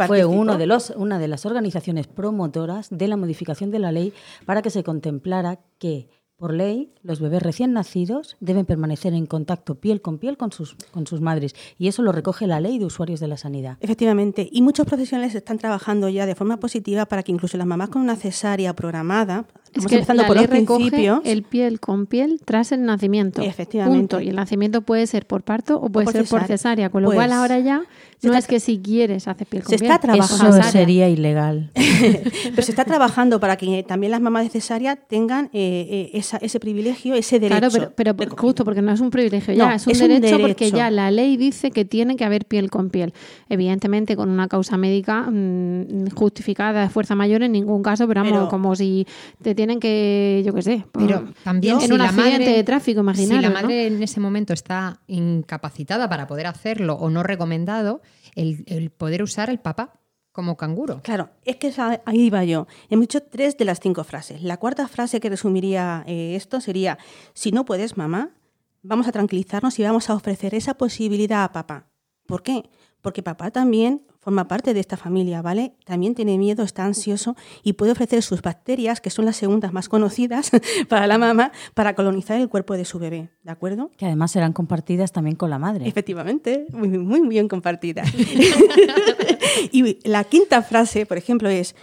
fue 0.06 0.26
uno 0.26 0.58
de 0.58 0.66
los, 0.66 0.90
una 0.90 1.18
de 1.18 1.28
las 1.28 1.46
organizaciones 1.46 2.06
promotoras 2.06 2.88
de 2.90 3.08
la 3.08 3.16
modificación 3.16 3.70
de 3.70 3.78
la 3.78 3.92
ley 3.92 4.12
para 4.44 4.60
que 4.60 4.70
se 4.70 4.84
contemplara 4.84 5.60
que 5.78 6.08
Por 6.36 6.52
ley, 6.52 6.92
los 7.02 7.18
bebés 7.18 7.42
recién 7.42 7.72
nacidos 7.72 8.36
deben 8.40 8.66
permanecer 8.66 9.14
en 9.14 9.24
contacto 9.24 9.76
piel 9.76 10.02
con 10.02 10.18
piel 10.18 10.36
con 10.36 10.52
sus, 10.52 10.76
con 10.90 11.06
sus 11.06 11.22
madres 11.22 11.54
y 11.78 11.88
eso 11.88 12.02
lo 12.02 12.12
recoge 12.12 12.46
la 12.46 12.60
ley 12.60 12.78
de 12.78 12.84
usuarios 12.84 13.20
de 13.20 13.28
la 13.28 13.38
sanidad. 13.38 13.78
Efectivamente, 13.80 14.46
y 14.52 14.60
muchos 14.60 14.84
profesionales 14.84 15.34
están 15.34 15.56
trabajando 15.56 16.10
ya 16.10 16.26
de 16.26 16.34
forma 16.34 16.58
positiva 16.58 17.06
para 17.06 17.22
que 17.22 17.32
incluso 17.32 17.56
las 17.56 17.66
mamás 17.66 17.88
con 17.88 18.02
una 18.02 18.16
cesárea 18.16 18.76
programada, 18.76 19.46
es 19.72 19.86
que 19.86 19.94
empezando 19.94 20.26
por 20.26 20.36
el 20.36 20.48
principio, 20.48 21.22
el 21.24 21.42
piel 21.42 21.80
con 21.80 22.04
piel 22.06 22.40
tras 22.44 22.70
el 22.72 22.84
nacimiento. 22.84 23.40
Efectivamente. 23.40 24.22
Y 24.22 24.28
el 24.28 24.36
nacimiento 24.36 24.82
puede 24.82 25.06
ser 25.06 25.26
por 25.26 25.42
parto 25.42 25.80
o 25.80 25.88
puede 25.88 26.12
ser 26.12 26.26
por 26.26 26.44
cesárea, 26.44 26.90
con 26.90 27.02
lo 27.02 27.12
cual 27.12 27.28
pues 27.28 27.38
ahora 27.38 27.58
ya 27.60 27.82
no 28.22 28.34
es 28.34 28.46
que 28.46 28.60
si 28.60 28.78
quieres 28.78 29.28
hacer 29.28 29.46
piel 29.46 29.62
con 29.62 29.70
se 29.70 29.78
piel. 29.78 29.90
Está 29.90 30.00
trabajando. 30.00 30.58
Eso 30.58 30.70
sería 30.70 31.08
ilegal. 31.08 31.70
Pero 31.74 32.62
se 32.62 32.70
está 32.70 32.84
trabajando 32.84 33.40
para 33.40 33.56
que 33.56 33.82
también 33.82 34.10
las 34.10 34.20
mamás 34.20 34.44
de 34.44 34.50
cesárea 34.50 34.96
tengan 34.96 35.46
eh, 35.52 36.10
eh, 36.12 36.22
ese 36.34 36.60
privilegio, 36.60 37.14
ese 37.14 37.38
derecho. 37.38 37.70
Claro, 37.70 37.92
pero, 37.94 38.14
justo 38.36 38.64
porque 38.64 38.82
no 38.82 38.92
es 38.92 39.00
un 39.00 39.10
privilegio 39.10 39.54
ya, 39.54 39.74
es, 39.74 39.86
un, 39.86 39.92
derecho 39.92 40.38
porque 40.40 40.70
ya 40.70 40.90
la 40.90 41.10
ley 41.10 41.36
dice 41.36 41.70
que 41.70 41.84
tiene 41.84 42.16
que 42.16 42.24
haber 42.24 42.46
piel 42.46 42.70
con 42.70 42.90
piel. 42.90 43.12
Evidentemente 43.48 44.16
con 44.16 44.30
una 44.30 44.48
causa 44.48 44.76
médica 44.76 45.22
mm, 45.30 46.10
justificada 46.14 46.82
de 46.82 46.88
fuerza 46.88 47.14
mayor 47.14 47.42
en 47.42 47.52
ningún 47.52 47.82
caso, 47.82 48.06
pero 48.08 48.22
vamos, 48.22 48.48
como 48.48 48.74
si 48.76 49.06
te 49.42 49.54
tienen 49.54 49.80
que, 49.80 50.42
yo 50.44 50.52
qué 50.52 50.62
sé, 50.62 50.84
pero 50.92 51.24
también 51.44 51.80
en 51.80 51.92
un 51.92 52.00
accidente 52.00 52.50
de 52.50 52.64
tráfico, 52.64 53.00
imaginario. 53.00 53.48
Si 53.48 53.54
la 53.54 53.62
madre 53.62 53.86
en 53.86 54.02
ese 54.02 54.20
momento 54.20 54.52
está 54.52 55.00
incapacitada 55.06 56.08
para 56.08 56.26
poder 56.26 56.46
hacerlo 56.46 56.94
o 56.94 57.10
no 57.10 57.22
recomendado, 57.22 58.00
el, 58.34 58.90
poder 58.90 59.22
usar 59.22 59.50
el 59.50 59.58
papá 59.58 59.94
como 60.36 60.58
canguro. 60.58 61.00
Claro, 61.02 61.30
es 61.46 61.56
que 61.56 61.72
ahí 62.04 62.26
iba 62.26 62.44
yo. 62.44 62.66
Hemos 62.90 63.04
dicho 63.04 63.22
tres 63.22 63.56
de 63.56 63.64
las 63.64 63.80
cinco 63.80 64.04
frases. 64.04 64.42
La 64.42 64.58
cuarta 64.58 64.86
frase 64.86 65.18
que 65.18 65.30
resumiría 65.30 66.04
eh, 66.06 66.36
esto 66.36 66.60
sería, 66.60 66.98
si 67.32 67.52
no 67.52 67.64
puedes, 67.64 67.96
mamá, 67.96 68.34
vamos 68.82 69.08
a 69.08 69.12
tranquilizarnos 69.12 69.78
y 69.78 69.82
vamos 69.82 70.10
a 70.10 70.14
ofrecer 70.14 70.54
esa 70.54 70.74
posibilidad 70.74 71.42
a 71.42 71.52
papá. 71.52 71.86
¿Por 72.26 72.42
qué? 72.42 72.68
Porque 73.00 73.22
papá 73.22 73.50
también 73.50 74.02
forma 74.26 74.48
parte 74.48 74.74
de 74.74 74.80
esta 74.80 74.96
familia, 74.96 75.40
¿vale? 75.40 75.76
También 75.84 76.16
tiene 76.16 76.36
miedo, 76.36 76.64
está 76.64 76.84
ansioso 76.84 77.36
y 77.62 77.74
puede 77.74 77.92
ofrecer 77.92 78.24
sus 78.24 78.42
bacterias, 78.42 79.00
que 79.00 79.08
son 79.08 79.24
las 79.24 79.36
segundas 79.36 79.72
más 79.72 79.88
conocidas 79.88 80.50
para 80.88 81.06
la 81.06 81.16
mamá, 81.16 81.52
para 81.74 81.94
colonizar 81.94 82.40
el 82.40 82.48
cuerpo 82.48 82.76
de 82.76 82.84
su 82.84 82.98
bebé, 82.98 83.30
¿de 83.44 83.52
acuerdo? 83.52 83.92
Que 83.96 84.04
además 84.04 84.32
serán 84.32 84.52
compartidas 84.52 85.12
también 85.12 85.36
con 85.36 85.48
la 85.48 85.60
madre. 85.60 85.86
Efectivamente, 85.86 86.66
muy, 86.72 86.88
muy 86.88 87.28
bien 87.28 87.46
compartidas. 87.46 88.12
y 89.70 90.08
la 90.08 90.24
quinta 90.24 90.60
frase, 90.62 91.06
por 91.06 91.18
ejemplo, 91.18 91.48
es, 91.48 91.76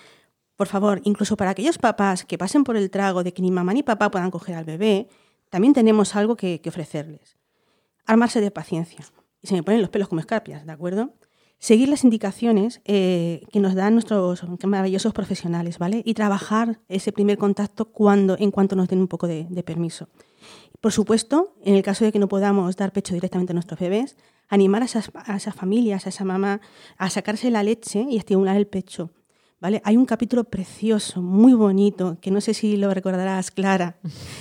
por 0.58 0.68
favor, 0.68 1.00
incluso 1.06 1.38
para 1.38 1.52
aquellos 1.52 1.78
papás 1.78 2.26
que 2.26 2.38
pasen 2.38 2.66
por 2.66 2.76
el 2.76 2.90
trago 2.90 3.24
de 3.24 3.32
que 3.32 3.42
ni 3.42 3.52
mamá 3.52 3.74
ni 3.74 3.84
papá 3.84 4.12
puedan 4.12 4.32
coger 4.32 4.56
al 4.56 4.66
bebé, 4.66 5.08
también 5.50 5.74
tenemos 5.74 6.14
algo 6.18 6.36
que, 6.36 6.60
que 6.60 6.68
ofrecerles. 6.68 7.38
Armarse 8.06 8.42
de 8.42 8.52
paciencia. 8.52 9.00
Y 9.42 9.48
se 9.48 9.54
me 9.54 9.64
ponen 9.64 9.80
los 9.80 9.90
pelos 9.90 10.10
como 10.10 10.20
escarpias, 10.20 10.66
¿de 10.66 10.74
acuerdo? 10.74 11.14
Seguir 11.64 11.88
las 11.88 12.04
indicaciones 12.04 12.82
eh, 12.84 13.46
que 13.54 13.62
nos 13.62 13.74
dan 13.74 13.94
nuestros 13.94 14.44
maravillosos 14.66 15.14
profesionales, 15.14 15.80
¿vale? 15.80 16.02
Y 16.04 16.14
trabajar 16.14 16.82
ese 16.90 17.14
primer 17.14 17.38
contacto 17.38 17.86
cuando, 17.86 18.36
en 18.38 18.52
cuanto 18.52 18.76
nos 18.76 18.90
den 18.90 19.00
un 19.00 19.08
poco 19.08 19.28
de, 19.28 19.64
permiso. 19.66 20.10
Por 20.82 20.92
supuesto, 20.92 21.56
en 21.64 21.76
el 21.76 21.82
caso 21.82 22.04
de 22.04 22.12
que 22.12 22.20
no 22.20 22.28
podamos 22.28 22.76
dar 22.76 22.92
pecho 22.92 23.14
directamente 23.14 23.54
a 23.54 23.56
nuestros 23.56 23.80
bebés, 23.80 24.18
animar 24.50 24.84
a 24.84 24.88
a 25.26 25.36
esas 25.38 25.56
familias, 25.56 26.06
a 26.06 26.10
esa 26.10 26.26
mamá, 26.26 26.60
a 26.98 27.10
sacarse 27.10 27.50
la 27.50 27.64
leche 27.64 28.06
y 28.10 28.18
estimular 28.18 28.58
el 28.58 28.68
pecho. 28.68 29.12
Hay 29.86 29.96
un 29.96 30.06
capítulo 30.06 30.44
precioso, 30.44 31.22
muy 31.22 31.54
bonito, 31.54 32.18
que 32.20 32.32
no 32.32 32.42
sé 32.42 32.54
si 32.54 32.76
lo 32.76 32.94
recordarás, 32.94 33.50
Clara. 33.50 33.96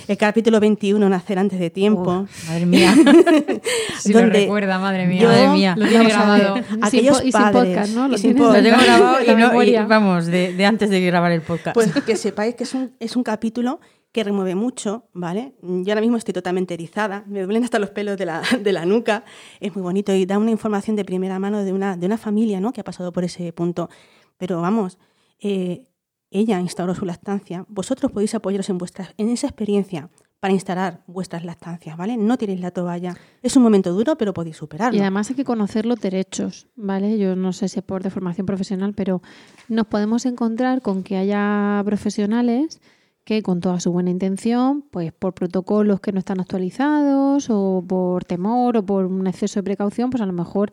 El 0.09 0.16
capítulo 0.16 0.59
21, 0.59 1.09
Nacer 1.09 1.39
antes 1.39 1.61
de 1.61 1.70
tiempo. 1.70 2.27
madre 2.49 2.66
mía. 2.66 2.93
si 4.01 4.12
lo 4.12 4.27
recuerda, 4.27 4.81
madre 4.81 5.07
mía. 5.07 5.29
madre 5.29 5.49
mía. 5.51 5.75
Lo 5.79 5.87
tiene 5.87 6.09
grabado. 6.09 6.57
Aquellos 6.81 7.25
y 7.25 7.31
sin 7.31 7.53
podcast, 7.53 7.95
¿no? 7.95 8.09
Lo, 8.09 8.18
tengo 8.18 8.51
grabado 8.51 9.62
y, 9.62 9.77
vamos, 9.87 10.27
de, 10.27 10.66
antes 10.66 10.91
de 10.91 11.01
grabar 11.01 11.31
el 11.31 11.43
podcast. 11.43 11.75
Pues 11.75 11.93
que 11.93 12.16
sepáis 12.16 12.57
que 12.57 12.64
es 12.64 12.75
un, 12.75 12.93
es 12.99 13.14
un 13.14 13.23
capítulo 13.23 13.79
que 14.11 14.25
remueve 14.25 14.57
mucho, 14.57 15.05
¿vale? 15.12 15.55
Yo 15.62 15.93
ahora 15.93 16.01
mismo 16.01 16.16
estoy 16.16 16.35
totalmente 16.35 16.75
erizada, 16.75 17.23
me 17.29 17.43
duelen 17.43 17.62
hasta 17.62 17.79
los 17.79 17.91
pelos 17.91 18.18
de 18.18 18.27
la, 18.27 18.43
de 18.61 18.73
la 18.73 18.85
nuca, 18.87 19.25
es 19.61 19.73
muy 19.73 19.85
bonito 19.85 20.12
y 20.12 20.27
da 20.27 20.37
una 20.39 20.51
información 20.51 20.97
de 20.97 21.05
primera 21.05 21.39
mano 21.39 21.62
de 21.62 21.73
una, 21.73 21.97
de 21.97 22.07
una 22.07 22.18
familia, 22.18 22.59
¿no? 22.59 22.73
Que 22.73 22.81
ha 22.81 22.85
pasado 22.85 23.12
por 23.12 23.23
ese 23.23 23.53
punto. 23.53 23.89
Pero 24.37 24.61
vamos, 24.61 24.99
eh, 25.43 25.88
ella 26.30 26.61
instauró 26.61 26.95
su 26.95 27.05
lactancia, 27.05 27.66
vosotros 27.68 28.11
podéis 28.11 28.34
apoyaros 28.34 28.70
en, 28.70 28.78
vuestras, 28.78 29.12
en 29.18 29.28
esa 29.28 29.49
experiencia 29.49 30.09
para 30.40 30.55
instalar 30.55 31.05
vuestras 31.07 31.45
lactancias, 31.45 31.97
¿vale? 31.97 32.16
No 32.16 32.36
tiréis 32.36 32.61
la 32.61 32.72
toalla. 32.72 33.14
Es 33.43 33.57
un 33.57 33.62
momento 33.62 33.93
duro, 33.93 34.16
pero 34.16 34.32
podéis 34.32 34.57
superarlo. 34.57 34.99
Y 34.99 35.01
además 35.01 35.30
hay 35.30 35.36
que 35.36 35.45
conocer 35.45 35.86
los 35.86 36.01
derechos, 36.01 36.66
¿vale? 36.74 37.16
Yo 37.18 37.36
no 37.36 37.53
sé 37.53 37.68
si 37.68 37.78
es 37.78 37.84
por 37.84 38.03
de 38.03 38.11
formación 38.11 38.47
profesional, 38.47 38.93
pero 38.95 39.22
nos 39.68 39.86
podemos 39.86 40.26
encontrar 40.26 40.82
con 40.82 41.05
que 41.05 41.16
haya 41.16 41.80
profesionales 41.84 42.80
que 43.24 43.43
con 43.43 43.61
toda 43.61 43.78
su 43.78 43.93
buena 43.93 44.11
intención, 44.11 44.82
pues 44.90 45.12
por 45.12 45.34
protocolos 45.34 46.01
que 46.01 46.11
no 46.11 46.18
están 46.18 46.40
actualizados 46.40 47.49
o 47.51 47.84
por 47.86 48.24
temor 48.24 48.78
o 48.78 48.84
por 48.84 49.07
un 49.07 49.26
exceso 49.28 49.61
de 49.61 49.64
precaución, 49.64 50.11
pues 50.11 50.22
a 50.22 50.26
lo 50.26 50.32
mejor 50.32 50.72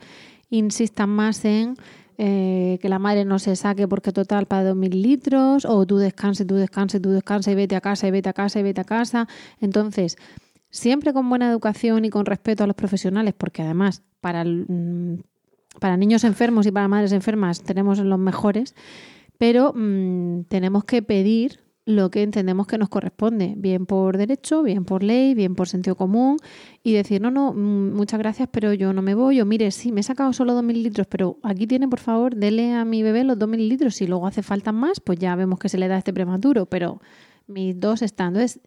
insistan 0.49 1.09
más 1.09 1.45
en 1.45 1.76
eh, 2.22 2.80
que 2.82 2.89
la 2.89 2.99
madre 2.99 3.24
no 3.24 3.39
se 3.39 3.55
saque 3.55 3.88
porque 3.88 4.11
total 4.11 4.45
para 4.45 4.74
2.000 4.74 4.89
litros, 4.89 5.63
o 5.63 5.86
tú 5.86 5.97
descanses, 5.97 6.45
tú 6.45 6.55
descanses, 6.55 7.01
tú 7.01 7.11
descanses 7.11 7.53
y 7.53 7.55
vete 7.55 7.78
a 7.78 7.82
casa 7.82 8.09
y 8.09 8.11
vete 8.11 8.28
a 8.28 8.34
casa 8.34 8.59
y 8.59 8.63
vete 8.63 8.82
a 8.82 8.84
casa. 8.84 9.30
Entonces, 9.61 10.17
siempre 10.70 11.13
con 11.13 11.30
buena 11.30 11.49
educación 11.49 12.03
y 12.03 12.09
con 12.09 12.26
respeto 12.26 12.65
a 12.65 12.67
los 12.67 12.76
profesionales, 12.76 13.34
porque 13.38 13.61
además 13.61 14.03
para, 14.20 14.43
mm, 14.43 15.22
para 15.80 15.95
niños 15.95 16.26
enfermos 16.26 16.67
y 16.67 16.74
para 16.74 16.89
madres 16.89 17.13
enfermas 17.13 17.63
tenemos 17.63 17.99
los 17.99 18.20
mejores, 18.20 18.76
pero 19.38 19.72
mm, 19.74 20.41
tenemos 20.49 20.84
que 20.84 21.01
pedir 21.01 21.61
lo 21.89 22.11
que 22.11 22.21
entendemos 22.21 22.67
que 22.67 22.77
nos 22.77 22.87
corresponde, 22.87 23.55
bien 23.57 23.87
por 23.87 24.17
derecho, 24.17 24.61
bien 24.61 24.85
por 24.85 25.01
ley, 25.01 25.33
bien 25.33 25.55
por 25.55 25.67
sentido 25.67 25.95
común, 25.95 26.37
y 26.83 26.93
decir, 26.93 27.19
no, 27.19 27.31
no, 27.31 27.51
mm, 27.51 27.93
muchas 27.93 28.19
gracias, 28.19 28.47
pero 28.51 28.73
yo 28.73 28.93
no 28.93 29.01
me 29.01 29.15
voy, 29.15 29.41
o 29.41 29.45
mire, 29.45 29.71
sí, 29.71 29.91
me 29.91 30.01
he 30.01 30.03
sacado 30.03 30.31
solo 30.31 30.53
2.000 30.53 30.83
litros, 30.83 31.07
pero 31.07 31.37
aquí 31.41 31.65
tiene, 31.65 31.87
por 31.87 31.99
favor, 31.99 32.35
dele 32.35 32.73
a 32.73 32.85
mi 32.85 33.01
bebé 33.01 33.23
los 33.23 33.39
2.000 33.39 33.67
litros, 33.67 33.95
si 33.95 34.05
luego 34.05 34.27
hace 34.27 34.43
falta 34.43 34.71
más, 34.71 34.99
pues 34.99 35.17
ya 35.17 35.35
vemos 35.35 35.57
que 35.57 35.67
se 35.67 35.79
le 35.79 35.87
da 35.87 35.97
este 35.97 36.13
prematuro, 36.13 36.67
pero 36.67 37.01
mis 37.47 37.79
dos 37.79 38.03
están. 38.03 38.35
Entonces, 38.35 38.61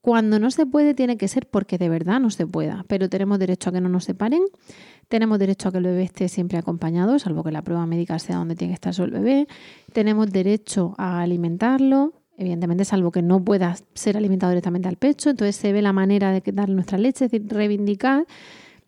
cuando 0.00 0.38
no 0.38 0.52
se 0.52 0.64
puede, 0.64 0.94
tiene 0.94 1.16
que 1.16 1.26
ser 1.26 1.48
porque 1.48 1.76
de 1.76 1.88
verdad 1.88 2.20
no 2.20 2.30
se 2.30 2.46
pueda, 2.46 2.84
pero 2.86 3.08
tenemos 3.08 3.40
derecho 3.40 3.70
a 3.70 3.72
que 3.72 3.80
no 3.80 3.88
nos 3.88 4.04
separen, 4.04 4.42
tenemos 5.08 5.40
derecho 5.40 5.68
a 5.68 5.72
que 5.72 5.78
el 5.78 5.84
bebé 5.84 6.04
esté 6.04 6.28
siempre 6.28 6.56
acompañado, 6.56 7.18
salvo 7.18 7.42
que 7.42 7.50
la 7.50 7.62
prueba 7.62 7.84
médica 7.84 8.18
sea 8.20 8.36
donde 8.36 8.54
tiene 8.54 8.70
que 8.70 8.76
estar 8.76 8.94
solo 8.94 9.16
el 9.16 9.24
bebé, 9.24 9.48
tenemos 9.92 10.30
derecho 10.30 10.94
a 10.98 11.20
alimentarlo, 11.20 12.19
evidentemente, 12.40 12.86
salvo 12.86 13.12
que 13.12 13.20
no 13.20 13.44
pueda 13.44 13.76
ser 13.94 14.16
alimentado 14.16 14.50
directamente 14.50 14.88
al 14.88 14.96
pecho, 14.96 15.30
entonces 15.30 15.54
se 15.56 15.72
ve 15.72 15.82
la 15.82 15.92
manera 15.92 16.32
de 16.32 16.42
darle 16.52 16.74
nuestra 16.74 16.96
leche, 16.96 17.26
es 17.26 17.30
decir, 17.30 17.46
reivindicar. 17.48 18.26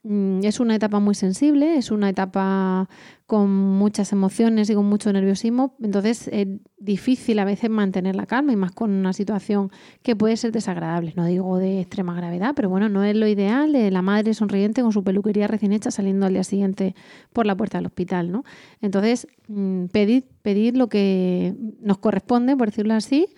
Mm, 0.05 0.40
es 0.44 0.59
una 0.59 0.74
etapa 0.74 0.98
muy 0.98 1.14
sensible, 1.14 1.76
es 1.76 1.92
una 1.92 2.09
etapa 2.09 2.88
con 3.26 3.50
muchas 3.50 4.11
emociones 4.12 4.68
y 4.68 4.74
con 4.74 4.86
mucho 4.86 5.12
nerviosismo, 5.12 5.76
entonces 5.80 6.28
es 6.32 6.48
difícil 6.76 7.38
a 7.38 7.44
veces 7.44 7.70
mantener 7.70 8.16
la 8.16 8.26
calma 8.26 8.53
y 8.53 8.57
más 8.57 8.72
con 8.72 8.90
una 8.90 9.12
situación 9.12 9.70
que 10.03 10.16
puede 10.16 10.36
ser 10.36 10.50
desagradable, 10.50 11.12
no 11.16 11.24
digo 11.24 11.57
de 11.57 11.80
extrema 11.80 12.14
gravedad, 12.14 12.53
pero 12.57 12.68
bueno, 12.68 12.88
no 12.88 13.05
es 13.05 13.14
lo 13.14 13.28
ideal 13.28 13.72
de 13.72 13.92
la 13.92 14.03
madre 14.03 14.34
sonriente 14.34 14.82
con 14.82 14.90
su 14.90 15.05
peluquería 15.05 15.46
recién 15.46 15.72
hecha 15.72 15.92
saliendo 15.92 16.26
al 16.26 16.32
día 16.32 16.44
siguiente 16.44 16.96
por 17.32 17.46
la 17.46 17.57
puerta 17.57 17.78
del 17.78 17.86
hospital, 17.86 18.32
¿no? 18.32 18.44
Entonces, 18.80 19.28
mm, 19.46 19.84
pedir, 19.86 20.24
pedir 20.42 20.76
lo 20.76 20.88
que 20.88 21.55
nos 21.80 21.98
corresponde, 21.98 22.57
por 22.57 22.68
decirlo 22.68 22.94
así, 22.94 23.28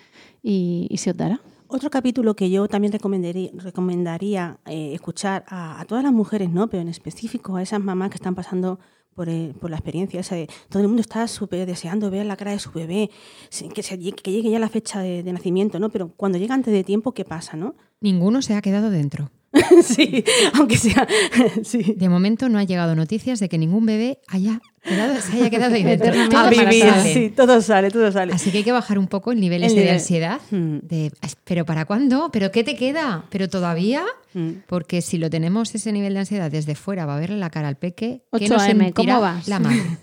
y, 0.42 0.88
se 0.96 1.10
os 1.10 1.16
dará. 1.16 1.40
Otro 1.74 1.90
capítulo 1.90 2.36
que 2.36 2.50
yo 2.50 2.68
también 2.68 2.92
recomendaría, 2.92 3.50
recomendaría 3.52 4.60
eh, 4.64 4.92
escuchar 4.94 5.44
a, 5.48 5.84
todas 5.88 6.04
las 6.04 6.12
mujeres, 6.12 6.48
¿no? 6.48 6.68
pero 6.68 6.82
en 6.82 6.88
específico 6.88 7.56
a 7.56 7.62
esas 7.62 7.82
mamás 7.82 8.10
que 8.10 8.14
están 8.14 8.36
pasando 8.36 8.78
por, 9.12 9.28
eh, 9.28 9.52
por 9.60 9.70
la 9.70 9.78
experiencia 9.78 10.20
esa 10.20 10.36
de 10.36 10.48
todo 10.68 10.82
el 10.82 10.86
mundo 10.86 11.00
está 11.00 11.26
súper 11.26 11.66
deseando 11.66 12.12
ver 12.12 12.26
la 12.26 12.36
cara 12.36 12.52
de 12.52 12.60
su 12.60 12.70
bebé, 12.70 13.10
que, 13.74 13.82
se, 13.82 13.98
que 13.98 14.30
llegue 14.30 14.50
ya 14.50 14.60
la 14.60 14.68
fecha 14.68 15.00
de, 15.00 15.24
de, 15.24 15.32
nacimiento, 15.32 15.80
¿no? 15.80 15.88
pero 15.88 16.12
cuando 16.16 16.38
llega 16.38 16.54
antes 16.54 16.72
de 16.72 16.84
tiempo, 16.84 17.10
¿qué 17.10 17.24
pasa? 17.24 17.56
¿no? 17.56 17.74
Ninguno 18.00 18.40
se 18.40 18.54
ha 18.54 18.62
quedado 18.62 18.90
dentro. 18.90 19.32
sí, 19.82 20.22
aunque 20.52 20.76
sea. 20.76 21.08
sí. 21.64 21.94
De 21.96 22.08
momento 22.08 22.48
no 22.48 22.58
ha 22.58 22.64
llegado 22.64 22.94
noticias 22.94 23.40
de 23.40 23.48
que 23.48 23.58
ningún 23.58 23.84
bebé 23.84 24.20
haya 24.28 24.60
quedado, 24.84 25.20
se 25.20 25.36
haya 25.36 25.50
quedado 25.50 25.72
dentro. 25.74 26.38
A 26.38 26.50
vivir, 26.50 26.84
sí, 27.02 27.30
todo 27.30 27.60
sale, 27.60 27.90
todo 27.90 28.10
sale. 28.12 28.32
Así 28.32 28.50
que 28.50 28.58
hay 28.58 28.64
que 28.64 28.72
bajar 28.72 28.98
un 28.98 29.08
poco 29.08 29.32
el 29.32 29.40
nivel, 29.40 29.62
de 29.62 29.90
ansiedad. 29.90 30.40
Hmm. 30.50 30.78
De, 30.82 31.10
¿Pero 31.44 31.64
para 31.64 31.84
cuándo? 31.84 32.30
¿Pero 32.32 32.50
qué 32.52 32.64
te 32.64 32.76
queda? 32.76 33.24
¿Pero 33.30 33.48
todavía? 33.48 34.04
Mm. 34.34 34.64
Porque 34.66 35.00
si 35.00 35.18
lo 35.18 35.30
tenemos 35.30 35.74
ese 35.74 35.92
nivel 35.92 36.14
de 36.14 36.20
ansiedad 36.20 36.50
desde 36.50 36.74
fuera, 36.74 37.06
va 37.06 37.16
a 37.16 37.20
verle 37.20 37.38
la 37.38 37.50
cara 37.50 37.68
al 37.68 37.76
peque. 37.76 38.24
8 38.30 38.56
AM, 38.58 38.92
¿cómo 38.92 39.20
vas? 39.20 39.48
La 39.48 39.60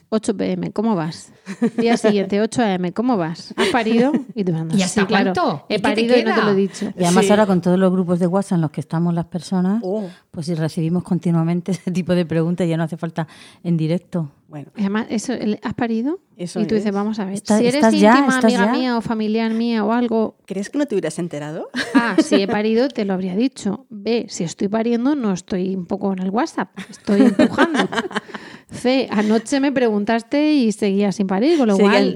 8 0.09 0.37
pm, 0.37 0.71
¿cómo 0.71 0.95
vas? 0.95 1.31
Día 1.77 1.97
siguiente, 1.97 2.41
8 2.41 2.61
am, 2.63 2.91
¿cómo 2.91 3.17
vas? 3.17 3.53
¿Has 3.57 3.67
parido? 3.67 4.11
Y 4.33 4.43
tú 4.43 4.55
andas. 4.55 4.77
¿Y 4.77 4.83
hasta 4.83 5.05
cuánto? 5.05 5.65
He 5.69 5.79
parido 5.79 6.17
y 6.17 6.23
no 6.23 6.33
te 6.33 6.41
lo 6.41 6.51
he 6.51 6.55
dicho. 6.55 6.93
Y 6.97 7.03
además 7.03 7.29
ahora 7.29 7.45
con 7.45 7.61
todos 7.61 7.77
los 7.77 7.91
grupos 7.91 8.19
de 8.19 8.27
WhatsApp 8.27 8.57
en 8.57 8.61
los 8.61 8.71
que 8.71 8.81
estamos 8.81 9.13
las 9.13 9.25
personas, 9.25 9.81
oh. 9.83 10.09
pues 10.31 10.45
si 10.45 10.55
recibimos 10.55 11.03
continuamente 11.03 11.71
ese 11.71 11.91
tipo 11.91 12.15
de 12.15 12.25
preguntas 12.25 12.67
ya 12.67 12.77
no 12.77 12.83
hace 12.83 12.97
falta 12.97 13.27
en 13.63 13.77
directo. 13.77 14.31
Bueno. 14.47 14.69
Además, 14.77 15.07
eso, 15.09 15.31
¿has 15.61 15.73
parido? 15.75 16.19
Eso 16.35 16.59
y 16.59 16.65
tú 16.65 16.75
dices, 16.75 16.91
vamos 16.91 17.19
a 17.19 17.25
ver, 17.25 17.39
si 17.39 17.65
eres 17.65 17.85
íntima, 17.93 18.37
amiga 18.37 18.71
mía 18.73 18.97
o 18.97 19.01
familiar 19.01 19.53
mía 19.53 19.85
o 19.85 19.93
algo... 19.93 20.35
¿Crees 20.45 20.69
que 20.69 20.77
no 20.77 20.85
te 20.85 20.95
hubieras 20.95 21.17
enterado? 21.19 21.69
Ah, 21.95 22.17
si 22.21 22.35
he 22.35 22.47
parido, 22.47 22.89
te 22.89 23.05
lo 23.05 23.13
habría 23.13 23.33
dicho. 23.33 23.85
B, 23.89 24.20
si 24.29 24.43
estoy 24.43 24.67
pariendo, 24.67 25.15
no 25.15 25.33
estoy 25.33 25.75
un 25.75 25.85
poco 25.85 26.13
en 26.13 26.19
el 26.19 26.29
WhatsApp, 26.29 26.69
estoy 26.89 27.21
empujando. 27.21 27.87
C, 28.71 29.07
anoche 29.11 29.59
me 29.59 29.71
preguntaste 29.71 30.53
y 30.53 30.71
seguía 30.71 31.11
sin 31.11 31.27
parir, 31.27 31.57
con 31.57 31.67
lo 31.67 31.77
cual... 31.77 32.15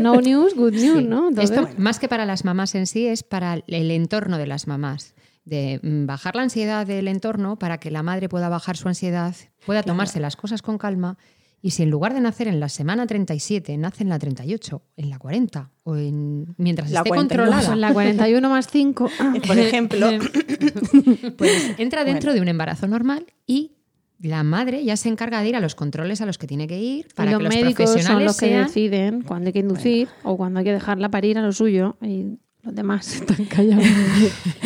No 0.00 0.20
news, 0.20 0.54
good 0.54 0.74
news, 0.74 1.02
¿no? 1.02 1.30
Esto, 1.30 1.68
más 1.76 1.98
que 1.98 2.08
para 2.08 2.24
las 2.24 2.44
mamás 2.44 2.74
en 2.74 2.86
sí, 2.86 3.06
es 3.06 3.22
para 3.22 3.54
el 3.66 3.90
entorno 3.90 4.38
de 4.38 4.46
las 4.46 4.66
mamás 4.66 5.14
de 5.44 5.80
mm, 5.82 6.06
bajar 6.06 6.36
la 6.36 6.42
ansiedad 6.42 6.86
del 6.86 7.08
entorno 7.08 7.58
para 7.58 7.78
que 7.78 7.90
la 7.90 8.02
madre 8.02 8.28
pueda 8.28 8.48
bajar 8.48 8.76
su 8.76 8.88
ansiedad, 8.88 9.34
pueda 9.66 9.82
tomarse 9.82 10.20
las 10.20 10.36
cosas 10.36 10.62
con 10.62 10.78
calma 10.78 11.18
y 11.64 11.70
si 11.70 11.84
en 11.84 11.90
lugar 11.90 12.12
de 12.12 12.20
nacer 12.20 12.48
en 12.48 12.58
la 12.58 12.68
semana 12.68 13.06
37, 13.06 13.78
nace 13.78 14.02
en 14.02 14.08
la 14.08 14.18
38, 14.18 14.82
en 14.96 15.10
la 15.10 15.18
40, 15.18 15.70
o 15.84 15.96
en 15.96 16.54
mientras 16.58 16.90
esté 16.90 17.08
controlada. 17.08 17.72
En 17.72 17.80
la 17.80 17.92
41 17.92 18.50
más 18.50 18.66
5. 18.66 19.10
Por 19.46 19.58
ejemplo. 19.58 20.08
pues 21.38 21.74
entra 21.78 22.04
dentro 22.04 22.34
de 22.34 22.40
un 22.40 22.48
embarazo 22.48 22.88
normal 22.88 23.26
y 23.46 23.76
la 24.18 24.42
madre 24.42 24.84
ya 24.84 24.96
se 24.96 25.08
encarga 25.08 25.40
de 25.40 25.50
ir 25.50 25.56
a 25.56 25.60
los 25.60 25.76
controles 25.76 26.20
a 26.20 26.26
los 26.26 26.36
que 26.36 26.48
tiene 26.48 26.66
que 26.66 26.80
ir 26.80 27.06
para 27.14 27.30
y 27.30 27.34
los 27.34 27.38
que 27.38 27.44
los 27.44 27.54
médicos 27.54 28.02
son 28.02 28.24
los 28.24 28.36
que 28.36 28.56
deciden 28.56 29.22
cuándo 29.22 29.48
hay 29.48 29.52
que 29.52 29.60
inducir 29.60 30.08
o 30.24 30.36
cuándo 30.36 30.58
hay 30.58 30.64
que 30.64 30.72
dejarla 30.72 31.10
parir 31.10 31.38
a 31.38 31.42
lo 31.42 31.52
suyo. 31.52 31.96
Y 32.02 32.38
los 32.62 32.74
demás 32.74 33.14
están 33.14 33.44
callados. 33.44 33.86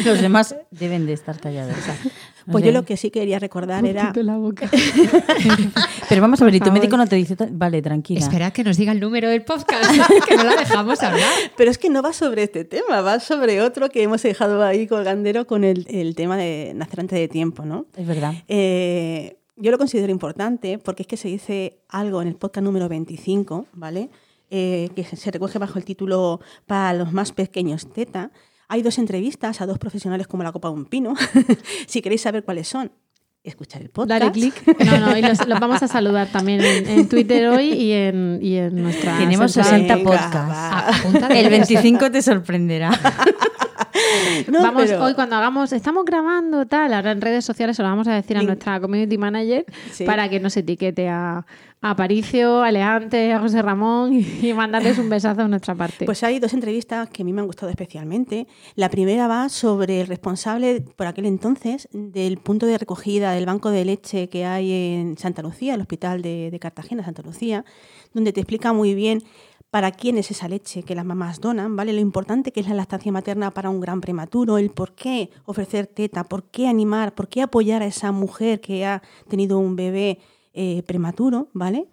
Los 0.02 0.22
demás 0.22 0.56
deben 0.70 1.04
de 1.04 1.12
estar 1.12 1.38
callados. 1.38 1.76
Pues 2.50 2.64
yo 2.64 2.72
lo 2.72 2.84
que 2.84 2.96
sí 2.96 3.10
quería 3.10 3.38
recordar 3.38 3.84
era. 3.84 4.12
La 4.14 4.36
boca. 4.36 4.70
Pero 6.08 6.20
vamos 6.20 6.40
a 6.40 6.44
ver, 6.44 6.54
y 6.54 6.60
tu 6.60 6.70
médico 6.70 6.96
no 6.96 7.06
te 7.06 7.16
dice. 7.16 7.36
Vale, 7.50 7.82
tranquila. 7.82 8.20
Espera 8.20 8.50
que 8.50 8.62
nos 8.64 8.76
diga 8.76 8.92
el 8.92 9.00
número 9.00 9.28
del 9.28 9.42
podcast, 9.42 9.90
que 10.28 10.36
no 10.36 10.44
la 10.44 10.56
dejamos 10.56 11.02
hablar. 11.02 11.30
Pero 11.56 11.70
es 11.70 11.78
que 11.78 11.90
no 11.90 12.02
va 12.02 12.12
sobre 12.12 12.44
este 12.44 12.64
tema, 12.64 13.00
va 13.00 13.20
sobre 13.20 13.60
otro 13.60 13.88
que 13.88 14.02
hemos 14.02 14.22
dejado 14.22 14.64
ahí 14.64 14.86
colgandero 14.86 15.46
con 15.46 15.64
el, 15.64 15.86
el 15.90 16.14
tema 16.14 16.36
de 16.36 16.72
nacer 16.74 17.00
antes 17.00 17.18
de 17.18 17.28
tiempo, 17.28 17.64
¿no? 17.64 17.86
Es 17.96 18.06
verdad. 18.06 18.34
Eh, 18.48 19.38
yo 19.56 19.70
lo 19.70 19.78
considero 19.78 20.12
importante 20.12 20.78
porque 20.78 21.02
es 21.02 21.06
que 21.06 21.16
se 21.16 21.28
dice 21.28 21.78
algo 21.88 22.22
en 22.22 22.28
el 22.28 22.36
podcast 22.36 22.64
número 22.64 22.88
25, 22.88 23.66
¿vale? 23.72 24.10
Eh, 24.50 24.90
que 24.94 25.02
se 25.04 25.30
recoge 25.30 25.58
bajo 25.58 25.78
el 25.78 25.84
título 25.84 26.40
Para 26.66 26.92
los 26.92 27.12
más 27.12 27.32
pequeños 27.32 27.92
Teta. 27.92 28.30
Hay 28.68 28.82
dos 28.82 28.98
entrevistas 28.98 29.60
a 29.60 29.66
dos 29.66 29.78
profesionales 29.78 30.26
como 30.26 30.42
la 30.42 30.52
copa 30.52 30.68
de 30.68 30.74
un 30.74 30.86
pino. 30.86 31.14
si 31.86 32.02
queréis 32.02 32.22
saber 32.22 32.44
cuáles 32.44 32.68
son, 32.68 32.90
escuchar 33.44 33.82
el 33.82 33.90
podcast. 33.90 34.20
Dale 34.20 34.32
clic. 34.32 34.54
No, 34.84 34.98
no, 34.98 35.16
y 35.16 35.22
los, 35.22 35.38
vamos 35.60 35.82
a 35.82 35.88
saludar 35.88 36.28
también 36.28 36.60
en, 36.62 37.08
Twitter 37.08 37.48
hoy 37.48 37.72
y 37.72 37.92
en, 37.92 38.40
y 38.42 38.56
en 38.56 38.82
nuestra. 38.82 39.18
Tenemos 39.18 39.52
60 39.52 39.98
podcasts. 40.02 41.04
el 41.30 41.48
25 41.48 42.10
te 42.10 42.22
sorprenderá. 42.22 42.90
vamos, 44.48 44.90
hoy 44.90 45.14
cuando 45.14 45.36
hagamos, 45.36 45.72
estamos 45.72 46.04
grabando 46.04 46.66
tal, 46.66 46.92
ahora 46.94 47.12
en 47.12 47.20
redes 47.20 47.44
sociales 47.44 47.76
se 47.76 47.82
lo 47.82 47.88
vamos 47.88 48.08
a 48.08 48.14
decir 48.14 48.36
a 48.36 48.42
nuestra 48.42 48.80
community 48.80 49.18
manager 49.18 49.64
para 50.04 50.28
que 50.28 50.40
nos 50.40 50.56
etiquete 50.56 51.08
a, 51.08 51.46
a 51.80 51.90
Aparicio, 51.90 52.62
a 52.62 52.70
Leante, 52.70 53.32
a 53.32 53.40
José 53.40 53.62
Ramón 53.62 54.12
y, 54.14 54.52
mandarles 54.52 54.98
un 54.98 55.08
besazo 55.08 55.42
a 55.42 55.48
nuestra 55.48 55.74
parte. 55.74 56.04
Pues 56.04 56.22
hay 56.22 56.38
dos 56.38 56.54
entrevistas 56.54 57.08
que 57.10 57.22
a 57.22 57.24
mí 57.24 57.32
me 57.32 57.40
han 57.40 57.46
gustado 57.46 57.70
especialmente. 57.70 58.46
La 58.74 58.88
primera 58.88 59.28
va 59.28 59.48
sobre 59.48 60.00
el 60.00 60.06
responsable 60.06 60.80
por 60.80 61.06
aquel 61.06 61.26
entonces 61.26 61.88
del 61.92 62.38
punto 62.38 62.66
de 62.66 62.78
recogida 62.78 63.32
del 63.32 63.46
banco 63.46 63.70
de 63.70 63.84
leche 63.84 64.28
que 64.28 64.44
hay 64.44 64.72
en 64.72 65.18
Santa 65.18 65.42
Lucía, 65.42 65.74
el 65.74 65.80
hospital 65.80 66.22
de, 66.22 66.50
de 66.50 66.58
Cartagena, 66.58 67.04
Santa 67.04 67.22
Lucía, 67.22 67.64
donde 68.14 68.32
te 68.32 68.40
explica 68.40 68.72
muy 68.72 68.94
bien 68.94 69.22
para 69.70 69.92
quién 69.92 70.18
es 70.18 70.30
esa 70.30 70.48
leche 70.48 70.82
que 70.82 70.94
las 70.94 71.04
mamás 71.04 71.40
donan, 71.40 71.76
¿vale? 71.76 71.92
Lo 71.92 72.00
importante 72.00 72.52
que 72.52 72.60
es 72.60 72.68
la 72.68 72.74
lactancia 72.74 73.12
materna 73.12 73.52
para 73.52 73.70
un 73.70 73.80
gran 73.80 74.00
prematuro, 74.00 74.58
el 74.58 74.70
por 74.70 74.94
qué 74.94 75.30
ofrecer 75.44 75.86
teta, 75.86 76.24
por 76.24 76.44
qué 76.44 76.68
animar, 76.68 77.14
por 77.14 77.28
qué 77.28 77.42
apoyar 77.42 77.82
a 77.82 77.86
esa 77.86 78.12
mujer 78.12 78.60
que 78.60 78.86
ha 78.86 79.02
tenido 79.28 79.58
un 79.58 79.76
bebé 79.76 80.18
eh, 80.54 80.82
prematuro, 80.86 81.48
¿vale? 81.52 81.88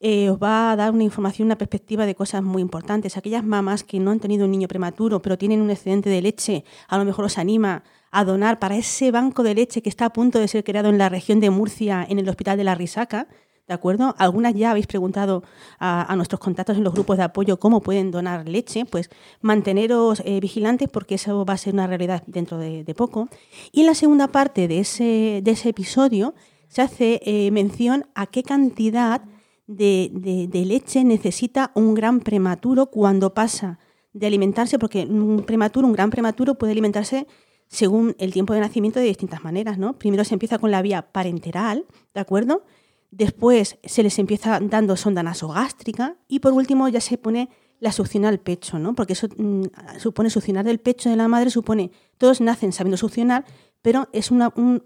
Eh, 0.00 0.30
os 0.30 0.38
va 0.38 0.70
a 0.70 0.76
dar 0.76 0.92
una 0.92 1.02
información, 1.02 1.46
una 1.46 1.58
perspectiva 1.58 2.06
de 2.06 2.14
cosas 2.14 2.42
muy 2.42 2.62
importantes. 2.62 3.16
Aquellas 3.16 3.44
mamás 3.44 3.82
que 3.82 3.98
no 3.98 4.12
han 4.12 4.20
tenido 4.20 4.44
un 4.44 4.52
niño 4.52 4.68
prematuro, 4.68 5.20
pero 5.20 5.36
tienen 5.36 5.60
un 5.60 5.70
excedente 5.70 6.08
de 6.08 6.22
leche, 6.22 6.64
a 6.88 6.98
lo 6.98 7.04
mejor 7.04 7.24
os 7.24 7.38
anima 7.38 7.82
a 8.10 8.24
donar 8.24 8.58
para 8.58 8.76
ese 8.76 9.10
banco 9.10 9.42
de 9.42 9.54
leche 9.54 9.82
que 9.82 9.88
está 9.88 10.06
a 10.06 10.12
punto 10.12 10.38
de 10.38 10.48
ser 10.48 10.64
creado 10.64 10.88
en 10.88 10.98
la 10.98 11.08
región 11.08 11.40
de 11.40 11.50
Murcia, 11.50 12.06
en 12.08 12.18
el 12.18 12.28
Hospital 12.28 12.56
de 12.56 12.64
la 12.64 12.74
Risaca, 12.74 13.28
¿de 13.68 13.74
acuerdo? 13.74 14.14
Algunas 14.18 14.54
ya 14.54 14.70
habéis 14.70 14.86
preguntado 14.86 15.44
a, 15.78 16.14
nuestros 16.16 16.40
contactos 16.40 16.78
en 16.78 16.84
los 16.84 16.94
grupos 16.94 17.18
de 17.18 17.24
apoyo 17.24 17.58
cómo 17.58 17.82
pueden 17.82 18.10
donar 18.10 18.48
leche, 18.48 18.86
pues 18.86 19.10
manteneros 19.42 20.22
eh, 20.24 20.40
vigilantes 20.40 20.88
porque 20.88 21.16
eso 21.16 21.44
va 21.44 21.52
a 21.54 21.58
ser 21.58 21.74
una 21.74 21.86
realidad 21.86 22.22
dentro 22.26 22.56
de, 22.58 22.94
poco. 22.96 23.28
Y 23.70 23.80
en 23.80 23.86
la 23.86 23.94
segunda 23.94 24.28
parte 24.28 24.66
de 24.66 24.80
ese, 24.80 25.40
de 25.44 25.50
ese 25.50 25.68
episodio 25.68 26.34
se 26.68 26.82
hace 26.82 27.20
eh, 27.24 27.50
mención 27.50 28.06
a 28.14 28.26
qué 28.26 28.42
cantidad 28.42 29.22
de, 29.66 30.48
leche 30.66 31.04
necesita 31.04 31.70
un 31.74 31.94
gran 31.94 32.20
prematuro 32.20 32.86
cuando 32.86 33.34
pasa 33.34 33.78
de 34.14 34.26
alimentarse, 34.26 34.78
porque 34.78 35.04
un 35.04 35.44
prematuro, 35.46 35.86
un 35.86 35.92
gran 35.92 36.10
prematuro 36.10 36.54
puede 36.54 36.72
alimentarse 36.72 37.26
según 37.68 38.16
el 38.18 38.32
tiempo 38.32 38.54
de 38.54 38.60
nacimiento 38.60 38.98
de 38.98 39.04
distintas 39.04 39.44
maneras, 39.44 39.76
¿no? 39.76 39.98
Primero 39.98 40.24
se 40.24 40.34
empieza 40.34 40.58
con 40.58 40.70
la 40.70 40.80
vía 40.80 41.12
parenteral, 41.12 41.84
¿de 42.14 42.20
acuerdo? 42.20 42.62
Después 43.10 43.78
se 43.84 44.02
les 44.02 44.18
empieza 44.18 44.60
dando 44.60 44.96
sonda 44.96 45.22
nasogástrica 45.22 46.16
y 46.28 46.40
por 46.40 46.52
último 46.52 46.88
ya 46.88 47.00
se 47.00 47.18
pone 47.18 47.48
la 47.80 47.92
succión 47.92 48.24
al 48.24 48.38
pecho, 48.40 48.78
¿no? 48.78 48.94
Porque 48.94 49.12
eso 49.12 49.28
mm, 49.36 49.62
supone 49.98 50.30
succionar 50.30 50.64
del 50.64 50.78
pecho 50.78 51.08
de 51.08 51.16
la 51.16 51.28
madre, 51.28 51.50
supone, 51.50 51.90
todos 52.18 52.40
nacen 52.40 52.72
sabiendo 52.72 52.96
succionar, 52.96 53.44
pero 53.82 54.08
es 54.12 54.30
una, 54.30 54.52
un, 54.56 54.82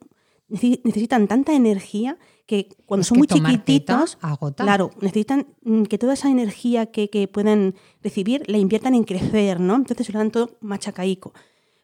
necesitan 0.48 1.26
tanta 1.26 1.54
energía 1.54 2.18
que 2.46 2.68
cuando 2.86 3.04
son 3.04 3.18
muy 3.18 3.26
chiquititos, 3.26 4.18
claro, 4.56 4.90
necesitan 5.00 5.46
mm, 5.62 5.84
que 5.84 5.98
toda 5.98 6.14
esa 6.14 6.30
energía 6.30 6.86
que, 6.86 7.08
que 7.08 7.28
puedan 7.28 7.74
recibir 8.02 8.42
la 8.46 8.58
inviertan 8.58 8.94
en 8.94 9.04
crecer, 9.04 9.58
¿no? 9.58 9.76
Entonces 9.76 10.06
se 10.06 10.12
lo 10.12 10.18
dan 10.18 10.30
todo 10.30 10.58
machacaico. 10.60 11.32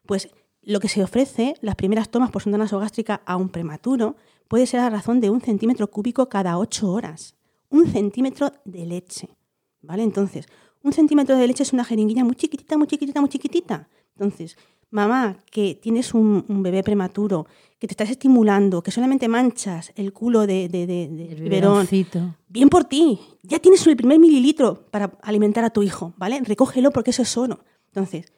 Pues 0.04 0.28
lo 0.62 0.80
que 0.80 0.88
se 0.88 1.02
ofrece, 1.02 1.54
las 1.62 1.76
primeras 1.76 2.10
tomas 2.10 2.30
por 2.30 2.42
sonda 2.42 2.58
nasogástrica 2.58 3.22
a 3.24 3.36
un 3.36 3.48
prematuro, 3.48 4.16
puede 4.48 4.66
ser 4.66 4.80
a 4.80 4.90
razón 4.90 5.20
de 5.20 5.30
un 5.30 5.40
centímetro 5.40 5.90
cúbico 5.90 6.28
cada 6.28 6.58
ocho 6.58 6.90
horas. 6.90 7.36
Un 7.70 7.86
centímetro 7.86 8.52
de 8.64 8.86
leche. 8.86 9.28
¿Vale? 9.82 10.02
Entonces, 10.02 10.46
un 10.82 10.92
centímetro 10.92 11.36
de 11.36 11.46
leche 11.46 11.62
es 11.62 11.72
una 11.72 11.84
jeringuilla 11.84 12.24
muy 12.24 12.34
chiquitita, 12.34 12.76
muy 12.76 12.86
chiquitita, 12.86 13.20
muy 13.20 13.28
chiquitita. 13.28 13.88
Entonces, 14.14 14.56
mamá, 14.90 15.36
que 15.50 15.78
tienes 15.80 16.14
un, 16.14 16.44
bebé 16.62 16.82
prematuro, 16.82 17.46
que 17.78 17.86
te 17.86 17.92
estás 17.92 18.10
estimulando, 18.10 18.82
que 18.82 18.90
solamente 18.90 19.28
manchas 19.28 19.92
el 19.94 20.12
culo 20.12 20.46
de, 20.46 20.68
de, 20.68 20.86
de, 20.86 22.28
bien 22.48 22.68
por 22.68 22.84
ti, 22.84 23.20
ya 23.42 23.58
tienes 23.58 23.86
el 23.86 23.96
primer 23.96 24.18
mililitro 24.18 24.86
para 24.90 25.12
alimentar 25.22 25.64
a 25.64 25.70
tu 25.70 25.82
hijo, 25.82 26.14
¿vale? 26.16 26.40
Recógelo 26.42 26.90
porque 26.90 27.10
eso 27.10 27.22
es 27.22 27.36
oro. 27.36 27.60
Entonces, 27.88 28.32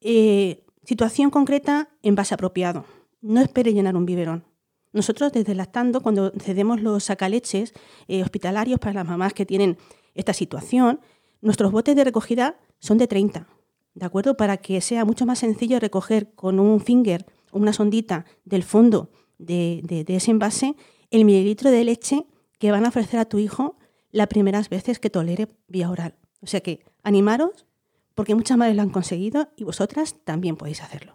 eh, 0.00 0.64
situación 0.84 1.30
concreta, 1.30 1.88
en 2.02 2.14
base 2.14 2.34
apropiado. 2.34 2.84
No 3.22 3.40
espere 3.40 3.72
llenar 3.72 3.96
un 3.96 4.06
biberón. 4.06 4.44
Nosotros 4.92 5.32
desde 5.32 5.54
Lactando, 5.54 6.00
cuando 6.00 6.32
cedemos 6.40 6.80
los 6.80 7.04
sacaleches 7.04 7.72
eh, 8.08 8.22
hospitalarios 8.22 8.80
para 8.80 8.94
las 8.94 9.06
mamás 9.06 9.32
que 9.32 9.46
tienen 9.46 9.78
esta 10.14 10.32
situación, 10.32 11.00
nuestros 11.40 11.70
botes 11.72 11.94
de 11.96 12.04
recogida 12.04 12.58
son 12.78 12.98
de 12.98 13.06
30 13.06 13.46
¿de 13.94 14.06
acuerdo? 14.06 14.36
Para 14.36 14.56
que 14.56 14.80
sea 14.80 15.04
mucho 15.04 15.26
más 15.26 15.40
sencillo 15.40 15.80
recoger 15.80 16.32
con 16.34 16.60
un 16.60 16.80
finger, 16.80 17.26
una 17.52 17.72
sondita 17.72 18.24
del 18.44 18.62
fondo 18.62 19.10
de, 19.38 20.04
ese 20.08 20.30
envase, 20.30 20.76
el 21.10 21.24
mililitro 21.24 21.70
de 21.70 21.84
leche 21.84 22.26
que 22.58 22.70
van 22.70 22.84
a 22.84 22.88
ofrecer 22.88 23.18
a 23.18 23.24
tu 23.24 23.38
hijo 23.38 23.76
las 24.10 24.28
primeras 24.28 24.68
veces 24.68 24.98
que 24.98 25.10
tolere 25.10 25.48
vía 25.68 25.90
oral. 25.90 26.14
O 26.40 26.46
sea 26.46 26.60
que 26.60 26.84
animaros, 27.02 27.66
porque 28.14 28.34
muchas 28.34 28.58
madres 28.58 28.76
lo 28.76 28.82
han 28.82 28.90
conseguido 28.90 29.48
y 29.56 29.64
vosotras 29.64 30.16
también 30.24 30.56
podéis 30.56 30.82
hacerlo. 30.82 31.14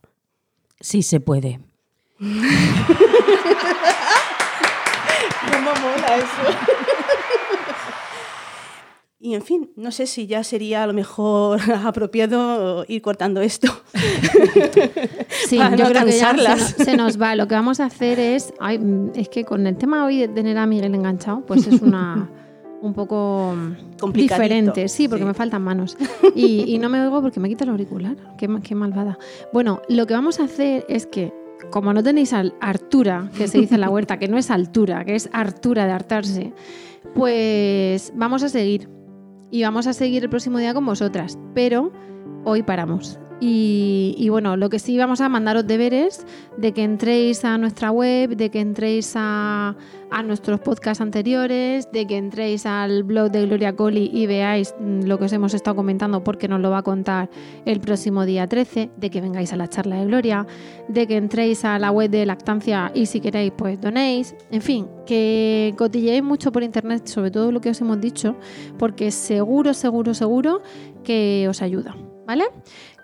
Sí 0.79 1.03
se 1.03 1.19
puede. 1.19 1.59
¿Cómo 2.17 2.29
mola 5.81 6.17
eso? 6.17 6.57
Y 9.25 9.33
en 9.33 9.41
fin, 9.41 9.71
no 9.75 9.89
sé 9.89 10.05
si 10.05 10.27
ya 10.27 10.43
sería 10.43 10.83
a 10.83 10.87
lo 10.87 10.93
mejor 10.93 11.59
apropiado 11.83 12.85
ir 12.87 13.01
cortando 13.01 13.41
esto. 13.41 13.67
Sí, 15.47 15.57
yo 15.57 15.85
creo 15.87 16.05
que 16.05 16.11
ya 16.11 16.57
se, 16.57 16.97
nos, 16.97 17.21
va. 17.21 17.35
Lo 17.35 17.47
que 17.47 17.53
vamos 17.53 17.79
a 17.79 17.85
hacer 17.85 18.19
es, 18.19 18.51
es 19.13 19.29
que 19.29 19.43
con 19.43 19.67
el 19.67 19.77
tema 19.77 20.03
hoy 20.03 20.19
de 20.19 20.27
tener 20.27 20.57
a 20.57 20.65
Miguel 20.65 20.95
enganchado, 20.95 21.45
pues 21.45 21.67
es 21.67 21.81
una 21.81 22.29
un 22.81 22.93
poco 22.93 23.55
diferente, 24.11 24.87
sí, 24.87 25.07
porque 25.07 25.23
me 25.23 25.35
faltan 25.35 25.61
manos. 25.61 25.97
Y, 26.33 26.79
no 26.79 26.89
me 26.89 26.99
oigo 27.01 27.21
porque 27.21 27.39
me 27.39 27.47
quita 27.47 27.63
el 27.63 27.69
auricular. 27.71 28.15
Qué, 28.39 28.49
qué 28.63 28.73
malvada. 28.73 29.19
Bueno, 29.53 29.81
lo 29.87 30.07
que 30.07 30.15
vamos 30.15 30.39
a 30.39 30.45
hacer 30.45 30.83
es 30.89 31.05
que 31.05 31.31
como 31.71 31.93
no 31.93 32.03
tenéis 32.03 32.33
Artura, 32.33 33.29
que 33.37 33.47
se 33.47 33.59
dice 33.59 33.75
en 33.75 33.81
la 33.81 33.89
huerta, 33.89 34.17
que 34.17 34.27
no 34.27 34.37
es 34.37 34.51
altura, 34.51 35.03
que 35.05 35.15
es 35.15 35.29
Artura 35.33 35.85
de 35.85 35.91
hartarse, 35.91 36.53
pues 37.13 38.13
vamos 38.15 38.43
a 38.43 38.49
seguir 38.49 38.89
y 39.51 39.63
vamos 39.63 39.87
a 39.87 39.93
seguir 39.93 40.23
el 40.23 40.29
próximo 40.29 40.57
día 40.57 40.73
con 40.73 40.85
vosotras, 40.85 41.37
pero 41.53 41.91
hoy 42.43 42.63
paramos. 42.63 43.19
Y, 43.39 44.27
bueno, 44.29 44.55
lo 44.55 44.69
que 44.69 44.79
sí 44.79 44.97
vamos 44.97 45.19
a 45.19 45.27
mandaros 45.29 45.67
deberes 45.67 46.25
de 46.57 46.71
que 46.71 46.83
entréis 46.83 47.43
a 47.43 47.57
nuestra 47.57 47.91
web, 47.91 48.35
de 48.35 48.49
que 48.49 48.61
entréis 48.61 49.13
a, 49.15 49.75
nuestros 50.23 50.61
podcasts 50.61 51.01
anteriores, 51.01 51.91
de 51.91 52.07
que 52.07 52.15
entréis 52.15 52.65
al 52.65 53.03
blog 53.03 53.31
de 53.31 53.45
Gloria 53.45 53.75
Coli 53.75 54.09
y 54.13 54.27
veáis 54.27 54.73
mm, 54.79 55.01
lo 55.01 55.19
que 55.19 55.25
os 55.25 55.33
hemos 55.33 55.53
estado 55.53 55.75
comentando 55.75 56.23
porque 56.23 56.47
nos 56.47 56.61
lo 56.61 56.69
va 56.69 56.77
a 56.77 56.83
contar 56.83 57.29
el 57.65 57.81
próximo 57.81 58.25
día 58.25 58.47
13, 58.47 58.91
de 58.95 59.09
que 59.09 59.19
vengáis 59.19 59.51
a 59.51 59.57
la 59.57 59.67
charla 59.67 59.97
de 59.97 60.05
Gloria, 60.05 60.47
de 60.87 61.05
que 61.05 61.17
entréis 61.17 61.65
a 61.65 61.77
la 61.79 61.91
web 61.91 62.09
de 62.09 62.25
Lactancia 62.25 62.91
y 62.95 63.07
si 63.07 63.19
queréis 63.19 63.51
pues 63.57 63.81
donéis, 63.81 64.35
en 64.51 64.61
fin, 64.61 64.87
que 65.05 65.73
cotilleéis 65.77 66.23
mucho 66.23 66.49
por 66.53 66.63
internet 66.63 67.07
sobre 67.07 67.29
todo 67.29 67.51
lo 67.51 67.59
que 67.59 67.71
os 67.71 67.81
hemos 67.81 67.99
dicho 67.99 68.37
porque 68.79 69.11
seguro, 69.11 69.73
seguro, 69.73 70.13
seguro 70.13 70.61
que 71.03 71.45
os 71.49 71.61
ayuda. 71.61 71.93
¿Vale? 72.25 72.45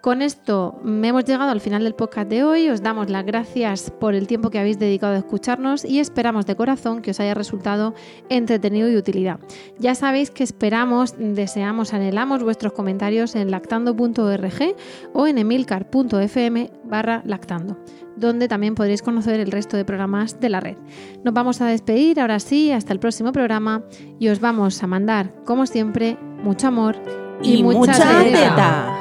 Con 0.01 0.23
esto 0.23 0.81
hemos 0.83 1.25
llegado 1.25 1.51
al 1.51 1.61
final 1.61 1.83
del 1.83 1.93
podcast 1.93 2.27
de 2.27 2.43
hoy. 2.43 2.69
Os 2.69 2.81
damos 2.81 3.11
las 3.11 3.23
gracias 3.23 3.91
por 3.91 4.15
el 4.15 4.25
tiempo 4.25 4.49
que 4.49 4.57
habéis 4.57 4.79
dedicado 4.79 5.13
a 5.13 5.19
escucharnos 5.19 5.85
y 5.85 5.99
esperamos 5.99 6.47
de 6.47 6.55
corazón 6.55 7.03
que 7.03 7.11
os 7.11 7.19
haya 7.19 7.35
resultado 7.35 7.93
entretenido 8.27 8.89
y 8.89 8.97
utilidad. 8.97 9.39
Ya 9.77 9.93
sabéis 9.93 10.31
que 10.31 10.43
esperamos, 10.43 11.13
deseamos, 11.19 11.93
anhelamos 11.93 12.41
vuestros 12.41 12.73
comentarios 12.73 13.35
en 13.35 13.51
lactando.org 13.51 14.75
o 15.13 15.27
en 15.27 15.37
emilcar.fm 15.37 16.71
barra 16.83 17.21
lactando 17.25 17.77
donde 18.17 18.47
también 18.47 18.75
podréis 18.75 19.01
conocer 19.01 19.39
el 19.39 19.51
resto 19.51 19.77
de 19.77 19.85
programas 19.85 20.39
de 20.39 20.49
la 20.49 20.59
red. 20.59 20.77
Nos 21.23 21.33
vamos 21.33 21.61
a 21.61 21.67
despedir 21.67 22.19
ahora 22.19 22.39
sí, 22.39 22.71
hasta 22.71 22.93
el 22.93 22.99
próximo 22.99 23.31
programa 23.31 23.83
y 24.19 24.27
os 24.27 24.39
vamos 24.39 24.83
a 24.83 24.87
mandar, 24.87 25.33
como 25.45 25.65
siempre, 25.65 26.17
mucho 26.43 26.67
amor 26.67 26.97
y, 27.41 27.63
mucha, 27.63 27.79
mucha 27.79 28.13
¿No 28.13 28.23
te 28.23 29.00